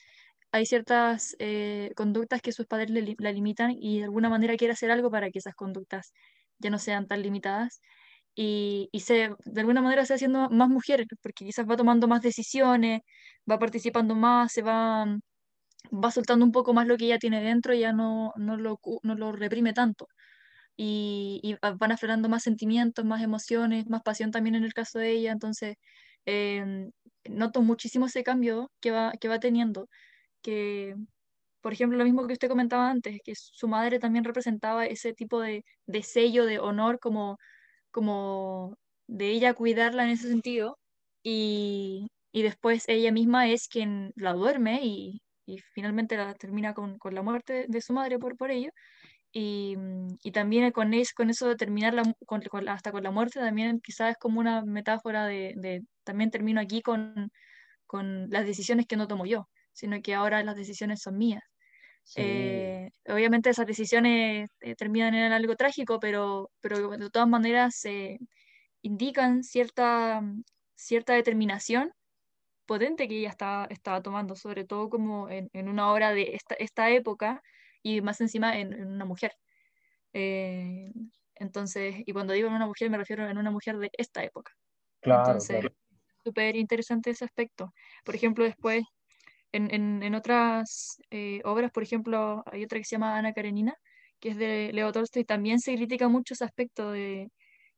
hay 0.53 0.67
ciertas 0.67 1.37
eh, 1.39 1.93
conductas 1.97 2.43
que 2.43 2.53
sus 2.53 2.67
padres 2.67 2.91
la 3.19 3.33
limitan 3.33 3.73
y 3.79 3.99
de 3.99 4.05
alguna 4.05 4.29
manera 4.31 4.57
quiere 4.57 4.73
hacer 4.75 4.91
algo 4.91 5.11
para 5.11 5.31
que 5.31 5.39
esas 5.41 5.55
conductas 5.55 6.13
ya 6.59 6.71
no 6.71 6.79
sean 6.79 7.07
tan 7.07 7.23
limitadas 7.23 7.81
y, 8.37 8.89
y 8.93 9.01
se, 9.01 9.31
de 9.45 9.61
alguna 9.61 9.83
manera 9.83 10.05
se 10.07 10.15
va 10.15 10.17
haciendo 10.17 10.51
más 10.51 10.69
mujer, 10.69 11.07
porque 11.23 11.47
quizás 11.47 11.67
va 11.69 11.77
tomando 11.77 12.09
más 12.09 12.23
decisiones, 12.23 13.01
va 13.51 13.59
participando 13.59 14.15
más, 14.15 14.53
se 14.53 14.63
va, 14.63 15.07
va 15.93 16.11
soltando 16.11 16.45
un 16.45 16.53
poco 16.53 16.75
más 16.75 16.87
lo 16.87 16.97
que 16.97 17.07
ella 17.07 17.19
tiene 17.19 17.43
dentro 17.43 17.75
y 17.75 17.81
ya 17.81 17.93
no, 17.93 18.33
no, 18.37 18.57
lo, 18.57 18.81
no 19.03 19.15
lo 19.15 19.33
reprime 19.33 19.73
tanto. 19.73 20.09
Y, 20.77 21.41
y, 21.43 21.57
van 21.79 21.93
aflorando 21.93 22.29
más 22.29 22.43
sentimientos, 22.43 23.05
más 23.05 23.23
emociones, 23.23 23.87
más 23.89 24.03
pasión 24.03 24.31
también 24.31 24.57
en 24.57 24.65
el 24.65 24.75
caso 24.75 24.99
de 24.99 25.11
ella. 25.13 25.33
Entonces, 25.33 25.77
em, 26.27 26.91
noto 27.29 27.63
muchísimo 27.63 28.07
ese 28.07 28.23
cambio 28.25 28.71
que 28.81 28.91
va, 28.91 29.13
que 29.21 29.29
va 29.29 29.41
teniendo, 29.41 29.89
que, 30.43 30.95
por 31.61 31.73
ejemplo, 31.73 31.99
lo 31.99 32.05
mismo 32.05 32.27
que 32.27 32.35
usted 32.35 32.49
comentaba 32.49 32.91
antes, 32.91 33.21
que 33.25 33.35
su 33.37 33.69
madre 33.69 33.99
también 33.99 34.25
representaba 34.25 34.87
ese 34.87 35.15
tipo 35.15 35.41
de, 35.41 35.65
de 35.87 36.03
sello, 36.03 36.45
de 36.47 36.59
honor, 36.61 36.99
como 37.01 37.39
como 37.97 38.77
de 39.09 39.31
ella 39.31 39.55
cuidarla 39.55 40.05
en 40.05 40.11
ese 40.11 40.29
sentido 40.29 40.79
y, 41.23 42.09
y 42.33 42.43
después 42.43 42.85
ella 42.89 43.13
misma 43.13 43.49
es 43.49 43.69
quien 43.69 44.13
la 44.17 44.35
duerme 44.35 44.81
y, 44.85 45.23
y 45.47 45.59
finalmente 45.73 46.17
la 46.19 46.35
termina 46.35 46.75
con, 46.75 46.99
con, 46.99 47.15
la 47.15 47.23
muerte 47.23 47.67
de 47.69 47.81
su 47.81 47.95
madre 47.95 48.19
por, 48.19 48.37
por 48.37 48.51
ello. 48.51 48.71
Y, 49.39 49.77
y 50.23 50.33
también 50.33 50.71
con, 50.71 50.95
es, 50.95 51.13
con 51.13 51.29
eso 51.29 51.47
de 51.47 51.57
terminar 51.57 51.93
la, 51.93 52.11
con, 52.25 52.43
hasta 52.69 52.91
con 52.91 53.03
la 53.03 53.11
muerte, 53.11 53.39
también 53.39 53.81
quizás 53.81 54.13
es 54.13 54.17
como 54.17 54.41
una 54.41 54.65
metáfora 54.65 55.27
de, 55.27 55.53
de, 55.57 55.83
también 56.05 56.31
termino 56.31 56.59
aquí 56.59 56.81
con, 56.81 57.31
con 57.85 58.31
las 58.31 58.47
decisiones 58.47 58.87
que 58.87 58.97
no 58.97 59.07
tomo 59.07 59.27
yo, 59.27 59.47
sino 59.75 60.01
que 60.01 60.15
ahora 60.15 60.43
las 60.43 60.57
decisiones 60.57 61.03
son 61.03 61.19
mías. 61.19 61.43
Eh, 62.15 62.89
obviamente 63.09 63.51
esas 63.51 63.67
decisiones 63.67 64.49
eh, 64.61 64.75
terminan 64.75 65.15
en 65.15 65.33
algo 65.33 65.55
trágico, 65.55 66.01
pero, 66.01 66.51
pero 66.63 66.97
de 66.97 67.11
todas 67.11 67.29
maneras 67.29 67.77
se 67.77 68.19
indican 68.81 69.43
cierta, 69.43 70.23
cierta 70.77 71.13
determinación 71.13 71.93
potente 72.65 73.07
que 73.07 73.19
ella 73.19 73.29
estaba, 73.29 73.67
estaba 73.67 74.01
tomando, 74.01 74.35
sobre 74.35 74.65
todo 74.65 74.89
como 74.89 75.29
en, 75.29 75.51
en 75.53 75.69
una 75.69 75.93
obra 75.93 76.15
de 76.15 76.37
esta, 76.37 76.55
esta, 76.55 76.89
época 76.89 77.43
y 77.87 78.01
más 78.01 78.21
encima 78.21 78.59
en, 78.59 78.73
en 78.73 78.89
una 78.89 79.05
mujer. 79.05 79.33
Eh, 80.13 80.91
entonces, 81.37 81.95
y 82.05 82.13
cuando 82.13 82.33
digo 82.33 82.49
en 82.49 82.55
una 82.55 82.67
mujer 82.67 82.91
me 82.91 82.99
refiero 82.99 83.29
en 83.29 83.39
una 83.39 83.53
mujer 83.53 83.79
de 83.79 83.91
esta 83.97 84.25
época. 84.25 84.53
Claro, 85.01 85.23
entonces, 85.27 85.67
súper 86.25 86.57
interesante 86.57 87.11
ese 87.11 87.25
aspecto. 87.25 87.73
Por 88.05 88.17
ejemplo, 88.17 88.45
después 88.45 88.83
en, 89.53 90.03
en, 90.03 90.15
otras 90.17 91.01
eh, 91.11 91.41
obras, 91.45 91.71
por 91.71 91.85
ejemplo, 91.85 92.43
hay 92.47 92.65
otra 92.65 92.79
que 92.79 92.85
se 92.85 92.97
llama 92.97 93.17
Ana 93.17 93.33
Karenina, 93.33 93.77
que 94.19 94.31
es 94.31 94.37
de 94.37 94.71
Leo 94.73 94.91
Tolstoy, 94.91 95.25
también 95.25 95.61
se 95.61 95.77
critica 95.77 96.09
mucho 96.09 96.35
ese 96.35 96.45
aspecto 96.45 96.91
de, 96.91 97.31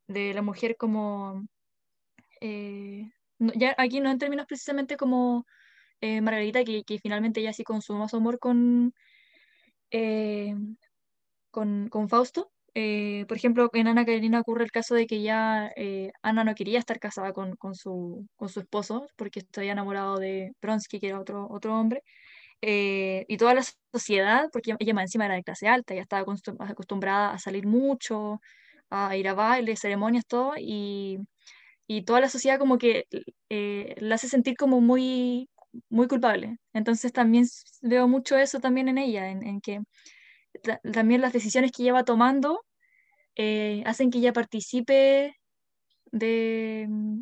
de 0.06 0.32
la 0.32 0.40
mujer 0.42 0.76
como... 0.76 1.44
Eh, 2.40 3.10
ya 3.38 3.74
aquí 3.76 4.00
no 4.00 4.10
en 4.10 4.18
términos 4.18 4.46
precisamente 4.46 4.96
como 4.96 5.44
eh, 6.00 6.20
Margarita, 6.22 6.64
que, 6.64 6.82
que, 6.84 6.98
finalmente 6.98 7.40
ella 7.40 7.52
sí 7.52 7.62
consumó 7.62 8.08
su 8.08 8.16
amor 8.16 8.38
con, 8.38 8.94
con, 11.50 11.88
con 11.88 12.08
Fausto, 12.08 12.50
eh, 12.74 13.24
por 13.26 13.36
ejemplo, 13.36 13.70
en 13.72 13.88
Ana 13.88 14.04
Karenina 14.04 14.40
ocurre 14.40 14.64
el 14.64 14.70
caso 14.70 14.94
de 14.94 15.06
que 15.06 15.22
ya 15.22 15.70
eh, 15.76 16.12
Ana 16.22 16.44
no 16.44 16.54
quería 16.54 16.78
estar 16.78 17.00
casada 17.00 17.32
con, 17.32 17.56
con, 17.56 17.74
su, 17.74 18.26
con 18.36 18.48
su 18.48 18.60
esposo 18.60 19.08
porque 19.16 19.40
estaba 19.40 19.66
enamorado 19.66 20.18
de 20.18 20.52
Bronsky, 20.62 21.00
que 21.00 21.08
era 21.08 21.20
otro, 21.20 21.48
otro 21.50 21.78
hombre. 21.78 22.02
Eh, 22.62 23.24
y 23.28 23.36
toda 23.38 23.54
la 23.54 23.62
sociedad, 23.92 24.48
porque 24.52 24.74
ella 24.78 24.94
más 24.94 25.04
encima 25.04 25.26
era 25.26 25.36
de 25.36 25.44
clase 25.44 25.68
alta, 25.68 25.94
ya 25.94 26.02
estaba 26.02 26.24
acostumbrada 26.60 27.32
a 27.32 27.38
salir 27.38 27.66
mucho, 27.66 28.40
a 28.90 29.16
ir 29.16 29.28
a 29.28 29.34
bailes, 29.34 29.80
ceremonias, 29.80 30.26
todo, 30.26 30.54
y, 30.58 31.18
y 31.88 32.02
toda 32.04 32.20
la 32.20 32.28
sociedad 32.28 32.58
como 32.58 32.78
que 32.78 33.06
la 33.50 34.16
hace 34.16 34.28
sentir 34.28 34.56
como 34.56 34.80
muy, 34.80 35.48
muy 35.90 36.08
culpable. 36.08 36.58
Entonces 36.72 37.12
también 37.12 37.46
veo 37.82 38.08
mucho 38.08 38.36
eso 38.38 38.60
también 38.60 38.88
en 38.88 38.98
ella, 38.98 39.30
en, 39.30 39.60
que 39.60 39.80
también 40.92 41.20
las 41.20 41.32
decisiones 41.32 41.72
que 41.72 41.82
lleva 41.84 42.04
tomando 42.04 42.64
eh, 43.36 43.82
hacen 43.86 44.10
que 44.10 44.18
ella 44.18 44.32
participe 44.32 45.34
de, 46.12 46.86
mm, 46.88 47.20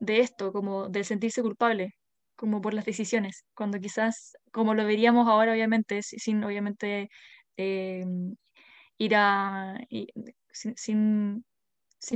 de 0.00 0.20
esto, 0.20 0.52
como 0.52 0.88
de 0.88 1.04
sentirse 1.04 1.42
culpable, 1.42 1.94
como 2.36 2.60
por 2.60 2.74
las 2.74 2.84
decisiones, 2.84 3.44
cuando 3.54 3.78
quizás, 3.80 4.32
como 4.52 4.74
lo 4.74 4.84
veríamos 4.84 5.28
ahora, 5.28 5.52
obviamente, 5.52 6.02
sin 6.02 6.42
obviamente 6.44 7.08
eh, 7.56 8.04
ir 8.98 9.14
a, 9.16 9.76
sin, 10.52 11.44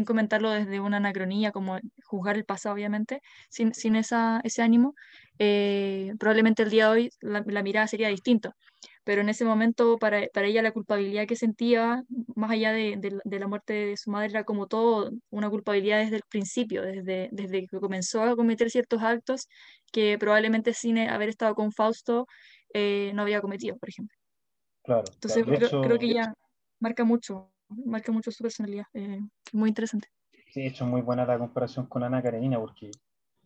comentarlo 0.04 0.50
desde 0.50 0.80
una 0.80 0.98
anacronía, 0.98 1.52
como 1.52 1.78
juzgar 2.04 2.36
el 2.36 2.44
pasado, 2.44 2.74
obviamente, 2.74 3.20
sin, 3.48 3.74
sin 3.74 3.96
esa, 3.96 4.40
ese 4.44 4.62
ánimo, 4.62 4.94
eh, 5.38 6.12
probablemente 6.18 6.62
el 6.62 6.70
día 6.70 6.86
de 6.86 6.90
hoy 6.90 7.10
la, 7.20 7.42
la 7.46 7.62
mirada 7.62 7.86
sería 7.86 8.08
distinta 8.08 8.54
pero 9.06 9.20
en 9.20 9.28
ese 9.28 9.44
momento 9.44 9.98
para, 9.98 10.26
para 10.34 10.48
ella 10.48 10.62
la 10.62 10.72
culpabilidad 10.72 11.28
que 11.28 11.36
sentía, 11.36 12.02
más 12.34 12.50
allá 12.50 12.72
de, 12.72 12.98
de, 13.24 13.38
la 13.38 13.46
muerte 13.46 13.72
de 13.72 13.96
su 13.96 14.10
madre, 14.10 14.30
era 14.30 14.42
como 14.42 14.66
todo 14.66 15.12
una 15.30 15.48
culpabilidad 15.48 16.00
desde 16.00 16.16
el 16.16 16.24
principio, 16.28 16.82
desde, 16.82 17.28
desde 17.30 17.68
que 17.68 17.78
comenzó 17.78 18.24
a 18.24 18.34
cometer 18.34 18.68
ciertos 18.68 19.04
actos 19.04 19.46
que 19.92 20.18
probablemente 20.18 20.74
sin 20.74 20.98
haber 20.98 21.28
estado 21.28 21.54
con 21.54 21.70
Fausto 21.70 22.26
eh, 22.74 23.12
no 23.14 23.22
había 23.22 23.40
cometido, 23.40 23.76
por 23.76 23.90
ejemplo. 23.90 24.18
Claro. 24.82 25.04
Entonces 25.14 25.44
creo, 25.44 25.82
creo, 25.82 25.98
que 26.00 26.06
ella 26.06 26.34
marca 26.80 27.04
mucho, 27.04 27.52
marca 27.68 28.12
mucho 28.12 28.30
su 28.30 28.42
personalidad, 28.42 28.86
eh, 28.94 29.20
muy 29.52 29.68
interesante. 29.68 30.08
Sí, 30.52 30.62
de 30.62 30.68
hecho 30.68 30.86
muy 30.86 31.02
buena 31.02 31.26
la 31.26 31.38
comparación 31.38 31.86
con 31.86 32.02
Ana 32.02 32.22
Karenina, 32.22 32.58
porque 32.58 32.90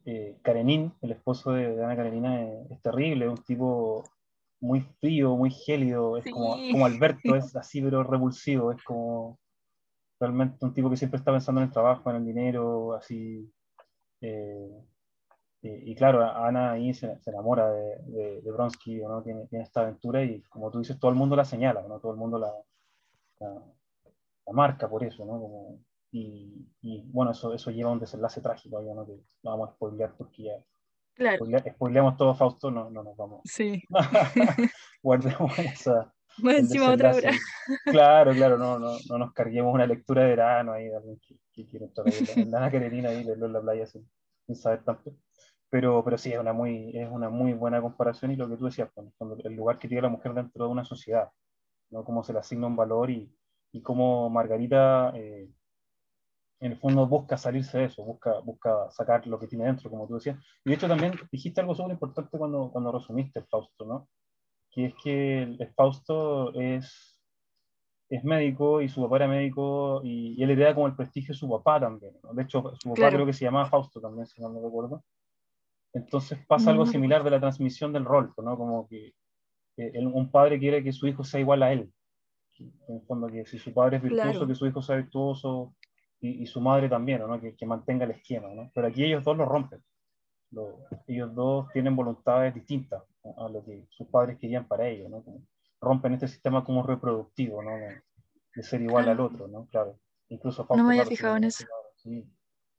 eh, 0.05 0.39
Karenin, 0.43 0.93
el 1.03 1.13
esposo 1.13 1.53
de, 1.53 1.75
de 1.75 1.85
Ana 1.85 1.97
Karenina, 1.97 2.43
es, 2.43 2.71
es 2.71 2.83
terrible, 2.83 3.27
es 3.27 3.31
un 3.31 3.45
tipo 3.45 4.05
muy 4.61 4.81
frío, 5.01 5.37
muy 5.37 5.51
gélido, 5.51 6.19
es 6.19 6.25
como, 6.31 6.57
como 6.71 6.87
Alberto, 6.87 7.35
es 7.35 7.55
así 7.57 7.81
pero 7.81 8.05
repulsivo, 8.05 8.73
es 8.73 8.83
como 8.83 9.39
realmente 10.21 10.65
un 10.65 10.75
tipo 10.75 10.91
que 10.91 10.97
siempre 10.97 11.19
está 11.19 11.33
pensando 11.33 11.61
en 11.61 11.69
el 11.69 11.73
trabajo, 11.73 12.11
en 12.11 12.17
el 12.17 12.27
dinero, 12.27 12.95
así. 12.95 13.51
Eh, 14.21 14.87
y, 15.63 15.95
claro, 15.95 16.23
Ana 16.25 16.73
ahí 16.73 16.95
se, 16.95 17.19
se 17.19 17.31
enamora 17.31 17.71
de, 17.71 18.41
de, 18.41 18.51
Bronsky, 18.51 18.97
¿no? 18.97 19.23
Tiene, 19.23 19.47
tiene, 19.47 19.65
esta 19.65 19.83
aventura 19.83 20.23
y 20.23 20.41
como 20.43 20.71
tú 20.71 20.79
dices, 20.79 20.99
todo 20.99 21.11
el 21.11 21.19
mundo 21.19 21.37
la 21.37 21.45
señala, 21.45 21.83
¿no? 21.87 22.01
Todo 22.01 22.13
el 22.13 22.19
mundo 22.19 22.39
la, 22.39 22.51
la, 23.41 23.63
marca 24.53 24.89
por 24.89 25.05
eso, 25.05 25.25
¿no? 25.25 25.33
Como, 25.33 25.79
y, 26.13 26.67
y, 26.83 27.03
bueno, 27.13 27.33
eso, 27.33 27.55
eso 27.55 27.71
lleva 27.71 27.91
a 27.91 27.93
un 27.93 28.01
desenlace 28.01 28.41
trágico, 28.41 28.83
¿no? 28.83 29.07
Que 29.07 29.13
no 29.43 29.51
vamos 29.51 29.71
a 29.71 29.73
spoilear 29.73 30.15
porque 30.17 30.45
ya 30.45 30.65
Claro. 31.21 31.45
Spoileamos 31.75 32.17
todo 32.17 32.35
Fausto, 32.35 32.71
no, 32.71 32.89
no 32.89 33.03
nos 33.03 33.15
vamos. 33.15 33.43
Sí. 33.45 33.83
Guardemos 35.03 35.59
esa. 35.59 36.11
Más 36.39 36.61
encima 36.61 36.93
otra 36.93 37.15
hora. 37.15 37.33
Claro, 37.85 38.33
claro, 38.33 38.57
no, 38.57 38.79
no, 38.79 38.97
no 39.07 39.19
nos 39.19 39.33
carguemos 39.35 39.75
una 39.75 39.87
lectura 39.87 40.23
de 40.23 40.29
verano 40.29 40.73
ahí 40.73 40.87
de 40.87 40.97
alguien 40.97 41.21
que, 41.21 41.37
que 41.53 41.69
quiere 41.69 41.87
estar 41.87 42.07
ahí. 42.39 42.47
Nada 42.47 42.71
quererina 42.71 43.11
ahí, 43.11 43.23
leerlo 43.23 43.47
en 43.47 43.53
la 43.53 43.61
playa 43.61 43.87
sin, 43.87 44.09
sin, 44.47 44.57
saber 44.57 44.83
tanto. 44.83 45.13
Pero, 45.69 46.03
pero 46.03 46.17
sí, 46.17 46.33
es 46.33 46.39
una, 46.39 46.55
muy, 46.55 46.97
es 46.97 47.11
una 47.11 47.29
muy 47.29 47.53
buena 47.53 47.83
comparación 47.83 48.31
y 48.31 48.37
lo 48.37 48.49
que 48.49 48.57
tú 48.57 48.65
decías, 48.65 48.89
pues, 48.95 49.09
cuando 49.19 49.37
el 49.45 49.55
lugar 49.55 49.79
que 49.79 49.89
tiene 49.89 50.03
la 50.03 50.09
mujer 50.09 50.33
dentro 50.33 50.65
de 50.65 50.71
una 50.71 50.85
sociedad, 50.85 51.29
¿no? 51.91 52.03
cómo 52.03 52.25
se 52.25 52.33
le 52.33 52.39
asigna 52.39 52.67
un 52.67 52.77
valor 52.77 53.11
y, 53.11 53.31
y 53.73 53.83
cómo 53.83 54.29
Margarita 54.31 55.13
eh, 55.15 55.49
en 56.61 56.73
el 56.73 56.79
fondo 56.79 57.07
busca 57.07 57.37
salirse 57.37 57.79
de 57.79 57.85
eso, 57.85 58.05
busca, 58.05 58.39
busca 58.41 58.91
sacar 58.91 59.27
lo 59.27 59.39
que 59.39 59.47
tiene 59.47 59.65
dentro, 59.65 59.89
como 59.89 60.07
tú 60.07 60.15
decías. 60.15 60.39
Y 60.65 60.71
de 60.71 60.77
hecho 60.77 60.89
también 60.89 61.15
dijiste 61.33 61.61
algo 61.61 61.75
súper 61.75 61.93
importante 61.93 62.37
cuando, 62.37 62.71
cuando 62.71 62.93
resumiste 62.93 63.39
el 63.39 63.47
Fausto, 63.47 63.87
¿no? 63.87 64.09
Que 64.71 64.87
es 64.87 64.95
que 65.03 65.43
el, 65.43 65.73
Fausto 65.75 66.53
es, 66.55 67.19
es 68.11 68.25
médico 68.25 68.83
y 68.83 68.89
su 68.89 69.03
papá 69.03 69.17
era 69.17 69.29
médico 69.29 70.03
y, 70.05 70.35
y 70.39 70.43
él 70.43 70.51
hereda 70.51 70.75
como 70.75 70.87
el 70.87 70.95
prestigio 70.95 71.33
de 71.33 71.39
su 71.39 71.49
papá 71.49 71.81
también. 71.81 72.15
¿no? 72.23 72.35
De 72.35 72.43
hecho, 72.43 72.75
su 72.77 72.91
papá 72.91 72.95
claro. 72.95 73.17
creo 73.17 73.27
que 73.27 73.33
se 73.33 73.47
llamaba 73.47 73.71
Fausto 73.71 74.01
también, 74.01 74.27
si 74.27 74.41
no 74.43 74.51
me 74.51 74.61
recuerdo. 74.61 75.03
Entonces 75.93 76.39
pasa 76.47 76.71
algo 76.71 76.87
similar 76.87 77.25
de 77.25 77.31
la 77.31 77.41
transmisión 77.41 77.93
del 77.93 78.05
rol, 78.05 78.33
¿no? 78.37 78.57
Como 78.57 78.87
que, 78.87 79.15
que 79.75 79.89
el, 79.89 80.07
un 80.07 80.31
padre 80.31 80.59
quiere 80.59 80.85
que 80.85 80.93
su 80.93 81.09
hijo 81.09 81.25
sea 81.25 81.41
igual 81.41 81.63
a 81.63 81.73
él. 81.73 81.91
En 82.89 82.97
el 82.97 83.03
fondo, 83.03 83.29
que 83.29 83.45
si 83.47 83.59
su 83.59 83.73
padre 83.73 83.97
es 83.97 84.03
virtuoso, 84.03 84.31
claro. 84.31 84.47
que 84.47 84.55
su 84.55 84.67
hijo 84.67 84.83
sea 84.83 84.97
virtuoso, 84.97 85.75
y, 86.21 86.43
y, 86.43 86.47
su 86.47 86.61
madre 86.61 86.89
también, 86.89 87.21
¿no? 87.21 87.41
que, 87.41 87.57
que, 87.57 87.67
mantenga 87.67 88.05
el 88.05 88.11
esquema, 88.11 88.49
¿no? 88.55 88.71
pero 88.75 88.89
aquí 88.89 89.05
ellos 89.05 89.25
dos 89.25 89.37
lo 89.39 89.47
rompen. 89.47 89.83
ellos 91.07 91.35
dos 91.35 91.69
tienen 91.73 91.97
voluntades 91.97 92.55
distintas 92.55 93.03
a 93.39 93.49
lo 93.49 93.65
que 93.65 93.87
sus 93.89 94.07
padres 94.09 94.39
querían 94.39 94.69
para 94.69 94.87
ellos, 94.87 95.09
¿no? 95.11 95.25
rompen 95.81 96.15
este 96.15 96.29
sistema 96.29 96.65
como 96.65 96.83
reproductivo, 96.83 97.63
¿no? 97.63 97.71
De, 97.77 98.03
ser 98.63 98.83
igual 98.83 99.09
al 99.09 99.21
otro, 99.21 99.49
¿no? 99.49 99.67
Claro. 99.71 99.99
Incluso 100.29 100.67
no 100.69 100.85
me 100.85 100.91
había 100.95 101.07
fijado 101.07 101.37
en 101.37 101.45
eso. 101.45 101.65
Sí, 101.97 102.29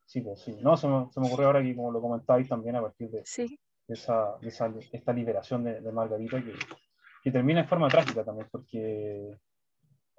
sí, 0.05 0.21
pues 0.21 0.41
sí. 0.41 0.57
No, 0.61 0.77
se 0.77 0.87
me, 0.87 1.11
se 1.11 1.19
me, 1.19 1.27
ocurrió 1.27 1.47
ahora 1.47 1.63
que 1.63 1.75
como 1.75 1.91
lo 1.91 2.01
comentáis 2.01 2.47
también 2.47 2.75
a 2.75 2.81
partir 2.81 3.09
de, 3.09 3.23
sí. 3.25 3.59
esa, 3.87 4.37
de 4.41 4.49
esa, 4.49 4.71
esta 4.91 5.11
liberación 5.11 5.63
de, 5.63 5.81
de 5.81 5.91
Margarita 5.91 6.43
que, 6.43 6.53
que, 7.23 7.31
termina 7.31 7.61
en 7.61 7.67
forma 7.67 7.87
trágica 7.87 8.23
también, 8.23 8.47
porque 8.51 9.37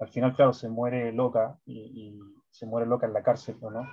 al 0.03 0.09
final, 0.09 0.35
claro, 0.35 0.53
se 0.53 0.69
muere 0.69 1.11
loca 1.11 1.57
y, 1.65 1.79
y 1.79 2.19
se 2.51 2.65
muere 2.65 2.87
loca 2.87 3.07
en 3.07 3.13
la 3.13 3.23
cárcel, 3.23 3.57
¿no? 3.61 3.87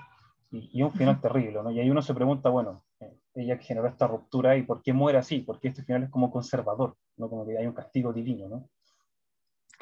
Y, 0.50 0.70
y 0.72 0.82
un 0.82 0.92
final 0.92 1.20
terrible, 1.20 1.62
¿no? 1.62 1.70
Y 1.70 1.80
ahí 1.80 1.90
uno 1.90 2.02
se 2.02 2.14
pregunta, 2.14 2.50
bueno, 2.50 2.84
eh, 3.00 3.16
ella 3.34 3.56
generó 3.58 3.86
esta 3.88 4.06
ruptura 4.06 4.56
y 4.56 4.62
por 4.62 4.82
qué 4.82 4.92
muere 4.92 5.18
así, 5.18 5.40
porque 5.40 5.68
este 5.68 5.82
final 5.82 6.02
es 6.02 6.10
como 6.10 6.30
conservador, 6.30 6.96
¿no? 7.16 7.28
Como 7.28 7.46
que 7.46 7.56
hay 7.56 7.66
un 7.66 7.72
castigo 7.72 8.12
divino, 8.12 8.48
¿no? 8.48 8.68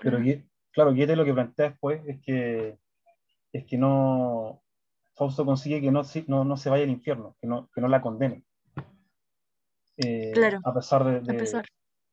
Pero 0.00 0.18
claro, 0.70 0.94
Goethe 0.94 1.16
lo 1.16 1.24
que 1.24 1.34
plantea 1.34 1.70
después 1.70 2.02
es 2.06 2.20
que, 2.20 2.78
es 3.52 3.64
que 3.64 3.78
no, 3.78 4.62
Fausto 5.16 5.44
consigue 5.44 5.80
que 5.80 5.90
no, 5.90 6.02
no, 6.28 6.44
no 6.44 6.56
se 6.56 6.70
vaya 6.70 6.84
al 6.84 6.90
infierno, 6.90 7.36
que 7.40 7.48
no, 7.48 7.68
que 7.74 7.80
no 7.80 7.88
la 7.88 8.00
condene. 8.00 8.44
Eh, 9.96 10.30
claro, 10.32 10.60
a 10.62 10.72
pesar 10.72 11.04
de, 11.04 11.20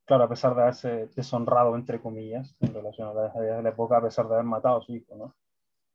claro, 0.06 0.24
a 0.26 0.30
pesar 0.30 0.56
de 0.56 0.62
haberse 0.62 1.08
deshonrado, 1.16 1.76
entre 1.76 2.01
comillas, 2.01 2.56
en 2.60 2.74
relación 2.74 3.10
a 3.10 3.14
la, 3.14 3.30
de 3.30 3.64
la 3.64 3.70
época, 3.70 3.97
a 3.97 4.01
pesar 4.01 4.28
de 4.28 4.36
haber 4.36 4.45
matado 4.45 4.78
a 4.78 4.82
su 4.82 4.95
hijo, 4.95 5.16
¿no? 5.16 5.36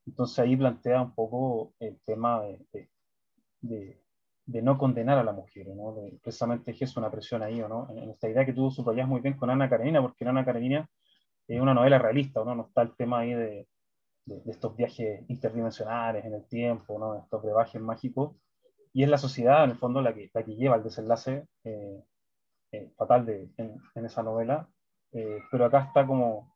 Entonces 0.06 0.38
ahí 0.40 0.56
plantea 0.56 1.02
un 1.02 1.14
poco 1.14 1.74
el 1.78 2.00
tema 2.04 2.42
de, 2.42 2.88
de, 3.60 4.02
de 4.46 4.62
no 4.62 4.78
condenar 4.78 5.18
a 5.18 5.24
la 5.24 5.32
mujer, 5.32 5.68
¿no? 5.68 5.94
precisamente 6.22 6.74
es 6.78 6.96
una 6.96 7.10
presión 7.10 7.42
ahí, 7.42 7.58
¿no? 7.60 7.88
En, 7.90 7.98
en, 7.98 8.10
esta 8.10 8.28
idea 8.28 8.46
que 8.46 8.52
tú 8.52 8.70
subrayas 8.70 9.06
muy 9.06 9.20
bien 9.20 9.34
con 9.36 9.50
Ana 9.50 9.68
Karenina, 9.68 10.02
porque 10.02 10.26
Ana 10.26 10.44
Karenina 10.44 10.88
es 11.46 11.60
una 11.60 11.74
novela 11.74 11.98
realista, 11.98 12.44
¿no? 12.44 12.54
No 12.54 12.66
está 12.66 12.82
el 12.82 12.94
tema 12.96 13.20
ahí 13.20 13.34
de, 13.34 13.68
de, 14.24 14.50
estos 14.50 14.76
viajes 14.76 15.28
interdimensionales 15.28 16.24
en 16.24 16.34
el 16.34 16.46
tiempo, 16.46 16.98
¿no? 16.98 17.16
Estos 17.16 17.42
brebajes 17.42 17.80
mágicos. 17.80 18.36
Y 18.92 19.04
es 19.04 19.08
la 19.08 19.18
sociedad, 19.18 19.64
en 19.64 19.70
el 19.70 19.76
fondo, 19.76 20.00
la 20.02 20.14
que, 20.14 20.30
la 20.34 20.42
que 20.44 20.56
lleva 20.56 20.76
el 20.76 20.82
desenlace 20.82 21.46
eh, 21.64 22.04
eh, 22.72 22.92
fatal 22.96 23.26
de, 23.26 23.50
en, 23.56 24.04
esa 24.04 24.22
novela. 24.22 24.68
Eh, 25.12 25.38
pero 25.50 25.64
acá 25.64 25.80
está 25.80 26.06
como 26.06 26.54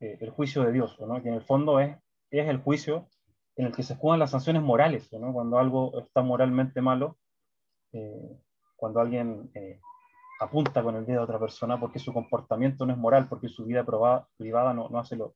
el 0.00 0.28
juicio 0.30 0.62
de 0.64 0.72
Dios, 0.72 1.00
¿no? 1.00 1.22
Que 1.22 1.30
en 1.30 1.36
el 1.36 1.42
fondo 1.42 1.80
es, 1.80 1.96
es 2.30 2.46
el 2.46 2.58
juicio 2.58 3.08
en 3.56 3.66
el 3.66 3.72
que 3.72 3.82
se 3.82 3.96
juegan 3.96 4.18
las 4.18 4.32
sanciones 4.32 4.60
morales, 4.60 5.10
¿no? 5.14 5.32
Cuando 5.32 5.58
algo 5.58 5.98
está 5.98 6.20
moralmente 6.20 6.82
malo, 6.82 7.16
cuando 8.76 9.00
alguien 9.00 9.50
apunta 10.40 10.82
con 10.82 10.96
el 10.96 11.06
dedo 11.06 11.20
a 11.20 11.24
otra 11.24 11.38
persona 11.38 11.78
porque 11.78 11.98
su 11.98 12.12
comportamiento 12.12 12.84
no 12.84 12.92
es 12.92 12.98
moral, 12.98 13.28
porque 13.28 13.48
su 13.48 13.64
vida 13.64 13.84
privada 13.84 14.74
no, 14.74 14.88
no 14.88 14.98
hace 14.98 15.16
lo, 15.16 15.34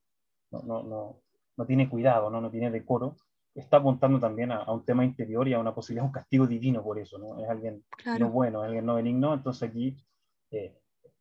no, 0.51 0.83
no, 0.83 1.21
no, 1.57 1.65
tiene 1.65 1.89
cuidado, 1.89 2.29
no, 2.29 2.41
no 2.41 2.49
tiene 2.49 2.71
decoro, 2.71 3.15
está 3.55 3.77
apuntando 3.77 4.19
también 4.19 4.51
a, 4.51 4.71
un 4.71 4.85
tema 4.85 5.03
interior 5.03 5.47
y 5.47 5.53
a 5.53 5.59
una 5.59 5.73
posibilidad, 5.73 6.05
un 6.05 6.11
castigo 6.11 6.47
divino 6.47 6.83
por 6.83 6.99
eso, 6.99 7.17
¿no? 7.17 7.39
Es 7.39 7.49
alguien 7.49 7.83
no 8.19 8.29
bueno, 8.29 8.63
es 8.63 8.67
alguien 8.67 8.85
no 8.85 8.95
benigno, 8.95 9.33
entonces 9.33 9.69
aquí 9.69 9.97
eh, 10.51 10.75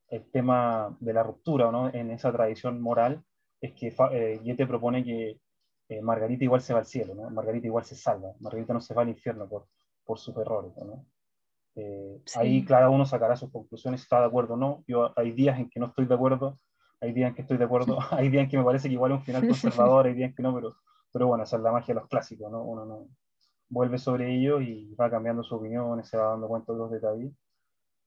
el 0.09 0.31
tema 0.31 0.97
de 1.01 1.13
la 1.13 1.23
ruptura, 1.23 1.71
¿no? 1.71 1.93
En 1.93 2.11
esa 2.11 2.33
tradición 2.33 2.81
moral 2.81 3.23
es 3.61 3.73
que 3.75 3.89
eh, 4.13 4.41
Goethe 4.43 4.67
propone 4.67 5.05
que 5.05 5.41
eh, 5.89 6.03
Margarita 6.03 6.45
igual 6.45 6.61
se 6.61 6.73
va 6.73 6.81
al 6.81 6.87
cielo, 6.87 7.15
¿no? 7.15 7.31
Margarita 7.31 7.67
igual 7.67 7.85
se 7.85 7.97
salva, 7.97 8.33
Margarita 8.41 8.73
no 8.73 8.81
se 8.81 8.95
va 8.95 9.03
al 9.03 9.09
infierno 9.09 9.49
por, 9.49 9.67
por 10.05 10.19
sus 10.19 10.37
errores, 10.37 10.73
¿no? 10.77 11.07
Eh, 11.75 12.21
ahí 12.35 12.65
cada 12.65 12.91
uno 12.91 13.07
sacará 13.07 13.37
sus 13.37 13.53
conclusiones, 13.53 14.03
está 14.03 14.21
de 14.21 14.27
acuerdo 14.27 14.55
o 14.55 14.57
no. 14.57 14.85
Yo 14.89 15.13
hay 15.17 15.33
días 15.33 15.59
en 15.59 15.71
que 15.71 15.79
no 15.79 15.87
estoy 15.87 16.07
de 16.07 16.15
acuerdo, 16.15 16.59
hay 17.01 17.13
días 17.13 17.29
en 17.29 17.35
que 17.37 17.43
estoy 17.43 17.57
de 17.57 17.65
acuerdo, 17.65 17.99
hay 18.11 18.29
días 18.29 18.45
en 18.45 18.51
que 18.51 18.59
me 18.59 18.65
parece 18.65 18.89
que 18.89 18.95
igual 18.95 19.13
es 19.13 19.19
un 19.19 19.25
final 19.25 19.47
conservador, 19.47 20.07
hay 20.07 20.15
días 20.15 20.31
en 20.31 20.35
que 20.35 20.43
no, 20.43 20.55
pero, 20.55 20.77
pero 21.13 21.27
bueno, 21.29 21.45
esa 21.45 21.57
es 21.57 21.63
la 21.63 21.73
magia 21.73 21.95
de 21.95 22.01
los 22.01 22.09
clásicos, 22.09 22.51
¿no? 22.51 22.65
Uno 22.65 22.85
no 22.85 23.09
vuelve 23.71 23.99
sobre 23.99 24.35
ello 24.35 24.61
y 24.61 24.95
va 24.95 25.11
cambiando 25.11 25.43
su 25.43 25.55
opinión, 25.55 26.03
se 26.03 26.17
va 26.17 26.31
dando 26.31 26.49
cuenta 26.49 26.73
de 26.73 26.79
los 26.79 26.91
detalles. 26.91 27.33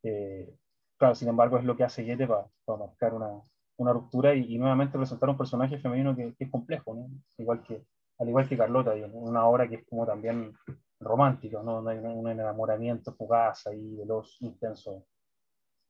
Eh, 0.03 0.53
claro, 1.01 1.15
sin 1.15 1.29
embargo, 1.29 1.57
es 1.57 1.63
lo 1.63 1.75
que 1.75 1.83
hace 1.83 2.05
Yete 2.05 2.27
para, 2.27 2.45
marcar 2.77 3.15
una, 3.15 3.41
una 3.77 3.91
ruptura 3.91 4.35
y, 4.35 4.55
nuevamente 4.59 4.99
presentar 4.99 5.29
un 5.29 5.37
personaje 5.37 5.79
femenino 5.79 6.15
que, 6.15 6.35
es 6.37 6.51
complejo, 6.51 6.93
¿no? 6.93 7.09
Igual 7.39 7.63
que, 7.63 7.83
al 8.19 8.29
igual 8.29 8.47
que 8.47 8.55
Carlota, 8.55 8.93
una 9.11 9.47
obra 9.47 9.67
que 9.67 9.77
es 9.77 9.87
como 9.87 10.05
también 10.05 10.53
romántico, 10.99 11.63
¿no? 11.63 11.81
Donde 11.81 11.93
hay 11.93 11.97
un 11.97 12.29
enamoramiento 12.29 13.15
fugaz 13.15 13.65
ahí, 13.65 13.95
veloz, 13.95 14.39
intenso. 14.41 15.03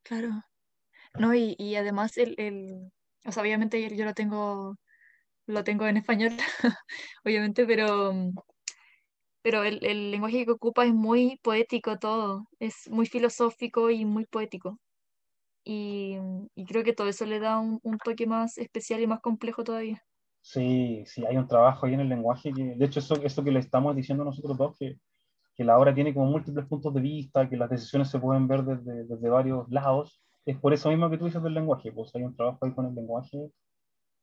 Claro. 0.03 0.29
No, 1.19 1.35
y, 1.35 1.57
y 1.59 1.75
además 1.75 2.17
el, 2.17 2.35
el, 2.37 2.89
o 3.25 3.33
sea, 3.33 3.43
obviamente 3.43 3.93
yo 3.93 4.05
lo 4.05 4.13
tengo, 4.13 4.77
lo 5.45 5.63
tengo 5.65 5.87
en 5.87 5.97
español, 5.97 6.37
obviamente, 7.25 7.65
pero, 7.65 8.13
pero 9.41 9.65
el, 9.65 9.85
el, 9.85 10.11
lenguaje 10.11 10.45
que 10.45 10.51
ocupa 10.51 10.85
es 10.85 10.93
muy 10.93 11.37
poético 11.43 11.99
todo, 11.99 12.47
es 12.59 12.89
muy 12.89 13.07
filosófico 13.07 13.89
y 13.89 14.05
muy 14.05 14.25
poético. 14.25 14.79
Y, 15.63 16.17
y 16.55 16.65
creo 16.65 16.83
que 16.83 16.93
todo 16.93 17.07
eso 17.07 17.25
le 17.25 17.39
da 17.39 17.59
un, 17.59 17.79
un 17.83 17.97
toque 17.97 18.25
más 18.25 18.57
especial 18.57 19.01
y 19.01 19.07
más 19.07 19.21
complejo 19.21 19.63
todavía. 19.63 20.03
Sí, 20.41 21.03
sí, 21.05 21.23
hay 21.25 21.37
un 21.37 21.47
trabajo 21.47 21.85
ahí 21.85 21.93
en 21.93 21.99
el 21.99 22.09
lenguaje 22.09 22.51
que, 22.51 22.75
de 22.75 22.85
hecho, 22.85 22.99
eso, 22.99 23.15
eso 23.21 23.43
que 23.43 23.51
le 23.51 23.59
estamos 23.59 23.95
diciendo 23.95 24.23
nosotros 24.23 24.57
dos, 24.57 24.75
que, 24.77 24.97
que 25.55 25.63
la 25.63 25.77
obra 25.77 25.93
tiene 25.93 26.13
como 26.13 26.25
múltiples 26.31 26.65
puntos 26.65 26.93
de 26.93 27.01
vista, 27.01 27.47
que 27.47 27.57
las 27.57 27.69
decisiones 27.69 28.09
se 28.09 28.19
pueden 28.19 28.47
ver 28.47 28.63
desde, 28.63 29.05
desde 29.05 29.29
varios 29.29 29.69
lados, 29.69 30.21
es 30.45 30.57
por 30.57 30.73
eso 30.73 30.89
mismo 30.89 31.09
que 31.09 31.19
tú 31.19 31.25
dices 31.25 31.43
del 31.43 31.53
lenguaje, 31.53 31.91
pues 31.91 32.15
hay 32.15 32.23
un 32.23 32.35
trabajo 32.35 32.65
ahí 32.65 32.73
con 32.73 32.87
el 32.87 32.95
lenguaje, 32.95 33.51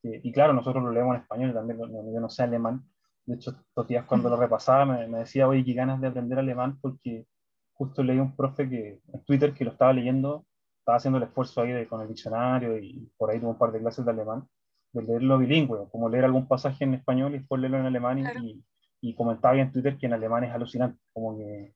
y 0.03 0.33
claro, 0.33 0.53
nosotros 0.53 0.83
lo 0.83 0.91
leemos 0.91 1.15
en 1.15 1.23
español 1.23 1.55
también, 1.55 1.79
yo 1.79 2.21
no 2.21 2.29
sé 2.29 2.43
alemán, 2.43 2.85
de 3.25 3.37
hecho, 3.37 3.51
estos 3.51 3.87
días 3.87 4.05
cuando 4.07 4.29
lo 4.29 4.37
repasaba 4.37 4.87
me, 4.87 5.07
me 5.07 5.19
decía, 5.21 5.47
oye, 5.47 5.65
qué 5.65 5.75
ganas 5.75 6.01
de 6.01 6.09
aprender 6.09 6.39
alemán, 6.39 6.79
porque 6.81 7.27
justo 7.75 8.03
leí 8.03 8.19
un 8.19 8.35
profe 8.35 8.69
que, 8.69 9.01
en 9.13 9.25
Twitter 9.25 9.55
que 9.55 9.65
lo 9.65 9.71
estaba 9.71 9.93
leyendo, 9.93 10.47
estaba 10.89 10.97
haciendo 10.97 11.19
el 11.19 11.25
esfuerzo 11.25 11.61
ahí 11.61 11.73
de, 11.73 11.87
con 11.87 12.01
el 12.01 12.09
diccionario 12.09 12.79
y 12.79 13.13
por 13.19 13.31
ahí 13.31 13.39
tuvo 13.39 13.51
un 13.51 13.59
par 13.59 13.73
de 13.73 13.81
clases 13.81 14.07
de 14.07 14.11
alemán, 14.11 14.49
de 14.95 15.03
leerlo 15.03 15.37
bilingüe, 15.37 15.87
como 15.91 16.09
leer 16.09 16.25
algún 16.25 16.49
pasaje 16.49 16.85
en 16.85 16.95
español 16.95 17.35
y 17.35 17.41
después 17.41 17.61
leerlo 17.61 17.79
en 17.79 17.85
alemán 17.85 18.19
y, 18.41 18.65
y, 19.03 19.15
comentaba 19.15 19.59
en 19.59 19.71
Twitter 19.71 19.99
que 19.99 20.07
en 20.07 20.15
alemán 20.15 20.45
es 20.45 20.51
alucinante, 20.51 20.99
como 21.13 21.37
que 21.37 21.75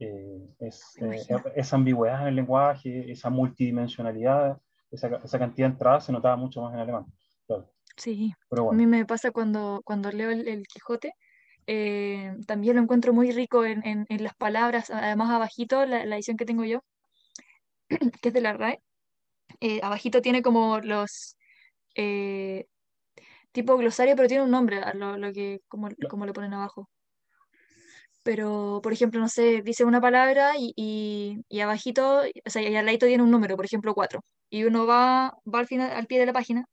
eh, 0.00 0.54
es, 0.58 0.96
eh, 1.00 1.24
esa 1.54 1.76
ambigüedad 1.76 2.22
en 2.22 2.28
el 2.28 2.34
lenguaje, 2.34 3.12
esa 3.12 3.30
multidimensionalidad, 3.30 4.58
esa, 4.90 5.06
esa, 5.22 5.38
cantidad 5.38 5.68
de 5.68 5.74
entradas 5.74 6.06
se 6.06 6.12
notaba 6.12 6.34
mucho 6.34 6.62
más 6.62 6.74
en 6.74 6.80
alemán. 6.80 7.06
Sí, 7.96 8.34
a 8.50 8.74
mí 8.74 8.86
me 8.86 9.06
pasa 9.06 9.30
cuando, 9.30 9.82
cuando 9.84 10.10
leo 10.10 10.30
el, 10.30 10.66
Quijote, 10.66 11.14
eh, 11.68 12.34
también 12.48 12.74
lo 12.74 12.82
encuentro 12.82 13.12
muy 13.12 13.30
rico 13.30 13.64
en, 13.64 13.86
en, 13.86 14.04
en 14.08 14.24
las 14.24 14.34
palabras, 14.34 14.90
además 14.90 15.30
abajito, 15.30 15.86
la, 15.86 16.04
la, 16.06 16.16
edición 16.16 16.36
que 16.36 16.46
tengo 16.46 16.64
yo, 16.64 16.82
que 18.22 18.28
es 18.28 18.34
de 18.34 18.40
la 18.40 18.52
RAE, 18.54 18.80
abajito 19.82 20.22
tiene 20.22 20.42
como 20.42 20.80
los, 20.80 21.36
eh, 21.94 22.66
tipo 23.52 23.76
glosario, 23.76 24.16
pero 24.16 24.28
tiene 24.28 24.44
un 24.44 24.50
nombre, 24.50 24.80
lo, 24.94 25.16
lo 25.18 25.32
que, 25.32 25.60
como, 25.68 25.88
como 26.08 26.26
lo 26.26 26.32
ponen 26.32 26.54
abajo. 26.54 26.88
Pero, 28.22 28.80
por 28.82 28.92
ejemplo, 28.92 29.20
no 29.20 29.28
sé, 29.28 29.62
dice 29.62 29.84
una 29.84 30.00
palabra 30.00 30.52
y, 30.56 30.72
y, 30.76 31.44
y 31.48 31.60
abajito, 31.60 32.22
o 32.44 32.50
sea, 32.50 32.62
y 32.62 32.76
al 32.76 32.86
ladito 32.86 33.06
tiene 33.06 33.22
un 33.22 33.30
número, 33.30 33.56
por 33.56 33.64
ejemplo, 33.64 33.94
4. 33.94 34.24
Y 34.48 34.64
uno 34.64 34.86
va, 34.86 35.36
va 35.52 35.58
al, 35.60 35.66
final, 35.66 35.90
al 35.90 36.06
pie 36.06 36.20
de 36.20 36.26
la 36.26 36.32
página, 36.32 36.66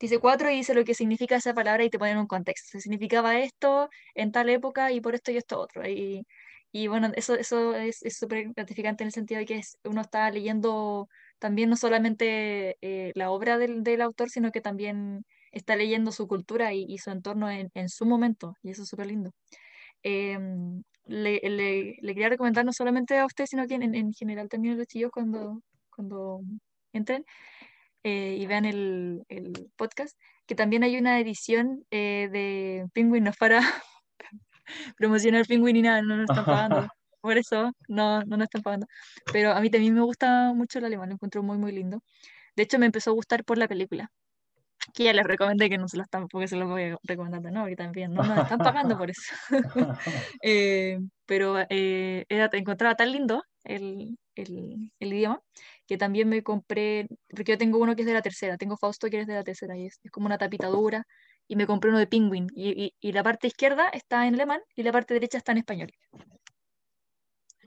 dice 0.00 0.18
4 0.18 0.50
y 0.50 0.56
dice 0.56 0.74
lo 0.74 0.84
que 0.84 0.94
significa 0.94 1.36
esa 1.36 1.54
palabra 1.54 1.84
y 1.84 1.90
te 1.90 1.98
ponen 1.98 2.18
un 2.18 2.26
contexto. 2.26 2.70
Se 2.72 2.80
significaba 2.80 3.38
esto 3.38 3.88
en 4.14 4.32
tal 4.32 4.48
época 4.50 4.90
y 4.92 5.00
por 5.00 5.14
esto 5.14 5.30
y 5.30 5.36
esto 5.36 5.60
otro. 5.60 5.86
Y, 5.88 6.26
y 6.72 6.86
bueno, 6.86 7.10
eso, 7.16 7.34
eso 7.34 7.74
es 7.74 8.00
súper 8.16 8.52
gratificante 8.54 9.02
en 9.04 9.08
el 9.08 9.12
sentido 9.12 9.40
de 9.40 9.46
que 9.46 9.60
uno 9.84 10.00
está 10.02 10.30
leyendo 10.30 11.08
también 11.38 11.70
no 11.70 11.76
solamente 11.76 12.76
eh, 12.80 13.12
la 13.14 13.30
obra 13.30 13.58
del, 13.58 13.82
del, 13.82 14.02
autor, 14.02 14.30
sino 14.30 14.52
que 14.52 14.60
también 14.60 15.24
está 15.52 15.76
leyendo 15.76 16.12
su 16.12 16.28
cultura 16.28 16.72
y, 16.74 16.84
y 16.88 16.98
su 16.98 17.10
entorno 17.10 17.50
en, 17.50 17.70
en, 17.74 17.88
su 17.88 18.06
momento, 18.06 18.54
y 18.62 18.70
eso 18.70 18.82
es 18.82 18.88
súper 18.88 19.06
lindo. 19.06 19.32
Eh, 20.02 20.38
le, 21.06 21.40
le, 21.42 21.96
le, 22.00 22.14
quería 22.14 22.28
recomendar 22.28 22.64
no 22.64 22.72
solamente 22.72 23.18
a 23.18 23.26
usted, 23.26 23.46
sino 23.46 23.66
que 23.66 23.74
en, 23.74 23.94
en 23.94 24.12
general 24.12 24.48
también 24.48 24.74
a 24.74 24.76
los 24.78 24.86
chicos 24.86 25.10
cuando, 25.12 25.62
cuando 25.90 26.40
entren 26.92 27.24
eh, 28.04 28.36
y 28.38 28.46
vean 28.46 28.64
el, 28.64 29.24
el, 29.28 29.70
podcast, 29.76 30.18
que 30.46 30.54
también 30.54 30.84
hay 30.84 30.96
una 30.96 31.20
edición 31.20 31.84
eh, 31.90 32.28
de 32.32 32.86
Penguin, 32.94 33.26
es 33.26 33.36
para 33.36 33.60
promocionar 34.96 35.46
Penguin 35.46 35.74
ni 35.74 35.82
nada, 35.82 36.02
no 36.02 36.16
nos 36.16 36.30
están 36.30 36.44
pagando 36.44 36.88
por 37.20 37.38
eso 37.38 37.72
no, 37.88 38.22
no 38.22 38.36
nos 38.36 38.44
están 38.44 38.62
pagando. 38.62 38.86
Pero 39.32 39.52
a 39.52 39.60
mí 39.60 39.70
también 39.70 39.94
me 39.94 40.02
gusta 40.02 40.52
mucho 40.54 40.78
el 40.78 40.86
alemán, 40.86 41.08
lo 41.08 41.14
encuentro 41.14 41.42
muy, 41.42 41.58
muy 41.58 41.72
lindo. 41.72 42.02
De 42.56 42.64
hecho, 42.64 42.78
me 42.78 42.86
empezó 42.86 43.10
a 43.10 43.14
gustar 43.14 43.44
por 43.44 43.58
la 43.58 43.68
película. 43.68 44.10
que 44.94 45.04
ya 45.04 45.12
les 45.12 45.24
recomendé 45.26 45.68
que 45.70 45.78
no 45.78 45.88
se 45.88 45.98
los 45.98 46.06
están, 46.06 46.28
porque 46.28 46.48
se 46.48 46.56
los 46.56 46.68
voy 46.68 46.84
a 46.84 46.98
recomendar 47.04 47.42
de 47.42 47.52
nuevo, 47.52 47.68
que 47.68 47.76
también 47.76 48.14
no 48.14 48.22
nos 48.22 48.38
están 48.38 48.58
pagando 48.58 48.98
por 48.98 49.10
eso. 49.10 49.22
Eh, 50.42 50.98
pero 51.26 51.58
eh, 51.68 52.24
era, 52.28 52.48
encontraba 52.52 52.94
tan 52.96 53.12
lindo 53.12 53.44
el, 53.64 54.18
el, 54.34 54.92
el, 54.98 55.12
idioma 55.12 55.40
que 55.86 55.98
también 55.98 56.28
me 56.28 56.42
compré, 56.42 57.08
porque 57.28 57.52
yo 57.52 57.58
tengo 57.58 57.78
uno 57.78 57.94
que 57.94 58.02
es 58.02 58.06
de 58.06 58.14
la 58.14 58.22
tercera, 58.22 58.56
tengo 58.56 58.76
Fausto 58.76 59.08
que 59.10 59.20
es 59.20 59.26
de 59.26 59.34
la 59.34 59.44
tercera 59.44 59.76
y 59.76 59.86
es, 59.86 60.00
es 60.02 60.10
como 60.10 60.26
una 60.26 60.38
tapita 60.38 60.68
dura 60.68 61.06
y 61.50 61.56
me 61.56 61.66
compré 61.66 61.90
uno 61.90 61.98
de 61.98 62.06
Penguin 62.06 62.46
y, 62.54 62.70
y, 62.70 62.94
y, 63.00 63.10
la 63.10 63.24
parte 63.24 63.48
izquierda 63.48 63.88
está 63.88 64.28
en 64.28 64.34
alemán 64.34 64.60
y 64.76 64.84
la 64.84 64.92
parte 64.92 65.14
derecha 65.14 65.36
está 65.36 65.50
en 65.50 65.58
español. 65.58 65.92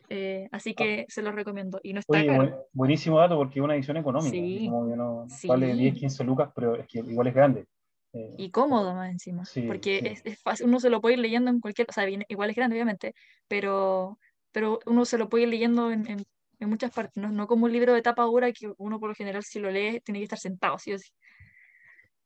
Eh, 0.07 0.47
así 0.53 0.69
ah. 0.69 0.73
que 0.77 1.05
se 1.09 1.21
los 1.21 1.35
recomiendo. 1.35 1.81
Y 1.83 1.91
no 1.91 1.99
está 1.99 2.17
Oye, 2.17 2.53
buenísimo 2.71 3.19
dato 3.19 3.35
porque 3.35 3.59
es 3.59 3.63
una 3.63 3.75
edición 3.75 3.97
económica. 3.97 4.31
Sí, 4.31 4.69
no, 4.69 5.27
Vale 5.49 5.73
10, 5.73 5.95
15 5.95 6.23
lucas, 6.23 6.49
pero 6.55 6.77
es 6.77 6.87
que 6.87 6.99
igual 6.99 7.27
es 7.27 7.33
grande. 7.33 7.65
Eh, 8.13 8.35
y 8.37 8.51
cómodo 8.51 8.93
más 8.93 9.11
encima. 9.11 9.43
porque 9.67 9.97
Es, 9.97 10.21
es, 10.23 10.41
fácil, 10.41 10.67
uno 10.67 10.79
se 10.79 10.89
lo 10.89 11.01
puede 11.01 11.15
ir 11.15 11.19
leyendo 11.19 11.51
en 11.51 11.59
cualquier. 11.59 11.87
O 11.89 11.91
sea, 11.91 12.07
igual 12.07 12.49
es 12.51 12.55
grande, 12.55 12.77
obviamente, 12.77 13.13
pero, 13.49 14.17
pero 14.53 14.79
uno 14.85 15.03
se 15.03 15.17
lo 15.17 15.27
puede 15.27 15.43
ir 15.43 15.49
leyendo 15.49 15.91
en, 15.91 16.09
en, 16.09 16.23
en 16.57 16.69
muchas 16.69 16.93
partes. 16.93 17.21
No, 17.21 17.33
no, 17.33 17.47
como 17.47 17.65
un 17.65 17.73
libro 17.73 17.93
de 17.93 18.01
tapa 18.01 18.23
dura 18.23 18.49
que 18.53 18.71
uno 18.77 18.97
por 18.97 19.09
lo 19.09 19.15
general, 19.15 19.43
si 19.43 19.59
lo 19.59 19.69
lee, 19.69 19.99
tiene 20.05 20.19
que 20.19 20.23
estar 20.23 20.39
sentado, 20.39 20.79
sí 20.79 20.93
o 20.93 20.97
sí. 20.97 21.09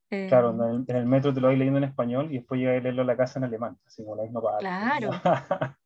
Claro, 0.09 0.51
en 0.51 0.61
el, 0.61 0.85
en 0.87 0.95
el, 0.95 1.05
metro 1.05 1.33
te 1.33 1.41
lo 1.41 1.47
vais 1.47 1.59
leyendo 1.59 1.79
en 1.79 1.83
español 1.83 2.31
y 2.31 2.37
después 2.37 2.59
llega 2.59 2.71
a 2.71 2.79
leerlo 2.79 3.01
a 3.01 3.05
la 3.05 3.17
casa 3.17 3.39
en 3.39 3.45
alemán, 3.45 3.77
así 3.85 4.03
como 4.03 4.15
la 4.15 4.23
misma 4.23 4.41
palabra. 4.41 4.61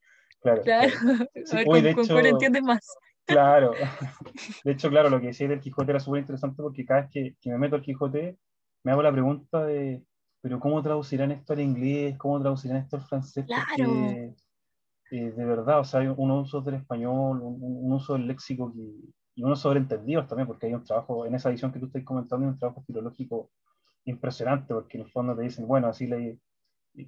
Claro. 0.42 0.62
Claro. 0.62 0.62
claro. 0.64 0.92
Sí, 1.46 1.58
hoy, 1.68 1.82
de 1.82 1.92
hecho, 1.92 2.20
entiendes 2.20 2.64
más. 2.64 2.98
Claro. 3.26 3.74
De 4.64 4.72
hecho, 4.72 4.90
claro, 4.90 5.10
lo 5.10 5.20
que 5.20 5.28
decía 5.28 5.48
del 5.48 5.60
Quijote 5.60 5.92
era 5.92 6.00
súper 6.00 6.22
interesante 6.22 6.62
porque 6.62 6.86
cada 6.86 7.02
vez 7.02 7.10
que, 7.12 7.36
que, 7.40 7.50
me 7.52 7.58
meto 7.58 7.76
al 7.76 7.84
Quijote 7.84 8.38
me 8.84 8.92
hago 8.92 9.04
la 9.04 9.12
pregunta 9.12 9.64
de, 9.64 10.04
pero 10.42 10.60
¿cómo 10.60 10.82
traducirán 10.82 11.32
esto 11.32 11.54
al 11.54 11.62
inglés? 11.62 12.18
¿Cómo 12.18 12.40
traducirán 12.42 12.78
esto 12.78 12.96
al 12.96 13.04
francés? 13.04 13.46
Claro. 13.46 13.66
Porque, 13.78 14.34
eh, 15.12 15.32
de 15.32 15.46
verdad, 15.46 15.80
o 15.80 15.84
sea, 15.84 16.00
hay 16.00 16.08
un 16.08 16.32
uso 16.32 16.62
del 16.62 16.76
español, 16.76 17.42
un, 17.42 17.60
un 17.62 17.94
uso 17.94 18.14
del 18.14 18.28
léxico 18.28 18.74
que, 18.74 19.14
y 19.36 19.44
unos 19.44 19.60
sobreentendidos 19.60 20.28
también, 20.28 20.48
porque 20.48 20.68
hay 20.68 20.74
un 20.74 20.84
trabajo, 20.84 21.26
en 21.26 21.36
esa 21.36 21.50
edición 21.50 21.72
que 21.72 21.80
tú 21.80 21.86
estás 21.88 22.04
comentando, 22.04 22.46
hay 22.46 22.52
un 22.52 22.60
trabajo 22.60 22.84
filológico 22.86 23.52
impresionante, 24.06 24.74
porque 24.74 24.98
en 24.98 25.06
el 25.06 25.12
fondo 25.12 25.36
te 25.36 25.44
dicen, 25.44 25.68
bueno, 25.68 25.88
así 25.88 26.08
le 26.08 26.40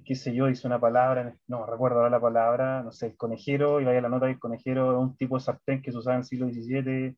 qué 0.04 0.14
sé 0.14 0.34
yo, 0.34 0.46
dice 0.46 0.66
una 0.66 0.80
palabra, 0.80 1.36
no 1.46 1.66
recuerdo 1.66 1.98
ahora 1.98 2.10
la 2.10 2.20
palabra, 2.20 2.82
no 2.82 2.92
sé, 2.92 3.06
el 3.06 3.16
conejero, 3.16 3.80
y 3.80 3.84
vaya 3.84 4.00
la 4.00 4.08
nota 4.08 4.26
del 4.26 4.38
conejero 4.38 4.92
es 4.92 4.98
un 4.98 5.16
tipo 5.16 5.36
de 5.36 5.44
sartén 5.44 5.82
que 5.82 5.92
se 5.92 5.98
usaba 5.98 6.14
en 6.14 6.20
el 6.20 6.24
siglo 6.24 6.48
XVII. 6.48 7.16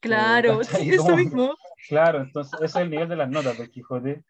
Claro, 0.00 0.60
eh, 0.60 0.66
eso 0.94 1.16
mismo. 1.16 1.54
Claro, 1.88 2.22
entonces 2.22 2.54
ese 2.54 2.64
es 2.64 2.76
el 2.76 2.90
nivel 2.90 3.08
de 3.08 3.16
las 3.16 3.30
notas 3.30 3.58
del 3.58 3.70
Quijote. 3.70 4.24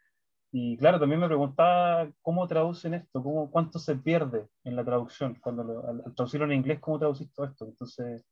Y 0.50 0.76
claro, 0.78 1.00
también 1.00 1.20
me 1.20 1.26
preguntaba 1.26 2.08
cómo 2.22 2.46
traducen 2.46 2.94
esto, 2.94 3.22
cómo, 3.22 3.50
cuánto 3.50 3.78
se 3.78 3.96
pierde 3.96 4.46
en 4.62 4.76
la 4.76 4.84
traducción, 4.84 5.36
cuando 5.40 5.64
lo, 5.64 5.88
al, 5.88 6.14
traducirlo 6.14 6.46
en 6.46 6.52
inglés, 6.52 6.78
cómo 6.80 6.98
traducís 6.98 7.32
todo 7.32 7.46
esto. 7.46 7.66
Entonces, 7.66 8.24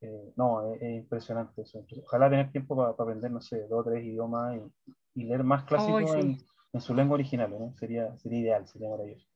eh, 0.00 0.32
no, 0.36 0.74
es, 0.74 0.82
impresionante 0.82 1.62
eso. 1.62 1.84
Ojalá 2.04 2.30
tener 2.30 2.50
tiempo 2.50 2.74
para 2.74 2.90
aprender, 2.90 3.30
no 3.30 3.40
sé, 3.42 3.66
dos 3.68 3.86
o 3.86 3.90
tres 3.90 4.02
idiomas 4.02 4.56
y, 4.56 4.92
y 5.14 5.24
leer 5.24 5.44
más 5.44 5.64
clásicos 5.64 6.02
oh, 6.04 6.14
sí. 6.14 6.20
en, 6.20 6.38
en 6.72 6.80
su 6.80 6.94
lengua 6.94 7.14
original, 7.14 7.50
¿no? 7.50 7.74
Sería, 7.76 8.16
sería 8.18 8.38
ideal, 8.40 8.66
sería 8.66 8.88
maravilloso. 8.88 9.28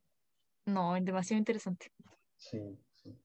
No, 0.66 0.96
es 0.96 1.04
demasiado 1.04 1.38
interesante. 1.38 1.92
Sí, 2.36 2.78
sí. 2.94 3.16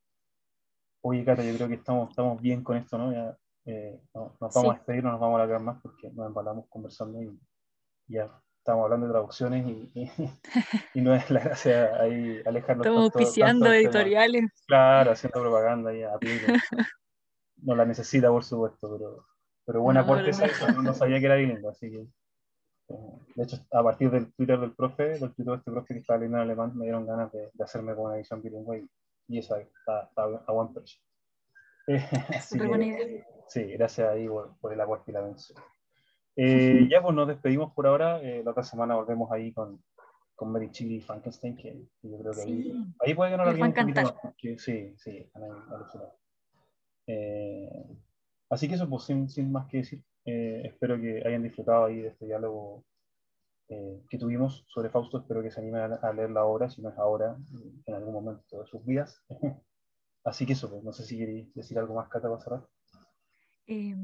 Oye, 1.01 1.25
Cata, 1.25 1.43
yo 1.43 1.55
creo 1.55 1.67
que 1.67 1.75
estamos, 1.75 2.09
estamos 2.09 2.41
bien 2.41 2.63
con 2.63 2.77
esto, 2.77 2.97
¿no? 2.97 3.11
Ya, 3.11 3.37
eh, 3.65 4.01
no, 4.13 4.35
nos 4.39 4.53
vamos 4.53 4.61
sí. 4.61 4.69
a 4.69 4.73
despedir, 4.73 5.03
no 5.03 5.11
nos 5.11 5.19
vamos 5.19 5.39
a 5.39 5.43
alargar 5.43 5.61
más 5.61 5.81
porque 5.81 6.09
nos 6.11 6.27
embalamos 6.27 6.67
conversando 6.69 7.21
y 7.21 7.39
ya 8.07 8.29
estamos 8.57 8.83
hablando 8.83 9.07
de 9.07 9.11
traducciones 9.11 9.65
y, 9.67 9.91
y, 9.95 10.11
y 10.99 11.01
no 11.01 11.15
es 11.15 11.29
la 11.31 11.39
gracia 11.39 11.95
ahí 11.99 12.41
alejarnos. 12.45 12.85
Estamos 12.85 13.03
auspiciando 13.03 13.73
editoriales. 13.73 14.41
Tema. 14.41 14.65
Claro, 14.67 15.11
haciendo 15.11 15.41
propaganda 15.41 15.91
ahí 15.91 16.03
a. 16.03 16.17
No 17.63 17.75
la 17.75 17.85
necesita, 17.85 18.29
por 18.29 18.43
supuesto, 18.43 18.91
pero, 18.91 19.27
pero 19.67 19.81
buen 19.81 19.93
no, 19.93 20.01
aporte 20.01 20.31
no, 20.31 20.73
no. 20.73 20.81
no 20.81 20.93
sabía 20.95 21.19
que 21.19 21.27
era 21.27 21.35
bilingüe, 21.35 21.69
así 21.69 21.91
que 21.91 22.07
de 23.35 23.43
hecho, 23.43 23.57
a 23.71 23.83
partir 23.83 24.11
del 24.11 24.31
Twitter 24.33 24.59
del 24.59 24.73
profe, 24.73 25.19
del 25.19 25.33
Twitter 25.33 25.53
de 25.53 25.55
este 25.55 25.71
profe 25.71 25.93
que 25.93 25.99
estaba 25.99 26.19
leyendo 26.19 26.37
en 26.37 26.43
alemán, 26.43 26.71
me 26.75 26.85
dieron 26.85 27.05
ganas 27.05 27.31
de, 27.31 27.49
de 27.53 27.63
hacerme 27.63 27.95
con 27.95 28.05
una 28.05 28.15
edición 28.15 28.41
bilingüe 28.41 28.79
y, 28.79 29.35
y 29.35 29.39
eso 29.39 29.55
está, 29.55 30.03
está, 30.03 30.23
a 30.23 30.51
buen 30.51 30.73
precio. 30.73 30.99
Buena 32.67 32.85
idea. 32.85 33.25
Sí, 33.47 33.63
gracias 33.73 34.09
ahí 34.09 34.27
por, 34.27 34.57
por 34.59 34.73
el 34.73 34.81
aporte 34.81 35.11
y 35.11 35.13
la 35.13 35.21
mención. 35.21 35.59
Eh, 36.35 36.87
ya 36.89 37.01
pues 37.01 37.13
nos 37.13 37.27
despedimos 37.27 37.73
por 37.73 37.87
ahora. 37.87 38.21
Eh, 38.21 38.41
la 38.43 38.51
otra 38.51 38.63
semana 38.63 38.95
volvemos 38.95 39.31
ahí 39.31 39.51
con, 39.51 39.83
con 40.35 40.51
Mary 40.51 40.71
Chili 40.71 40.95
y 40.95 41.01
Frankenstein, 41.01 41.55
que, 41.57 41.87
que 42.01 42.09
yo 42.09 42.17
creo 42.17 42.31
que 42.31 42.41
sí. 42.41 42.71
ahí, 42.71 42.93
ahí 43.01 43.13
puede 43.13 43.31
que 43.31 43.37
no 43.37 43.45
la 43.45 43.51
un 43.51 43.73
poquito 43.73 44.01
más. 44.01 44.13
Porque, 44.13 44.57
sí, 44.57 44.93
sí, 44.97 45.29
han, 45.33 45.43
han 45.43 45.85
eh, 47.07 47.97
Así 48.49 48.67
que 48.67 48.75
eso, 48.75 48.89
pues 48.89 49.03
sin, 49.03 49.29
sin 49.29 49.51
más 49.51 49.67
que 49.67 49.77
decir, 49.77 50.03
eh, 50.25 50.61
espero 50.65 50.99
que 50.99 51.23
hayan 51.25 51.43
disfrutado 51.43 51.85
ahí 51.85 52.01
de 52.01 52.09
este 52.09 52.25
diálogo 52.25 52.83
eh, 53.69 54.01
que 54.09 54.17
tuvimos 54.17 54.65
sobre 54.67 54.89
Fausto. 54.89 55.19
Espero 55.19 55.41
que 55.41 55.49
se 55.49 55.61
animen 55.61 55.93
a, 56.01 56.13
leer 56.13 56.29
la 56.31 56.43
obra, 56.43 56.69
si 56.69 56.81
no 56.81 56.89
es 56.89 56.97
ahora, 56.97 57.37
en 57.85 57.93
algún 57.93 58.13
momento 58.13 58.61
de 58.61 58.67
sus 58.67 58.85
vidas. 58.85 59.23
Así 60.23 60.45
que 60.45 60.53
eso, 60.53 60.69
pues, 60.69 60.83
no 60.83 60.91
sé 60.91 61.05
si 61.05 61.17
queréis 61.17 61.53
decir 61.53 61.79
algo 61.79 61.95
más, 61.95 62.09
Cata, 62.09 62.29
para 62.29 62.41
cerrar. 62.41 62.67
Eh, 63.67 63.95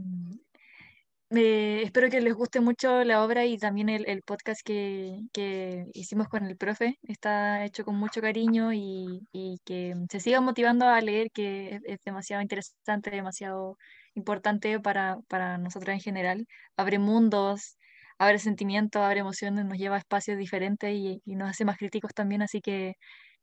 eh, 1.31 1.81
espero 1.83 2.09
que 2.09 2.21
les 2.21 2.33
guste 2.33 2.61
mucho 2.61 3.03
la 3.03 3.23
obra 3.25 3.45
y 3.45 3.57
también 3.57 3.89
el, 3.89 4.07
el 4.07 4.21
podcast 4.23 4.61
que, 4.63 5.19
que, 5.33 5.91
hicimos 5.93 6.29
con 6.29 6.45
el 6.45 6.55
profe. 6.55 6.97
Está 7.03 7.65
hecho 7.65 7.83
con 7.83 7.97
mucho 7.97 8.21
cariño 8.21 8.71
y, 8.71 9.27
y 9.33 9.59
que 9.65 9.95
se 10.09 10.21
sigan 10.21 10.45
motivando 10.45 10.87
a 10.87 11.01
leer, 11.01 11.29
que 11.31 11.75
es, 11.75 11.81
es 11.85 11.99
demasiado 12.05 12.41
interesante, 12.41 13.11
demasiado 13.11 13.77
importante 14.17 14.79
para, 14.79 15.17
para 15.29 15.57
nosotros 15.57 15.93
en 15.93 16.01
general. 16.01 16.47
Abre 16.77 16.99
mundos, 16.99 17.77
abre 18.19 18.39
sentimientos, 18.39 19.01
abre 19.01 19.21
emociones, 19.21 19.65
nos 19.65 19.77
lleva 19.77 19.95
a 19.97 19.99
espacios 19.99 20.37
diferentes 20.37 20.91
y, 20.93 21.21
y 21.25 21.35
nos 21.35 21.49
hace 21.51 21.65
más 21.65 21.77
críticos 21.77 22.13
también, 22.13 22.41
así 22.41 22.61
que 22.61 22.95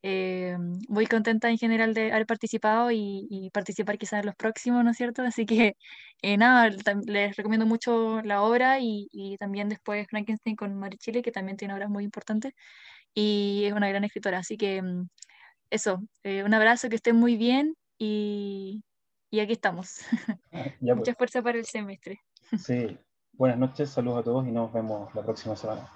eh, 0.02 0.56
muy 0.88 1.06
contenta 1.06 1.48
en 1.48 1.56
general 1.58 1.94
de 1.94 2.12
haber 2.12 2.26
participado 2.26 2.90
y, 2.90 3.26
y, 3.30 3.50
participar 3.50 3.96
quizás 3.98 4.20
en 4.20 4.26
los 4.26 4.36
próximos, 4.36 4.84
¿no 4.84 4.90
es 4.90 4.98
cierto? 4.98 5.22
Así 5.22 5.46
que 5.46 5.76
eh, 6.22 6.36
nada, 6.36 6.70
les 7.06 7.36
recomiendo 7.36 7.66
mucho 7.66 8.20
la 8.22 8.42
obra 8.42 8.80
y, 8.80 9.08
y 9.12 9.38
también 9.38 9.68
después 9.70 10.06
Frankenstein 10.10 10.56
con 10.56 10.74
Mari 10.78 10.98
Chile, 10.98 11.22
que 11.22 11.32
también 11.32 11.56
tiene 11.56 11.74
obras 11.74 11.88
muy 11.90 12.04
importantes 12.04 12.52
y 13.14 13.64
es 13.66 13.72
una 13.74 13.88
gran 13.88 14.04
escritora. 14.04 14.38
Así 14.38 14.56
que 14.56 14.82
mm, 14.82 15.08
eso, 15.70 16.00
eh, 16.24 16.44
un 16.44 16.54
abrazo, 16.54 16.88
que 16.88 16.96
estén 16.96 17.16
muy 17.16 17.36
bien 17.36 17.74
y, 17.98 18.82
y 19.34 19.40
aquí 19.40 19.52
estamos. 19.52 20.00
Ya, 20.80 20.94
pues. 20.94 20.96
Mucha 20.96 21.14
fuerza 21.14 21.42
para 21.42 21.58
el 21.58 21.64
semestre. 21.64 22.20
Sí, 22.56 22.96
buenas 23.32 23.58
noches, 23.58 23.90
saludos 23.90 24.20
a 24.20 24.22
todos 24.22 24.46
y 24.46 24.52
nos 24.52 24.72
vemos 24.72 25.12
la 25.14 25.22
próxima 25.22 25.56
semana. 25.56 25.88